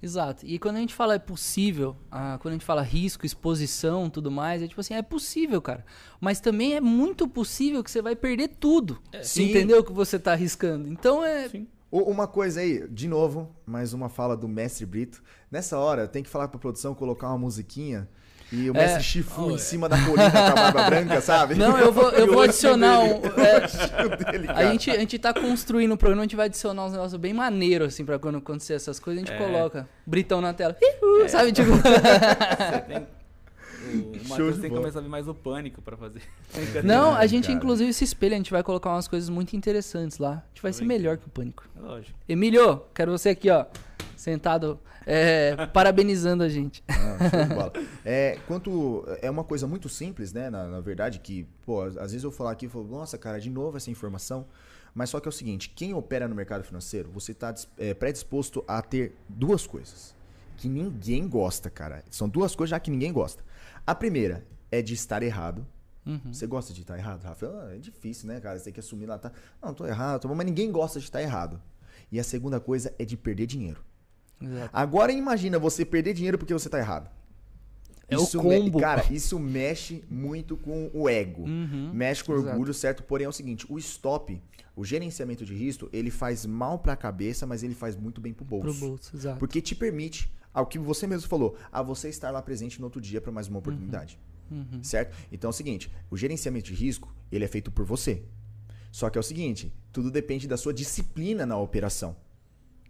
Exato. 0.00 0.46
E 0.46 0.60
quando 0.60 0.76
a 0.76 0.78
gente 0.78 0.94
fala 0.94 1.14
é 1.14 1.18
possível, 1.18 1.96
ah, 2.08 2.38
quando 2.40 2.52
a 2.52 2.54
gente 2.54 2.64
fala 2.64 2.82
risco, 2.82 3.26
exposição, 3.26 4.08
tudo 4.08 4.30
mais, 4.30 4.62
é 4.62 4.68
tipo 4.68 4.80
assim, 4.80 4.94
é 4.94 5.02
possível, 5.02 5.60
cara. 5.60 5.84
Mas 6.20 6.38
também 6.38 6.76
é 6.76 6.80
muito 6.80 7.26
possível 7.26 7.82
que 7.82 7.90
você 7.90 8.00
vai 8.00 8.14
perder 8.14 8.48
tudo. 8.60 9.02
Sim. 9.22 9.50
Entendeu 9.50 9.80
o 9.80 9.84
que 9.84 9.92
você 9.92 10.20
tá 10.20 10.32
arriscando? 10.32 10.86
Então 10.86 11.24
é. 11.24 11.48
Sim. 11.48 11.66
Uma 11.90 12.26
coisa 12.26 12.60
aí, 12.60 12.86
de 12.88 13.08
novo, 13.08 13.50
mais 13.64 13.92
uma 13.94 14.08
fala 14.10 14.36
do 14.36 14.46
mestre 14.46 14.84
Brito. 14.84 15.22
Nessa 15.50 15.78
hora, 15.78 16.06
tem 16.06 16.22
que 16.22 16.28
falar 16.28 16.48
pra 16.48 16.58
produção 16.58 16.94
colocar 16.94 17.28
uma 17.28 17.38
musiquinha 17.38 18.06
e 18.52 18.68
o 18.70 18.76
É. 18.76 18.80
mestre 18.80 19.02
Chifu 19.02 19.44
Oh, 19.46 19.50
em 19.52 19.54
é. 19.54 19.58
cima 19.58 19.88
da 19.88 19.96
colina 20.04 20.30
com 20.30 20.36
a 20.38 20.50
barba 20.54 20.82
branca, 20.90 21.20
sabe? 21.22 21.54
Não, 21.54 21.78
eu 21.78 21.90
vou, 21.90 22.10
eu 22.10 22.26
vou 22.32 22.42
adicionar 22.42 23.00
um. 23.00 23.20
é, 23.40 24.30
dele, 24.32 24.48
a, 24.50 24.70
gente, 24.70 24.90
a 24.90 24.98
gente 24.98 25.18
tá 25.18 25.32
construindo 25.32 25.92
o 25.92 25.96
programa, 25.96 26.22
a 26.22 26.24
gente 26.26 26.36
vai 26.36 26.46
adicionar 26.46 26.84
uns 26.84 26.92
negócios 26.92 27.18
bem 27.18 27.32
maneiros, 27.32 27.94
assim, 27.94 28.04
pra 28.04 28.18
quando 28.18 28.36
acontecer 28.36 28.74
essas 28.74 29.00
coisas, 29.00 29.22
a 29.22 29.26
gente 29.26 29.34
É. 29.34 29.38
coloca 29.42 29.88
Britão 30.06 30.42
na 30.42 30.52
tela. 30.52 30.76
Ihu, 30.82 31.26
Sabe, 31.28 31.52
tipo. 31.52 31.70
O 33.86 34.12
Matheus 34.28 34.58
tem 34.58 34.70
que 34.70 34.76
começar 34.76 34.98
a 34.98 35.02
ver 35.02 35.08
mais 35.08 35.28
o 35.28 35.34
pânico 35.34 35.80
pra 35.80 35.96
fazer. 35.96 36.22
Não, 36.84 37.14
a 37.14 37.26
gente 37.26 37.46
cara. 37.46 37.56
inclusive 37.56 37.92
se 37.92 38.04
espelha, 38.04 38.34
a 38.34 38.36
gente 38.36 38.50
vai 38.50 38.62
colocar 38.62 38.90
umas 38.90 39.08
coisas 39.08 39.28
muito 39.28 39.54
interessantes 39.54 40.18
lá. 40.18 40.44
A 40.44 40.48
gente 40.48 40.62
vai 40.62 40.72
ser 40.72 40.84
melhor 40.84 41.16
que 41.16 41.26
o 41.26 41.30
Pânico. 41.30 41.64
Lógico. 41.76 42.18
Emílio, 42.28 42.82
quero 42.94 43.12
você 43.12 43.30
aqui, 43.30 43.50
ó. 43.50 43.66
Sentado, 44.16 44.80
é, 45.06 45.66
parabenizando 45.72 46.42
a 46.42 46.48
gente. 46.48 46.82
Ah. 46.88 47.70
É, 48.04 48.38
quanto, 48.46 49.04
é 49.22 49.30
uma 49.30 49.44
coisa 49.44 49.66
muito 49.66 49.88
simples, 49.88 50.32
né? 50.32 50.50
Na, 50.50 50.66
na 50.66 50.80
verdade, 50.80 51.20
que, 51.20 51.46
pô, 51.64 51.82
às 51.82 52.12
vezes 52.12 52.24
eu 52.24 52.32
falar 52.32 52.52
aqui 52.52 52.66
e 52.66 52.68
falo, 52.68 52.86
nossa, 52.88 53.16
cara, 53.16 53.38
de 53.38 53.48
novo 53.48 53.76
essa 53.76 53.90
informação. 53.90 54.46
Mas 54.94 55.10
só 55.10 55.20
que 55.20 55.28
é 55.28 55.30
o 55.30 55.32
seguinte: 55.32 55.70
quem 55.70 55.94
opera 55.94 56.26
no 56.26 56.34
mercado 56.34 56.64
financeiro, 56.64 57.10
você 57.10 57.32
está 57.32 57.54
predisposto 57.98 58.64
a 58.66 58.82
ter 58.82 59.14
duas 59.28 59.66
coisas 59.66 60.16
que 60.58 60.68
ninguém 60.68 61.26
gosta, 61.26 61.70
cara. 61.70 62.04
São 62.10 62.28
duas 62.28 62.54
coisas 62.54 62.70
já 62.70 62.80
que 62.80 62.90
ninguém 62.90 63.12
gosta. 63.12 63.42
A 63.88 63.94
primeira 63.94 64.46
é 64.70 64.82
de 64.82 64.92
estar 64.92 65.22
errado. 65.22 65.66
Uhum. 66.04 66.30
Você 66.30 66.46
gosta 66.46 66.74
de 66.74 66.82
estar 66.82 66.98
errado, 66.98 67.22
Rafa? 67.22 67.46
Ah, 67.46 67.74
é 67.74 67.78
difícil, 67.78 68.28
né, 68.28 68.38
cara? 68.38 68.58
Você 68.58 68.64
tem 68.64 68.72
que 68.74 68.80
assumir 68.80 69.06
lá, 69.06 69.18
tá? 69.18 69.32
Não, 69.62 69.72
tô 69.72 69.86
errado, 69.86 70.20
tô 70.20 70.28
bom, 70.28 70.34
mas 70.34 70.44
ninguém 70.44 70.70
gosta 70.70 70.98
de 70.98 71.06
estar 71.06 71.22
errado. 71.22 71.58
E 72.12 72.20
a 72.20 72.22
segunda 72.22 72.60
coisa 72.60 72.94
é 72.98 73.04
de 73.06 73.16
perder 73.16 73.46
dinheiro. 73.46 73.82
Exato. 74.42 74.68
Agora 74.74 75.10
imagina 75.10 75.58
você 75.58 75.86
perder 75.86 76.12
dinheiro 76.12 76.36
porque 76.36 76.52
você 76.52 76.68
tá 76.68 76.78
errado. 76.78 77.10
É 78.08 78.16
o 78.16 78.22
me- 78.22 78.60
combo. 78.60 78.80
Cara, 78.80 79.04
isso 79.10 79.38
mexe 79.38 80.02
muito 80.08 80.56
com 80.56 80.90
o 80.94 81.08
ego. 81.08 81.42
Uhum, 81.42 81.90
Mexe 81.92 82.24
com 82.24 82.32
o 82.32 82.36
orgulho, 82.36 82.72
certo? 82.72 83.02
Porém 83.02 83.26
é 83.26 83.28
o 83.28 83.32
seguinte, 83.32 83.66
o 83.68 83.78
stop, 83.78 84.40
o 84.74 84.84
gerenciamento 84.84 85.44
de 85.44 85.54
risco, 85.54 85.88
ele 85.92 86.10
faz 86.10 86.46
mal 86.46 86.78
pra 86.78 86.96
cabeça, 86.96 87.46
mas 87.46 87.62
ele 87.62 87.74
faz 87.74 87.94
muito 87.96 88.20
bem 88.20 88.32
pro 88.32 88.44
bolso. 88.44 88.78
Pro 88.78 88.88
bolso, 88.88 89.14
exato. 89.16 89.38
Porque 89.38 89.60
te 89.60 89.74
permite, 89.74 90.32
ao 90.54 90.66
que 90.66 90.78
você 90.78 91.06
mesmo 91.06 91.28
falou, 91.28 91.56
a 91.70 91.82
você 91.82 92.08
estar 92.08 92.30
lá 92.30 92.40
presente 92.40 92.78
no 92.80 92.86
outro 92.86 93.00
dia 93.00 93.20
para 93.20 93.30
mais 93.32 93.46
uma 93.48 93.58
oportunidade. 93.58 94.18
Uhum. 94.50 94.82
Certo? 94.82 95.14
Então 95.30 95.48
é 95.48 95.52
o 95.52 95.54
seguinte, 95.54 95.90
o 96.10 96.16
gerenciamento 96.16 96.66
de 96.66 96.74
risco, 96.74 97.14
ele 97.30 97.44
é 97.44 97.48
feito 97.48 97.70
por 97.70 97.84
você. 97.84 98.22
Só 98.90 99.10
que 99.10 99.18
é 99.18 99.20
o 99.20 99.22
seguinte, 99.22 99.70
tudo 99.92 100.10
depende 100.10 100.48
da 100.48 100.56
sua 100.56 100.72
disciplina 100.72 101.44
na 101.44 101.58
operação. 101.58 102.16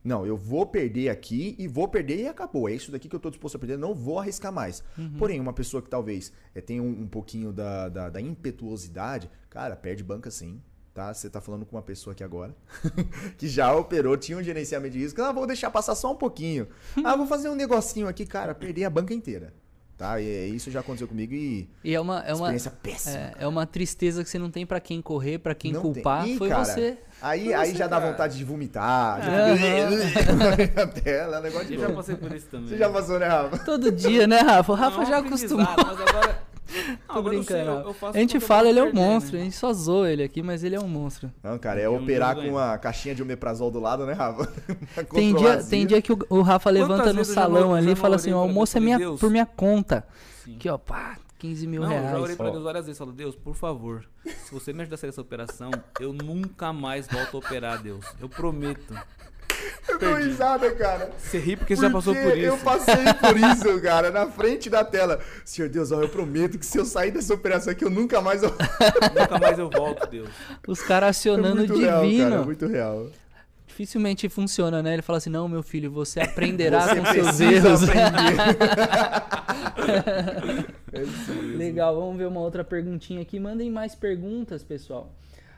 Não, 0.02 0.24
eu 0.24 0.36
vou 0.36 0.64
perder 0.66 1.08
aqui 1.08 1.54
e 1.58 1.66
vou 1.66 1.88
perder 1.88 2.20
e 2.20 2.28
acabou. 2.28 2.68
É 2.68 2.72
isso 2.72 2.90
daqui 2.90 3.08
que 3.08 3.14
eu 3.14 3.18
estou 3.18 3.30
disposto 3.30 3.56
a 3.56 3.58
perder, 3.58 3.78
não 3.78 3.94
vou 3.94 4.18
arriscar 4.18 4.52
mais. 4.52 4.82
Porém, 5.18 5.40
uma 5.40 5.52
pessoa 5.52 5.82
que 5.82 5.88
talvez 5.90 6.32
eh, 6.54 6.60
tenha 6.60 6.82
um, 6.82 7.02
um 7.02 7.06
pouquinho 7.06 7.52
da, 7.52 7.88
da, 7.88 8.08
da 8.08 8.20
impetuosidade, 8.20 9.30
cara, 9.50 9.76
perde 9.76 10.02
banca 10.02 10.30
sim. 10.30 10.62
Tá? 10.94 11.14
Você 11.14 11.30
tá 11.30 11.40
falando 11.40 11.64
com 11.64 11.76
uma 11.76 11.82
pessoa 11.82 12.12
aqui 12.12 12.24
agora 12.24 12.56
que 13.38 13.46
já 13.46 13.72
operou, 13.72 14.16
tinha 14.16 14.36
um 14.36 14.42
gerenciamento 14.42 14.94
de 14.94 14.98
risco. 14.98 15.22
Ah, 15.22 15.30
vou 15.30 15.46
deixar 15.46 15.70
passar 15.70 15.94
só 15.94 16.12
um 16.12 16.16
pouquinho. 16.16 16.66
Ah, 17.04 17.14
vou 17.14 17.26
fazer 17.26 17.48
um 17.48 17.54
negocinho 17.54 18.08
aqui, 18.08 18.26
cara, 18.26 18.54
perder 18.54 18.84
a 18.84 18.90
banca 18.90 19.14
inteira. 19.14 19.54
Tá? 19.98 20.20
E 20.20 20.28
é- 20.30 20.46
isso 20.46 20.70
já 20.70 20.78
aconteceu 20.78 21.08
comigo 21.08 21.34
e 21.34 21.68
E 21.82 21.92
é 21.92 22.00
uma, 22.00 22.20
é 22.20 22.32
uma, 22.32 22.54
experiência 22.54 22.70
péssima. 22.70 23.16
é, 23.16 23.32
é 23.40 23.46
uma 23.48 23.66
tristeza 23.66 24.22
que 24.22 24.30
você 24.30 24.38
não 24.38 24.48
tem 24.48 24.64
pra 24.64 24.78
quem 24.78 25.02
correr, 25.02 25.38
pra 25.40 25.56
quem 25.56 25.72
Não 25.72 25.82
culpar. 25.82 26.22
tem. 26.22 26.34
Ih, 26.34 26.38
Foi 26.38 26.48
cara, 26.48 26.64
você. 26.64 26.98
Aí, 27.20 27.46
Foi 27.46 27.54
aí 27.54 27.70
você, 27.72 27.74
já 27.78 27.88
dá 27.88 27.98
cara. 27.98 28.12
vontade 28.12 28.38
de 28.38 28.44
vomitar. 28.44 29.20
A 29.20 30.86
tela, 30.86 31.36
é 31.36 31.40
um 31.40 31.42
negócio 31.42 31.66
de 31.66 31.74
Eu 31.74 31.80
já 31.80 31.90
passei 31.92 32.14
por 32.14 32.32
isso 32.32 32.46
também. 32.46 32.68
Você 32.68 32.76
já 32.78 32.88
passou, 32.88 33.18
né, 33.18 33.26
Rafa? 33.26 33.58
Todo 33.64 33.90
dia, 33.90 34.26
né, 34.28 34.38
Rafa? 34.38 34.72
O 34.72 34.74
Rafa 34.76 34.98
Não, 34.98 35.04
já 35.06 35.18
acostumou. 35.18 35.66
Mas 35.76 36.00
agora. 36.00 36.42
Tô 37.06 37.14
eu 37.18 37.22
brincando. 37.22 37.70
eu- 37.70 37.94
eu 38.00 38.08
a 38.08 38.12
gente 38.18 38.34
eu 38.34 38.40
fala, 38.40 38.68
ele 38.68 38.78
é 38.78 38.82
um 38.82 38.86
perder, 38.86 39.00
monstro. 39.00 39.34
né? 39.36 39.40
A 39.40 39.44
gente 39.44 39.56
só 39.56 39.72
zoa 39.72 40.10
ele 40.10 40.22
aqui, 40.22 40.42
mas 40.42 40.62
ele 40.62 40.76
é 40.76 40.80
um 40.80 40.88
monstro. 40.88 41.32
Não, 41.42 41.58
cara, 41.58 41.80
é 41.80 41.86
Eu 41.86 41.94
operar 41.96 42.36
não 42.36 42.42
com 42.42 42.48
uma 42.50 42.76
caixinha 42.78 43.14
de 43.14 43.22
omeprazol 43.22 43.70
do 43.70 43.80
lado, 43.80 44.04
né, 44.04 44.12
Rafa? 44.12 44.46
Tem 45.12 45.32
dia, 45.32 45.32
controlar 45.32 45.56
tem 45.56 45.58
assim. 45.80 45.86
dia 45.86 46.02
que 46.02 46.12
o, 46.12 46.18
o 46.28 46.42
Rafa 46.42 46.68
levanta 46.70 47.12
no 47.12 47.20
eu 47.20 47.24
salão 47.24 47.74
ali 47.74 47.92
e 47.92 47.96
fala 47.96 48.16
assim: 48.16 48.32
o 48.32 48.36
almoço 48.36 48.76
é 48.76 48.80
minha, 48.80 48.98
Deus? 48.98 49.18
por 49.18 49.30
minha 49.30 49.46
conta. 49.46 50.06
Sim. 50.44 50.56
Aqui, 50.56 50.68
ó, 50.68 50.76
pá, 50.78 51.16
15 51.38 51.66
mil 51.66 51.80
Não, 51.82 51.90
eu 51.90 51.98
reais. 51.98 52.10
já 52.10 52.18
orei 52.20 52.36
pra. 52.36 52.50
Deus 52.50 52.62
várias 52.64 52.84
vezes. 52.86 52.98
Falo, 52.98 53.12
Deus, 53.12 53.34
por 53.34 53.54
favor, 53.54 54.04
se 54.24 54.52
você 54.52 54.72
me 54.72 54.82
ajudar 54.82 54.94
a 54.94 54.98
sair 54.98 55.10
dessa 55.10 55.20
operação, 55.20 55.70
eu 56.00 56.12
nunca 56.12 56.72
mais 56.72 57.06
volto 57.06 57.36
a 57.36 57.38
operar, 57.38 57.82
Deus. 57.82 58.04
Eu 58.20 58.28
prometo. 58.28 58.94
Eu 59.88 59.98
dou 59.98 60.14
risada, 60.16 60.70
cara. 60.72 61.10
Você 61.18 61.38
ri 61.38 61.56
porque 61.56 61.74
você 61.76 61.82
já 61.82 61.90
passou 61.90 62.14
Porque 62.14 62.28
por 62.30 62.38
isso. 62.38 62.46
Eu 62.46 62.58
passei 62.58 63.04
por 63.14 63.36
isso, 63.72 63.80
cara, 63.82 64.10
na 64.10 64.26
frente 64.26 64.68
da 64.70 64.84
tela. 64.84 65.18
Senhor 65.44 65.68
Deus, 65.68 65.90
ó, 65.92 66.02
eu 66.02 66.08
prometo 66.08 66.58
que 66.58 66.66
se 66.66 66.78
eu 66.78 66.84
sair 66.84 67.10
dessa 67.10 67.32
operação 67.34 67.72
aqui, 67.72 67.84
eu 67.84 67.90
nunca 67.90 68.20
mais. 68.20 68.42
eu- 68.42 68.50
Nunca 69.18 69.38
mais 69.40 69.58
eu 69.58 69.68
volto, 69.70 70.06
Deus. 70.08 70.28
Os 70.66 70.80
caras 70.82 71.10
acionando 71.16 71.64
é 71.64 71.66
muito 71.66 71.78
real, 71.78 72.02
divino. 72.04 72.30
cara, 72.30 72.42
muito 72.42 72.66
real. 72.66 73.06
Dificilmente 73.66 74.28
funciona, 74.28 74.82
né? 74.82 74.92
Ele 74.94 75.02
fala 75.02 75.18
assim: 75.18 75.30
não, 75.30 75.46
meu 75.48 75.62
filho, 75.62 75.90
você 75.90 76.20
aprenderá 76.20 76.80
Você 76.88 76.96
com 76.96 77.06
seus 77.06 77.40
erros. 77.40 77.80
É. 80.92 80.98
Legal, 81.56 81.94
vamos 81.94 82.16
ver 82.16 82.26
uma 82.26 82.40
outra 82.40 82.64
perguntinha 82.64 83.22
aqui. 83.22 83.38
Mandem 83.38 83.70
mais 83.70 83.94
perguntas, 83.94 84.62
pessoal. 84.62 85.12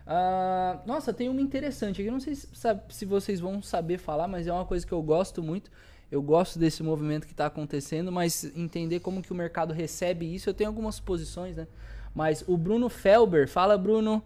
Ah, 0.06 0.80
nossa, 0.86 1.12
tem 1.12 1.28
uma 1.28 1.40
interessante 1.40 2.00
aqui. 2.00 2.10
Não 2.10 2.20
sei 2.20 2.34
se, 2.34 2.48
se 2.88 3.04
vocês 3.04 3.40
vão 3.40 3.62
saber 3.62 3.98
falar, 3.98 4.26
mas 4.28 4.46
é 4.46 4.52
uma 4.52 4.64
coisa 4.64 4.86
que 4.86 4.92
eu 4.92 5.02
gosto 5.02 5.42
muito. 5.42 5.70
Eu 6.10 6.20
gosto 6.20 6.58
desse 6.58 6.82
movimento 6.82 7.26
que 7.26 7.32
está 7.32 7.46
acontecendo, 7.46 8.10
mas 8.10 8.44
entender 8.56 9.00
como 9.00 9.22
que 9.22 9.32
o 9.32 9.34
mercado 9.34 9.72
recebe 9.72 10.34
isso, 10.34 10.50
eu 10.50 10.54
tenho 10.54 10.68
algumas 10.68 10.98
posições, 10.98 11.56
né? 11.56 11.68
Mas 12.12 12.42
o 12.48 12.56
Bruno 12.56 12.88
Felber, 12.88 13.48
fala 13.48 13.78
Bruno, 13.78 14.20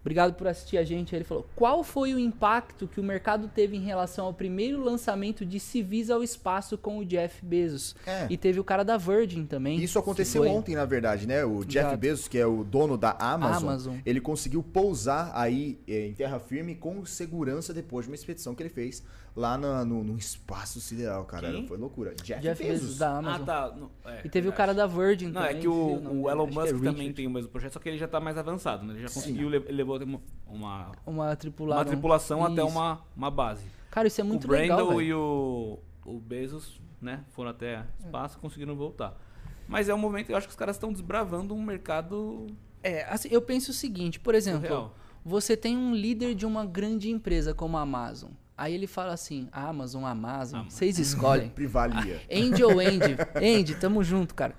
obrigado 0.00 0.34
por 0.34 0.46
assistir 0.46 0.78
a 0.78 0.84
gente. 0.84 1.14
Ele 1.14 1.24
falou: 1.24 1.46
qual 1.54 1.82
foi 1.82 2.14
o 2.14 2.18
impacto 2.18 2.86
que 2.86 3.00
o 3.00 3.02
mercado 3.02 3.48
teve 3.48 3.76
em 3.76 3.82
relação 3.84 4.26
ao 4.26 4.34
primeiro 4.34 4.82
lançamento 4.82 5.44
de 5.44 5.60
civis 5.60 6.10
ao 6.10 6.22
espaço 6.22 6.76
com 6.76 6.98
o 6.98 7.04
Jeff 7.04 7.44
Bezos? 7.44 7.94
É. 8.06 8.26
E 8.30 8.36
teve 8.36 8.60
o 8.60 8.64
cara 8.64 8.84
da 8.84 8.96
Virgin 8.96 9.44
também. 9.46 9.82
Isso 9.82 9.98
aconteceu 9.98 10.42
ontem, 10.44 10.74
na 10.74 10.84
verdade, 10.84 11.26
né? 11.26 11.44
O 11.44 11.64
Jeff 11.64 11.86
Exato. 11.86 11.96
Bezos, 11.98 12.28
que 12.28 12.38
é 12.38 12.46
o 12.46 12.64
dono 12.64 12.96
da 12.96 13.12
Amazon, 13.18 13.68
Amazon. 13.68 13.96
ele 14.04 14.20
conseguiu 14.20 14.62
pousar 14.62 15.30
aí 15.34 15.78
eh, 15.86 16.08
em 16.08 16.14
terra 16.14 16.38
firme 16.38 16.74
com 16.74 17.04
segurança 17.04 17.72
depois 17.72 18.06
de 18.06 18.10
uma 18.10 18.14
expedição 18.14 18.54
que 18.54 18.62
ele 18.62 18.70
fez 18.70 19.02
lá 19.38 19.56
na- 19.56 19.84
no, 19.84 20.02
no 20.02 20.16
espaço 20.18 20.80
sideral, 20.80 21.24
cara. 21.24 21.50
Quem? 21.52 21.66
Foi 21.66 21.78
loucura. 21.78 22.14
Jeff, 22.22 22.40
Jeff 22.42 22.62
Bezos. 22.62 22.80
Bezos 22.82 22.98
da 22.98 23.18
Amazon. 23.18 23.42
Ah, 23.42 23.44
tá. 23.46 23.76
Não, 23.76 23.90
é, 24.04 24.20
E 24.24 24.28
teve 24.28 24.48
o 24.48 24.50
verdade. 24.50 24.56
cara 24.56 24.74
da 24.74 24.86
Virgin 24.86 25.26
Não, 25.26 25.40
também. 25.42 25.56
é 25.56 25.60
que 25.60 25.68
o, 25.68 26.22
o 26.22 26.28
Elon 26.30 26.46
Musk 26.46 26.66
é 26.66 26.72
também 26.90 27.12
tem 27.12 27.26
o 27.26 27.30
mesmo 27.30 27.48
projeto, 27.50 27.72
só 27.74 27.78
que 27.80 27.88
ele 27.88 27.98
já 27.98 28.08
tá 28.08 28.18
mais 28.20 28.36
avançado, 28.36 28.84
né? 28.84 28.94
Ele 28.94 29.02
já 29.06 29.08
conseguiu 29.14 29.48
le- 29.48 29.58
levar 29.60 29.72
levou 29.94 30.02
uma, 30.02 30.20
uma, 30.46 30.92
Uma 31.06 31.36
tripulação. 31.36 31.78
uma 31.82 31.84
tripulação 31.84 32.44
até 32.44 32.62
uma, 32.64 33.00
uma 33.16 33.30
base. 33.30 33.64
Cara, 33.90 34.08
isso 34.08 34.20
é 34.20 34.24
muito 34.24 34.44
o 34.44 34.48
Brandon 34.48 34.62
legal. 34.76 34.88
velho. 34.88 35.02
e 35.02 35.14
o, 35.14 35.78
o 36.04 36.18
Bezos, 36.20 36.80
né, 37.00 37.24
foram 37.30 37.50
até 37.50 37.84
espaço 38.00 38.36
e 38.38 38.40
conseguiram 38.40 38.74
voltar. 38.76 39.16
Mas 39.68 39.88
é 39.88 39.94
um 39.94 39.98
momento, 39.98 40.30
eu 40.30 40.36
acho 40.36 40.46
que 40.46 40.50
os 40.52 40.56
caras 40.58 40.76
estão 40.76 40.90
desbravando 40.92 41.54
um 41.54 41.62
mercado 41.62 42.46
É, 42.82 43.04
assim, 43.04 43.28
eu 43.30 43.40
penso 43.42 43.70
o 43.70 43.74
seguinte, 43.74 44.18
por 44.18 44.34
exemplo, 44.34 44.62
surreal. 44.62 44.94
você 45.24 45.56
tem 45.56 45.76
um 45.76 45.94
líder 45.94 46.34
de 46.34 46.44
uma 46.46 46.64
grande 46.66 47.10
empresa 47.10 47.54
como 47.54 47.76
a 47.76 47.82
Amazon. 47.82 48.30
Aí 48.58 48.74
ele 48.74 48.86
fala 48.88 49.12
assim, 49.12 49.48
Amazon, 49.52 50.04
Amazon, 50.04 50.60
Amazon. 50.60 50.64
vocês 50.68 50.98
escolhem. 50.98 51.48
Privalia. 51.54 52.20
Andy 52.30 52.64
ou 52.64 52.80
Andy? 52.80 53.16
Andy, 53.36 53.76
tamo 53.76 54.02
junto, 54.02 54.34
cara. 54.34 54.54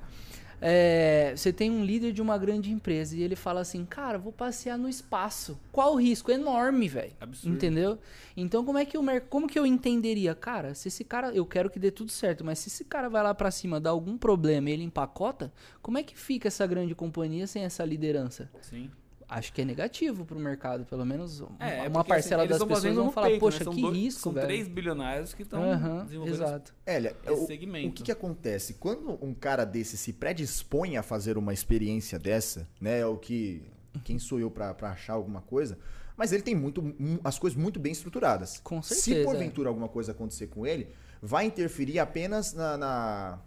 É, 0.62 1.32
você 1.36 1.54
tem 1.54 1.72
um 1.72 1.86
líder 1.86 2.12
de 2.12 2.22
uma 2.22 2.38
grande 2.38 2.70
empresa 2.70 3.16
e 3.16 3.22
ele 3.24 3.36
fala 3.36 3.62
assim, 3.62 3.86
cara, 3.86 4.18
vou 4.18 4.32
passear 4.34 4.78
no 4.78 4.90
espaço. 4.90 5.58
Qual 5.72 5.94
o 5.94 5.96
risco? 5.96 6.32
Enorme, 6.32 6.88
velho. 6.90 7.14
Absurdo. 7.20 7.56
Entendeu? 7.56 7.98
Então 8.36 8.66
como 8.66 8.78
é 8.78 8.84
que 8.86 8.98
o 8.98 9.02
mer- 9.04 9.22
como 9.30 9.48
que 9.48 9.58
eu 9.58 9.66
entenderia, 9.66 10.36
cara, 10.36 10.74
se 10.76 10.90
esse 10.90 11.04
cara, 11.06 11.32
eu 11.34 11.46
quero 11.46 11.70
que 11.70 11.80
dê 11.80 11.92
tudo 11.92 12.12
certo, 12.12 12.44
mas 12.44 12.60
se 12.60 12.68
esse 12.68 12.84
cara 12.84 13.10
vai 13.10 13.24
lá 13.24 13.34
pra 13.34 13.52
cima, 13.52 13.80
dá 13.80 13.90
algum 13.90 14.18
problema 14.18 14.70
e 14.70 14.74
ele 14.74 14.84
empacota, 14.84 15.52
como 15.82 15.98
é 15.98 16.04
que 16.04 16.18
fica 16.18 16.50
essa 16.50 16.68
grande 16.68 16.94
companhia 16.94 17.48
sem 17.48 17.64
essa 17.64 17.86
liderança? 17.86 18.50
Sim. 18.62 18.90
Acho 19.30 19.54
que 19.54 19.62
é 19.62 19.66
negativo 19.66 20.26
pro 20.26 20.40
mercado, 20.40 20.86
pelo 20.86 21.06
menos 21.06 21.40
É, 21.60 21.82
uma 21.82 21.92
porque, 21.92 22.10
parcela 22.10 22.44
assim, 22.44 22.50
das 22.50 22.64
pessoas 22.68 22.96
vão 22.96 23.06
no 23.06 23.12
falar, 23.12 23.28
peito, 23.28 23.36
né? 23.46 23.52
poxa, 23.52 23.64
São 23.64 23.74
que 23.74 23.82
dois- 23.82 23.96
risco, 23.96 24.22
São 24.22 24.32
velho. 24.34 24.48
três 24.48 24.68
bilionários 24.68 25.34
que 25.36 25.44
estão 25.44 25.62
Aham, 25.62 26.04
desenvolvendo 26.06 26.34
exato. 26.36 26.74
Esse 26.88 27.14
o, 27.32 27.46
segmento. 27.46 27.90
o 27.90 27.92
que, 27.92 28.04
que 28.04 28.12
acontece? 28.12 28.74
Quando 28.74 29.24
um 29.24 29.34
cara 29.36 29.66
desse 29.66 29.98
se 29.98 30.14
predispõe 30.14 30.98
a 30.98 31.04
fazer 31.04 31.38
uma 31.38 31.54
experiência 31.54 32.18
dessa, 32.18 32.68
né? 32.82 33.00
É 33.02 33.06
o 33.06 33.18
que. 33.18 33.62
Quem 34.04 34.18
sou 34.18 34.40
eu 34.40 34.50
pra, 34.50 34.74
pra 34.74 34.92
achar 34.92 35.14
alguma 35.14 35.42
coisa? 35.42 35.78
Mas 36.18 36.32
ele 36.34 36.42
tem 36.44 36.56
muito, 36.56 36.82
mu- 36.82 37.20
as 37.24 37.38
coisas 37.40 37.58
muito 37.58 37.80
bem 37.80 37.92
estruturadas. 37.92 38.60
Com 38.64 38.82
Se 38.82 38.96
certeza, 38.96 39.26
porventura 39.26 39.70
alguma 39.70 39.88
coisa 39.88 40.12
acontecer 40.12 40.48
com 40.48 40.66
ele, 40.66 40.90
vai 41.22 41.46
interferir 41.46 42.00
apenas 42.00 42.54
na, 42.54 42.78
na 42.78 43.40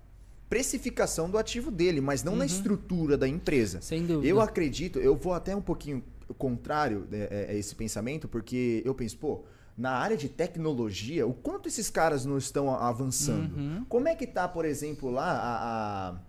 precificação 0.52 1.30
do 1.30 1.38
ativo 1.38 1.70
dele, 1.70 1.98
mas 2.02 2.22
não 2.22 2.36
na 2.36 2.44
estrutura 2.44 3.16
da 3.16 3.26
empresa. 3.26 3.80
Sem 3.80 4.04
dúvida. 4.04 4.26
Eu 4.28 4.38
acredito, 4.38 4.98
eu 4.98 5.16
vou 5.16 5.32
até 5.32 5.56
um 5.56 5.62
pouquinho 5.62 6.04
contrário 6.36 7.06
né, 7.10 7.26
é, 7.30 7.46
a 7.50 7.54
esse 7.54 7.74
pensamento, 7.74 8.28
porque 8.28 8.82
eu 8.84 8.94
penso, 8.94 9.16
pô, 9.16 9.44
na 9.78 9.92
área 9.92 10.14
de 10.16 10.28
tecnologia, 10.28 11.26
o 11.26 11.32
quanto 11.32 11.68
esses 11.68 11.88
caras 11.88 12.26
não 12.26 12.36
estão 12.36 12.70
a- 12.70 12.86
avançando? 12.86 13.56
Uhum. 13.56 13.84
Como 13.88 14.06
é 14.08 14.14
que 14.14 14.26
tá, 14.26 14.46
por 14.46 14.66
exemplo, 14.66 15.10
lá 15.10 15.24
a, 15.32 16.08
a- 16.10 16.20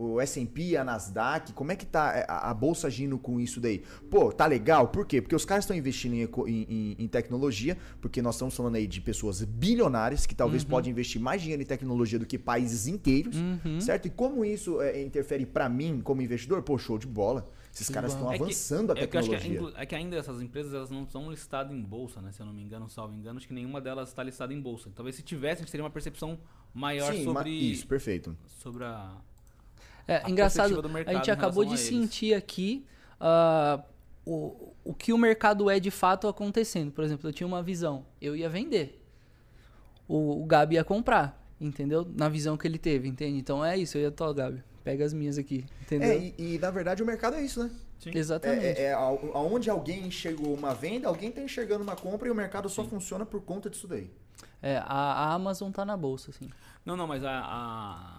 o 0.00 0.20
S&P, 0.20 0.76
a 0.76 0.84
Nasdaq, 0.84 1.52
como 1.52 1.72
é 1.72 1.76
que 1.76 1.84
tá 1.84 2.12
é, 2.16 2.24
a, 2.28 2.50
a 2.50 2.54
bolsa 2.54 2.86
agindo 2.86 3.18
com 3.18 3.40
isso 3.40 3.60
daí? 3.60 3.82
Pô, 4.08 4.32
tá 4.32 4.46
legal, 4.46 4.86
por 4.88 5.04
quê? 5.04 5.20
Porque 5.20 5.34
os 5.34 5.44
caras 5.44 5.64
estão 5.64 5.76
investindo 5.76 6.14
em, 6.14 6.28
em- 6.48 6.96
em- 6.96 7.08
tecnologia, 7.08 7.76
porque 8.00 8.22
nós 8.22 8.36
estamos 8.36 8.54
falando 8.56 8.76
aí 8.76 8.86
de 8.86 9.00
pessoas 9.00 9.42
bilionárias 9.42 10.24
que 10.24 10.36
talvez 10.36 10.62
podem 10.62 10.92
investir 10.92 11.20
mais 11.20 11.42
dinheiro 11.42 11.60
em 11.62 11.66
tecnologia 11.66 12.16
do 12.18 12.24
que 12.26 12.38
países 12.38 12.86
inteiros, 12.86 13.36
Uhum. 13.36 13.80
certo? 13.80 14.06
E 14.06 14.10
como 14.10 14.44
isso 14.44 14.80
é, 14.80 15.02
interfere 15.02 15.44
pra 15.44 15.68
mim 15.68 16.00
como 16.00 16.22
investidor? 16.22 16.62
Pô, 16.62 16.78
show 16.78 16.96
de 16.96 17.06
bola. 17.08 17.50
Esses 17.74 17.88
caras 17.90 18.12
estão 18.12 18.32
É 18.32 18.36
que- 18.36 18.42
avançando 18.44 18.90
a 18.90 18.94
é 18.94 18.96
que 19.00 19.06
que 19.06 19.12
tecnologia. 19.18 19.52
inclu- 19.54 19.72
é 19.76 19.84
que 19.86 19.94
ainda 19.94 20.16
essas 20.16 20.40
empresas 20.40 20.72
elas 20.74 20.90
não 20.90 21.06
são 21.08 21.30
listadas 21.30 21.72
em 21.72 21.82
bolsa, 21.82 22.20
né? 22.22 22.30
Se 22.32 22.40
eu 22.40 22.46
não 22.46 22.52
me 22.52 22.62
engano, 22.62 22.88
salvo 22.88 23.14
engano, 23.14 23.36
acho 23.38 23.46
que 23.48 23.54
nenhuma 23.54 23.80
delas 23.80 24.08
está 24.08 24.22
listada 24.22 24.52
em 24.54 24.60
bolsa. 24.60 24.90
Talvez 24.94 25.16
se 25.16 25.22
tivesse, 25.22 25.56
a 25.62 25.64
gente 25.64 25.70
teria 25.72 25.84
uma 25.84 25.90
percepção 25.90 26.38
maior 26.72 27.12
Sim, 27.12 27.24
sobre, 27.24 27.50
isso, 27.50 27.86
perfeito. 27.86 28.36
sobre 28.46 28.84
a. 28.84 29.16
É, 30.08 30.22
a 30.24 30.30
engraçado, 30.30 30.82
a 31.06 31.12
gente 31.14 31.30
acabou 31.30 31.64
de 31.64 31.76
sentir 31.78 32.32
aqui 32.34 32.84
ah, 33.20 33.82
o, 34.24 34.72
o 34.82 34.94
que 34.94 35.12
o 35.12 35.18
mercado 35.18 35.68
é 35.70 35.78
de 35.78 35.90
fato 35.90 36.26
acontecendo. 36.26 36.90
Por 36.90 37.04
exemplo, 37.04 37.28
eu 37.28 37.32
tinha 37.32 37.46
uma 37.46 37.62
visão, 37.62 38.06
eu 38.20 38.34
ia 38.34 38.48
vender. 38.48 39.04
O, 40.08 40.42
o 40.42 40.46
Gabi 40.46 40.76
ia 40.76 40.84
comprar, 40.84 41.38
entendeu? 41.60 42.06
Na 42.16 42.28
visão 42.28 42.56
que 42.56 42.66
ele 42.66 42.78
teve, 42.78 43.06
entende? 43.06 43.38
Então 43.38 43.62
é 43.62 43.76
isso, 43.76 43.98
eu 43.98 44.02
ia, 44.02 44.10
tô, 44.10 44.32
Gabi, 44.32 44.64
pega 44.82 45.04
as 45.04 45.12
minhas 45.12 45.36
aqui, 45.36 45.66
entendeu? 45.82 46.08
É, 46.10 46.16
e, 46.16 46.34
e, 46.54 46.58
na 46.58 46.70
verdade 46.70 47.02
o 47.02 47.06
mercado 47.06 47.36
é 47.36 47.42
isso, 47.42 47.62
né? 47.62 47.70
Sim. 47.98 48.12
Exatamente. 48.14 48.64
É, 48.64 48.70
é, 48.70 48.82
é 48.84 48.92
ao- 48.94 49.36
aonde 49.36 49.68
alguém 49.68 50.06
enxergou 50.06 50.54
uma 50.54 50.72
venda, 50.74 51.08
alguém 51.08 51.30
tá 51.30 51.42
enxergando 51.42 51.82
uma 51.82 51.96
compra 51.96 52.28
e 52.28 52.30
o 52.30 52.34
mercado 52.34 52.68
só 52.70 52.82
funciona 52.84 53.26
por 53.26 53.42
conta 53.42 53.68
disso 53.68 53.86
daí. 53.86 54.10
É, 54.62 54.78
a, 54.78 54.84
a 54.86 55.34
Amazon 55.34 55.70
tá 55.70 55.84
na 55.84 55.96
bolsa, 55.96 56.30
assim. 56.30 56.48
Não, 56.86 56.96
não, 56.96 57.06
mas 57.06 57.22
a. 57.24 57.30
a- 57.30 58.17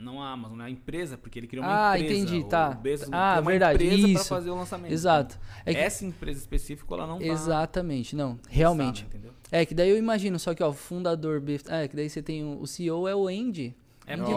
não 0.00 0.22
a 0.22 0.30
Amazon, 0.30 0.58
né? 0.58 0.64
a 0.66 0.70
empresa, 0.70 1.18
porque 1.18 1.38
ele 1.38 1.46
criou 1.46 1.64
uma 1.64 1.90
Ah, 1.90 1.98
empresa. 1.98 2.14
entendi, 2.20 2.38
o 2.38 2.44
tá. 2.48 2.70
Bezos 2.70 3.08
Ah, 3.12 3.32
criou 3.32 3.42
uma 3.44 3.50
verdade, 3.50 3.84
empresa 3.84 4.08
isso. 4.08 4.24
fazer 4.28 4.50
o 4.50 4.54
lançamento. 4.54 4.92
Exato. 4.92 5.38
É 5.66 5.74
que- 5.74 5.80
Essa 5.80 6.04
empresa 6.06 6.38
específica, 6.40 6.94
ela 6.94 7.06
não 7.06 7.18
tá 7.18 7.24
Exatamente, 7.24 8.14
não, 8.16 8.38
realmente. 8.48 9.02
listada, 9.02 9.16
entendeu? 9.16 9.32
É 9.50 9.64
que 9.66 9.74
daí 9.74 9.88
eu 9.90 9.96
imagino, 9.98 10.38
só 10.38 10.54
que 10.54 10.62
ó, 10.62 10.68
o 10.68 10.72
fundador, 10.72 11.42
é 11.68 11.88
que 11.88 11.96
daí 11.96 12.08
você 12.08 12.22
tem 12.22 12.44
o, 12.44 12.60
o 12.60 12.66
CEO 12.66 13.08
é 13.08 13.14
o 13.14 13.28
Andy. 13.28 13.74
É 14.06 14.14
Andy 14.14 14.32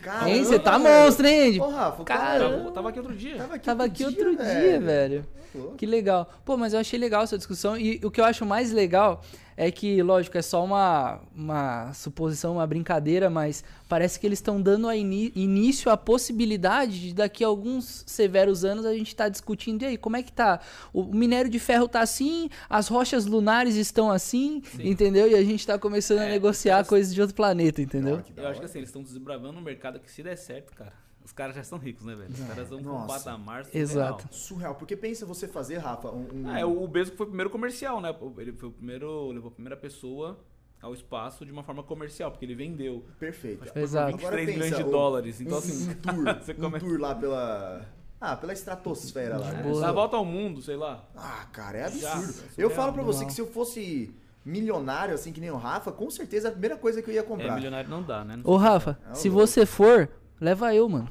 caramba, 0.00 0.24
Andy, 0.30 0.44
você 0.44 0.58
tá 0.58 0.78
velho. 0.78 1.04
monstro, 1.04 1.26
hein, 1.26 1.48
Andy? 1.48 1.60
Ô, 1.60 1.68
Rafa, 1.68 2.02
o 2.02 2.04
Cara, 2.04 2.70
Tava, 2.72 2.88
aqui 2.88 2.98
outro 2.98 3.14
dia. 3.14 3.36
tava 3.36 3.54
aqui, 3.56 3.64
Tava 3.66 3.84
aqui 3.84 4.04
outro 4.04 4.36
dia, 4.36 4.80
velho. 4.80 5.26
Pô. 5.52 5.72
Que 5.76 5.84
legal. 5.84 6.30
Pô, 6.46 6.56
mas 6.56 6.72
eu 6.72 6.80
achei 6.80 6.98
legal 6.98 7.22
essa 7.22 7.36
discussão. 7.36 7.76
E 7.76 8.00
o 8.02 8.10
que 8.10 8.20
eu 8.20 8.24
acho 8.24 8.46
mais 8.46 8.72
legal 8.72 9.22
é 9.56 9.70
que, 9.70 10.02
lógico, 10.02 10.36
é 10.36 10.42
só 10.42 10.62
uma, 10.64 11.20
uma 11.34 11.92
suposição, 11.94 12.54
uma 12.54 12.66
brincadeira, 12.66 13.30
mas 13.30 13.64
parece 13.88 14.20
que 14.20 14.26
eles 14.26 14.38
estão 14.38 14.60
dando 14.60 14.86
a 14.88 14.94
início 14.96 15.90
à 15.90 15.96
possibilidade 15.96 17.00
de 17.00 17.14
daqui 17.14 17.42
a 17.42 17.46
alguns 17.46 18.04
severos 18.06 18.64
anos 18.64 18.84
a 18.84 18.92
gente 18.92 19.08
estar 19.08 19.28
discutindo. 19.28 19.82
E 19.82 19.86
aí, 19.86 19.96
como 19.96 20.16
é 20.16 20.22
que 20.22 20.32
tá? 20.32 20.60
O 20.92 21.04
minério 21.04 21.50
de 21.50 21.58
ferro 21.58 21.88
tá 21.88 22.00
assim, 22.00 22.50
as 22.68 22.88
rochas 22.88 23.24
lunares 23.26 23.76
estão 23.76 24.10
assim, 24.10 24.62
entendeu? 24.78 25.26
E 25.30 25.34
a 25.34 25.42
gente 25.42 25.66
tá 25.66 25.78
começando 25.78 26.18
a 26.18 26.24
É, 26.24 26.30
negociar 26.32 26.72
os 26.74 26.76
caras- 26.76 26.88
coisas 26.88 27.14
de 27.14 27.20
outro 27.20 27.34
planeta, 27.36 27.80
entendeu? 27.80 28.22
Eu 28.36 28.48
acho 28.48 28.60
que 28.60 28.66
assim, 28.66 28.78
eles 28.78 28.88
estão 28.90 29.02
desbravando 29.02 29.58
um 29.58 29.62
mercado 29.62 29.98
que 30.00 30.10
se 30.10 30.22
der 30.22 30.36
certo, 30.36 30.74
cara, 30.74 30.92
os 31.26 31.32
caras 31.32 31.56
já 31.56 31.64
são 31.64 31.76
ricos, 31.76 32.04
né, 32.04 32.14
velho? 32.14 32.30
Os 32.32 32.40
caras 32.40 32.68
vão 32.68 32.80
pra 32.82 32.92
um 32.92 33.06
patamar 33.06 33.64
surreal. 33.64 33.82
Exato. 33.82 34.28
Surreal, 34.30 34.74
porque 34.76 34.96
pensa 34.96 35.26
você 35.26 35.48
fazer, 35.48 35.78
Rafa, 35.78 36.08
um... 36.10 36.28
um- 36.32 36.48
Ah, 36.48 36.60
é, 36.60 36.64
o 36.64 36.86
Bezos 36.86 37.12
foi 37.14 37.26
o 37.26 37.28
primeiro 37.28 37.50
comercial, 37.50 38.00
né? 38.00 38.14
Ele 38.38 38.52
foi 38.52 38.68
o 38.68 38.72
primeiro, 38.72 39.32
levou 39.32 39.48
a 39.48 39.50
primeira 39.52 39.76
pessoa 39.76 40.38
ao 40.80 40.94
espaço 40.94 41.44
de 41.44 41.50
uma 41.50 41.64
forma 41.64 41.82
comercial, 41.82 42.30
porque 42.30 42.44
ele 42.44 42.54
vendeu 42.54 43.04
Perfeito. 43.18 43.64
acho 43.64 43.72
que 43.72 43.78
Exato. 43.80 44.12
por 44.12 44.20
23 44.20 44.48
milhões 44.50 44.76
de 44.76 44.82
o- 44.84 44.90
dólares. 44.90 45.40
um, 45.40 45.44
Então, 45.44 45.58
assim, 45.58 45.90
um 45.90 45.94
tour, 46.00 46.24
você 46.40 46.52
um 46.52 46.54
começa- 46.54 46.86
tour 46.86 47.00
lá 47.00 47.14
pela... 47.14 47.84
Ah, 48.20 48.36
pela 48.36 48.52
estratosfera 48.52 49.36
lá. 49.36 49.50
né? 49.52 49.62
Boa. 49.64 49.80
dá 49.80 49.88
a 49.88 49.92
volta 49.92 50.16
ao 50.16 50.24
mundo, 50.24 50.62
sei 50.62 50.76
lá. 50.76 51.04
Ah, 51.14 51.44
cara, 51.52 51.76
é 51.78 51.90
Já, 51.90 52.12
absurdo. 52.14 52.28
é 52.30 52.32
surreal. 52.32 52.52
eu 52.58 52.70
falo 52.70 52.92
pra 52.94 53.02
você 53.02 53.26
que 53.26 53.32
se 53.32 53.40
eu 53.40 53.46
fosse 53.46 54.14
milionário, 54.44 55.12
assim 55.14 55.32
que 55.32 55.40
nem 55.40 55.50
o 55.50 55.56
Rafa, 55.56 55.90
com 55.90 56.08
certeza 56.08 56.48
a 56.48 56.50
primeira 56.52 56.76
coisa 56.76 57.02
que 57.02 57.10
eu 57.10 57.14
ia 57.14 57.20
É, 57.20 57.22
comprar. 57.24 57.54
milionário 57.56 57.90
não 57.90 58.02
dá, 58.02 58.24
né? 58.24 58.36
Não 58.36 58.48
Ô, 58.50 58.56
Rafa, 58.56 58.96
É, 59.10 59.14
se 59.14 59.28
você 59.28 59.66
for, 59.66 60.08
leva 60.40 60.74
eu, 60.74 60.88
mano. 60.88 61.08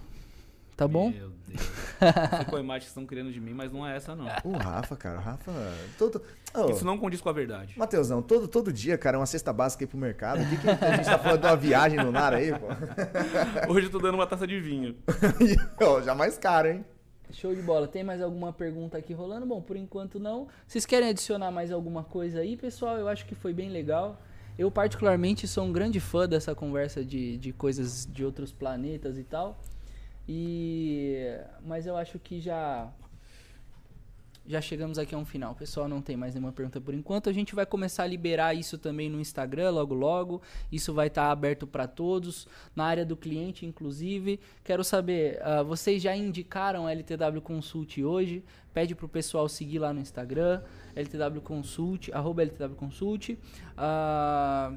Tá 0.75 0.87
bom? 0.87 1.09
Meu 1.09 1.29
Deus. 1.29 1.35
Não 2.01 2.37
sei 2.37 2.45
qual 2.45 2.61
imagem 2.61 2.81
que 2.81 2.87
estão 2.87 3.05
criando 3.05 3.31
de 3.31 3.39
mim, 3.39 3.53
mas 3.53 3.71
não 3.71 3.87
é 3.87 3.95
essa, 3.95 4.15
não. 4.15 4.25
O 4.43 4.57
Rafa, 4.57 4.95
cara, 4.95 5.19
o 5.19 5.21
Rafa... 5.21 5.51
Todo... 5.97 6.21
Ô, 6.53 6.69
Isso 6.69 6.85
não 6.85 6.97
condiz 6.97 7.21
com 7.21 7.29
a 7.29 7.33
verdade. 7.33 7.77
Mateusão, 7.77 8.21
todo, 8.21 8.47
todo 8.47 8.71
dia, 8.71 8.97
cara, 8.97 9.17
é 9.17 9.19
uma 9.19 9.25
cesta 9.25 9.51
básica 9.53 9.83
aí 9.83 9.87
pro 9.87 9.97
mercado. 9.97 10.41
O 10.41 10.49
que, 10.49 10.57
que 10.57 10.69
a 10.69 10.95
gente 10.95 11.05
tá 11.05 11.17
falando 11.19 11.41
de 11.41 11.47
uma 11.47 11.55
viagem 11.55 11.99
lunar 11.99 12.33
aí, 12.33 12.51
pô? 12.51 12.67
Hoje 13.71 13.87
eu 13.87 13.91
tô 13.91 13.99
dando 13.99 14.15
uma 14.15 14.27
taça 14.27 14.45
de 14.45 14.59
vinho. 14.59 14.95
Ó, 15.81 16.01
já 16.01 16.13
mais 16.13 16.37
caro, 16.37 16.69
hein? 16.69 16.85
Show 17.31 17.53
de 17.53 17.61
bola. 17.61 17.87
Tem 17.87 18.03
mais 18.03 18.21
alguma 18.21 18.53
pergunta 18.53 18.97
aqui 18.97 19.13
rolando? 19.13 19.45
Bom, 19.45 19.61
por 19.61 19.75
enquanto 19.75 20.19
não. 20.19 20.47
Vocês 20.67 20.85
querem 20.85 21.09
adicionar 21.09 21.51
mais 21.51 21.71
alguma 21.71 22.03
coisa 22.03 22.39
aí, 22.39 22.55
pessoal? 22.55 22.97
Eu 22.97 23.07
acho 23.07 23.25
que 23.25 23.35
foi 23.35 23.53
bem 23.53 23.69
legal. 23.69 24.21
Eu, 24.57 24.71
particularmente, 24.71 25.47
sou 25.47 25.65
um 25.65 25.71
grande 25.71 25.99
fã 25.99 26.27
dessa 26.27 26.55
conversa 26.55 27.03
de, 27.03 27.37
de 27.37 27.51
coisas 27.51 28.07
de 28.09 28.23
outros 28.23 28.53
planetas 28.53 29.17
e 29.17 29.23
tal. 29.23 29.59
E. 30.27 31.17
Mas 31.61 31.85
eu 31.85 31.97
acho 31.97 32.17
que 32.19 32.39
já. 32.39 32.89
Já 34.47 34.61
chegamos 34.61 34.99
aqui 34.99 35.15
a 35.15 35.17
um 35.17 35.25
final. 35.25 35.55
Pessoal, 35.55 35.89
não 35.89 36.03
tem 36.03 36.15
mais 36.15 36.35
nenhuma 36.35 36.51
pergunta 36.51 36.79
por 36.79 36.93
enquanto. 36.93 37.27
A 37.27 37.33
gente 37.33 37.55
vai 37.55 37.65
começar 37.65 38.03
a 38.03 38.07
liberar 38.07 38.53
isso 38.53 38.77
também 38.77 39.09
no 39.09 39.19
Instagram 39.19 39.71
logo 39.71 39.95
logo. 39.95 40.39
Isso 40.71 40.93
vai 40.93 41.07
estar 41.07 41.31
aberto 41.31 41.65
para 41.65 41.87
todos, 41.87 42.47
na 42.75 42.85
área 42.85 43.03
do 43.03 43.17
cliente 43.17 43.65
inclusive. 43.65 44.39
Quero 44.63 44.83
saber, 44.83 45.41
ah, 45.41 45.63
vocês 45.63 45.99
já 45.99 46.15
indicaram 46.15 46.85
a 46.85 46.91
LTW 46.91 47.41
Consult 47.41 47.97
hoje? 48.03 48.43
Pede 48.75 48.93
pro 48.93 49.07
pessoal 49.07 49.47
seguir 49.47 49.79
lá 49.79 49.93
no 49.93 50.01
Instagram, 50.01 50.61
LTW 50.93 51.39
Consult, 51.41 52.11
arroba 52.11 52.41
LTW 52.41 52.75
Consult. 52.75 53.37
Ah, 53.77 54.73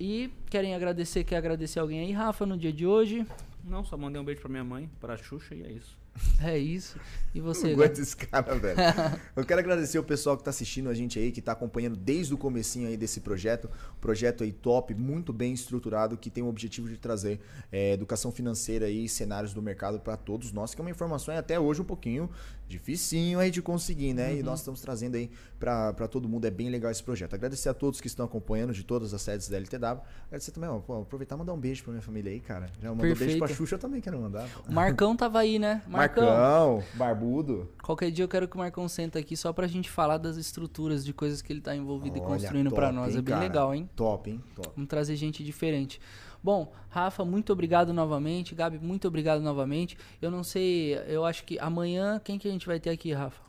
e 0.00 0.32
querem 0.48 0.74
agradecer, 0.74 1.22
quer 1.22 1.36
agradecer 1.36 1.78
alguém 1.78 2.00
aí, 2.00 2.12
Rafa, 2.12 2.46
no 2.46 2.56
dia 2.56 2.72
de 2.72 2.86
hoje? 2.86 3.26
Não, 3.62 3.84
só 3.84 3.94
mandei 3.94 4.18
um 4.18 4.24
beijo 4.24 4.40
pra 4.40 4.48
minha 4.48 4.64
mãe, 4.64 4.90
pra 4.98 5.18
Xuxa 5.18 5.54
e 5.54 5.62
é 5.64 5.70
isso. 5.70 6.00
É 6.42 6.58
isso. 6.58 6.98
E 7.34 7.40
você, 7.40 7.68
Não 7.68 7.74
aguento 7.74 7.98
esse 7.98 8.16
cara, 8.16 8.54
velho. 8.54 8.76
Eu 9.36 9.44
quero 9.46 9.60
agradecer 9.60 9.98
o 9.98 10.02
pessoal 10.02 10.36
que 10.36 10.42
tá 10.42 10.50
assistindo 10.50 10.88
a 10.88 10.94
gente 10.94 11.18
aí, 11.18 11.30
que 11.30 11.40
tá 11.40 11.52
acompanhando 11.52 11.96
desde 11.96 12.34
o 12.34 12.38
comecinho 12.38 12.88
aí 12.88 12.96
desse 12.96 13.20
projeto. 13.20 13.70
Projeto 14.00 14.44
aí 14.44 14.52
top, 14.52 14.94
muito 14.94 15.32
bem 15.32 15.52
estruturado, 15.54 16.16
que 16.16 16.28
tem 16.28 16.42
o 16.42 16.48
objetivo 16.48 16.88
de 16.88 16.98
trazer 16.98 17.40
é, 17.70 17.92
educação 17.92 18.32
financeira 18.32 18.90
e 18.90 19.08
cenários 19.08 19.54
do 19.54 19.62
mercado 19.62 20.00
para 20.00 20.16
todos 20.16 20.52
nós, 20.52 20.74
que 20.74 20.80
é 20.80 20.84
uma 20.84 20.90
informação 20.90 21.34
até 21.36 21.58
hoje 21.58 21.80
um 21.80 21.84
pouquinho 21.84 22.28
dificinho 22.68 23.38
aí 23.38 23.50
de 23.50 23.60
conseguir, 23.60 24.14
né? 24.14 24.30
Uhum. 24.30 24.38
E 24.38 24.42
nós 24.42 24.60
estamos 24.60 24.80
trazendo 24.80 25.16
aí 25.16 25.30
para 25.58 26.08
todo 26.08 26.28
mundo. 26.28 26.46
É 26.46 26.50
bem 26.50 26.70
legal 26.70 26.90
esse 26.90 27.02
projeto. 27.02 27.34
Agradecer 27.34 27.68
a 27.68 27.74
todos 27.74 28.00
que 28.00 28.06
estão 28.06 28.24
acompanhando 28.24 28.72
de 28.72 28.82
todas 28.82 29.12
as 29.14 29.22
sedes 29.22 29.48
da 29.48 29.56
LTW. 29.56 30.00
Agradecer 30.26 30.50
também, 30.52 30.70
ó, 30.70 30.78
pô, 30.78 31.02
aproveitar 31.02 31.36
e 31.36 31.38
mandar 31.38 31.52
um 31.52 31.58
beijo 31.58 31.82
pra 31.82 31.92
minha 31.92 32.02
família 32.02 32.32
aí, 32.32 32.40
cara. 32.40 32.66
Já 32.80 32.90
mandou 32.90 33.06
um 33.06 33.14
beijo 33.14 33.38
pra 33.38 33.48
Xuxa, 33.48 33.74
eu 33.74 33.78
também 33.78 34.00
quero 34.00 34.18
mandar. 34.18 34.48
O 34.68 34.72
Marcão 34.72 35.16
tava 35.16 35.38
aí, 35.38 35.58
né? 35.58 35.82
Marcão. 35.88 36.24
Marcão, 36.24 36.82
barbudo. 36.94 37.70
Qualquer 37.82 38.10
dia 38.10 38.24
eu 38.24 38.28
quero 38.28 38.48
que 38.48 38.56
o 38.56 38.58
Marcão 38.58 38.88
senta 38.88 39.18
aqui 39.18 39.36
só 39.36 39.52
pra 39.52 39.66
gente 39.66 39.90
falar 39.90 40.18
das 40.18 40.36
estruturas, 40.36 41.04
de 41.04 41.12
coisas 41.12 41.42
que 41.42 41.52
ele 41.52 41.60
tá 41.60 41.76
envolvido 41.76 42.18
Olha, 42.18 42.24
e 42.24 42.26
construindo 42.26 42.70
para 42.70 42.90
nós. 42.90 43.12
Hein, 43.12 43.18
é 43.18 43.22
bem 43.22 43.34
cara. 43.34 43.46
legal, 43.46 43.74
hein? 43.74 43.88
Top, 43.94 44.30
hein? 44.30 44.42
Top. 44.54 44.70
Vamos 44.74 44.88
trazer 44.88 45.16
gente 45.16 45.44
diferente. 45.44 46.00
Bom, 46.42 46.72
Rafa, 46.88 47.24
muito 47.24 47.52
obrigado 47.52 47.92
novamente. 47.92 48.54
Gabi, 48.54 48.78
muito 48.78 49.06
obrigado 49.06 49.40
novamente. 49.40 49.96
Eu 50.20 50.30
não 50.30 50.42
sei, 50.42 50.94
eu 51.06 51.24
acho 51.24 51.44
que 51.44 51.58
amanhã, 51.58 52.20
quem 52.22 52.38
que 52.38 52.48
a 52.48 52.50
gente 52.50 52.66
vai 52.66 52.80
ter 52.80 52.90
aqui, 52.90 53.12
Rafa? 53.12 53.40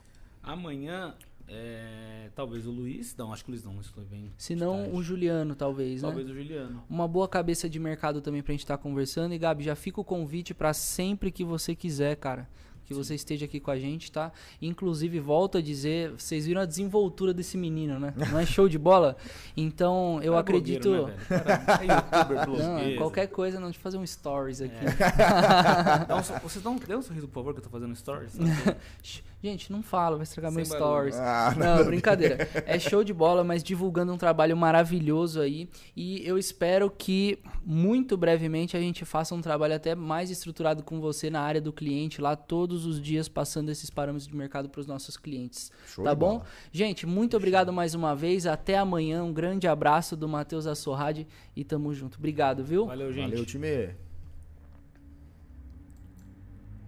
Amanhã, 0.43 1.15
é, 1.47 2.29
talvez 2.35 2.67
o 2.67 2.71
Luiz. 2.71 3.15
Não, 3.15 3.33
acho 3.33 3.43
que 3.43 3.49
o 3.49 3.53
Luiz 3.53 3.63
não, 3.63 3.79
isso 3.81 3.91
foi 3.93 4.03
bem. 4.03 4.31
Se 4.37 4.55
não, 4.55 4.93
o 4.93 5.01
Juliano, 5.01 5.55
talvez, 5.55 6.01
talvez 6.01 6.27
né? 6.27 6.29
Talvez 6.29 6.29
o 6.29 6.33
Juliano. 6.33 6.83
Uma 6.89 7.07
boa 7.07 7.27
cabeça 7.27 7.69
de 7.69 7.79
mercado 7.79 8.21
também 8.21 8.43
pra 8.43 8.51
gente 8.51 8.61
estar 8.61 8.77
tá 8.77 8.83
conversando. 8.83 9.33
E, 9.33 9.37
Gabi, 9.39 9.63
já 9.63 9.75
fica 9.75 9.99
o 9.99 10.03
convite 10.03 10.53
para 10.53 10.73
sempre 10.73 11.31
que 11.31 11.43
você 11.43 11.75
quiser, 11.75 12.15
cara 12.17 12.47
que 12.85 12.93
você 12.93 13.15
esteja 13.15 13.45
aqui 13.45 13.59
com 13.59 13.71
a 13.71 13.77
gente, 13.77 14.11
tá? 14.11 14.31
Inclusive, 14.61 15.19
volto 15.19 15.57
a 15.57 15.61
dizer, 15.61 16.11
vocês 16.11 16.45
viram 16.45 16.61
a 16.61 16.65
desenvoltura 16.65 17.33
desse 17.33 17.57
menino, 17.57 17.99
né? 17.99 18.13
Não 18.31 18.39
é 18.39 18.45
show 18.45 18.67
de 18.67 18.77
bola? 18.77 19.15
Então, 19.55 20.19
eu 20.21 20.35
é 20.35 20.39
acredito. 20.39 20.89
Blogueiro, 20.89 21.07
né, 21.07 21.17
Cara, 21.27 22.43
é 22.43 22.89
não, 22.91 22.97
qualquer 22.97 23.27
coisa, 23.27 23.59
não, 23.59 23.71
de 23.71 23.79
fazer 23.79 23.97
um 23.97 24.05
stories 24.05 24.61
aqui. 24.61 24.75
É. 24.75 26.05
dá 26.05 26.15
um, 26.15 26.39
você 26.41 26.59
dá 26.59 26.69
um, 26.69 26.75
dê 26.77 26.95
um 26.95 27.01
sorriso, 27.01 27.27
por 27.27 27.35
favor, 27.35 27.53
que 27.53 27.59
eu 27.59 27.63
tô 27.63 27.69
fazendo 27.69 27.95
stories. 27.95 28.37
Gente, 29.43 29.73
não 29.73 29.83
fala, 29.83 30.15
vai 30.15 30.23
estragar 30.23 30.53
Sem 30.53 30.63
meu 30.63 30.65
stories. 30.65 31.17
Ah, 31.17 31.53
não, 31.57 31.79
não, 31.79 31.85
brincadeira. 31.85 32.47
É 32.65 32.79
show 32.79 33.03
de 33.03 33.13
bola, 33.13 33.43
mas 33.43 33.61
divulgando 33.61 34.13
um 34.13 34.17
trabalho 34.17 34.55
maravilhoso 34.55 35.41
aí. 35.41 35.67
E 35.97 36.25
eu 36.25 36.37
espero 36.37 36.89
que 36.89 37.37
muito 37.65 38.15
brevemente 38.15 38.77
a 38.77 38.79
gente 38.79 39.03
faça 39.03 39.35
um 39.35 39.41
trabalho 39.41 39.75
até 39.75 39.95
mais 39.95 40.31
estruturado 40.31 40.81
com 40.81 41.01
você 41.01 41.29
na 41.29 41.41
área 41.41 41.59
do 41.59 41.73
cliente, 41.73 42.21
lá 42.21 42.37
todos 42.37 42.85
os 42.85 43.01
dias 43.01 43.27
passando 43.27 43.69
esses 43.69 43.89
parâmetros 43.89 44.29
de 44.29 44.33
mercado 44.33 44.69
para 44.69 44.79
os 44.79 44.87
nossos 44.87 45.17
clientes. 45.17 45.73
Show 45.87 46.05
tá 46.05 46.15
bom? 46.15 46.37
Bola. 46.37 46.45
Gente, 46.71 47.05
muito 47.05 47.35
obrigado 47.35 47.73
mais 47.73 47.93
uma 47.93 48.15
vez. 48.15 48.47
Até 48.47 48.77
amanhã. 48.77 49.25
Um 49.25 49.33
grande 49.33 49.67
abraço 49.67 50.15
do 50.15 50.29
Matheus 50.29 50.65
Assorrade 50.65 51.27
e 51.53 51.65
tamo 51.65 51.93
junto. 51.93 52.17
Obrigado, 52.17 52.63
viu? 52.63 52.85
Valeu, 52.85 53.11
gente. 53.11 53.31
Valeu, 53.31 53.45
time. 53.45 53.93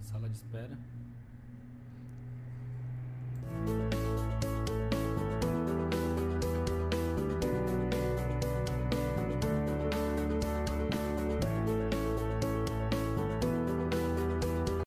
Sala 0.04 0.30
de 0.30 0.38
espera. 0.38 0.85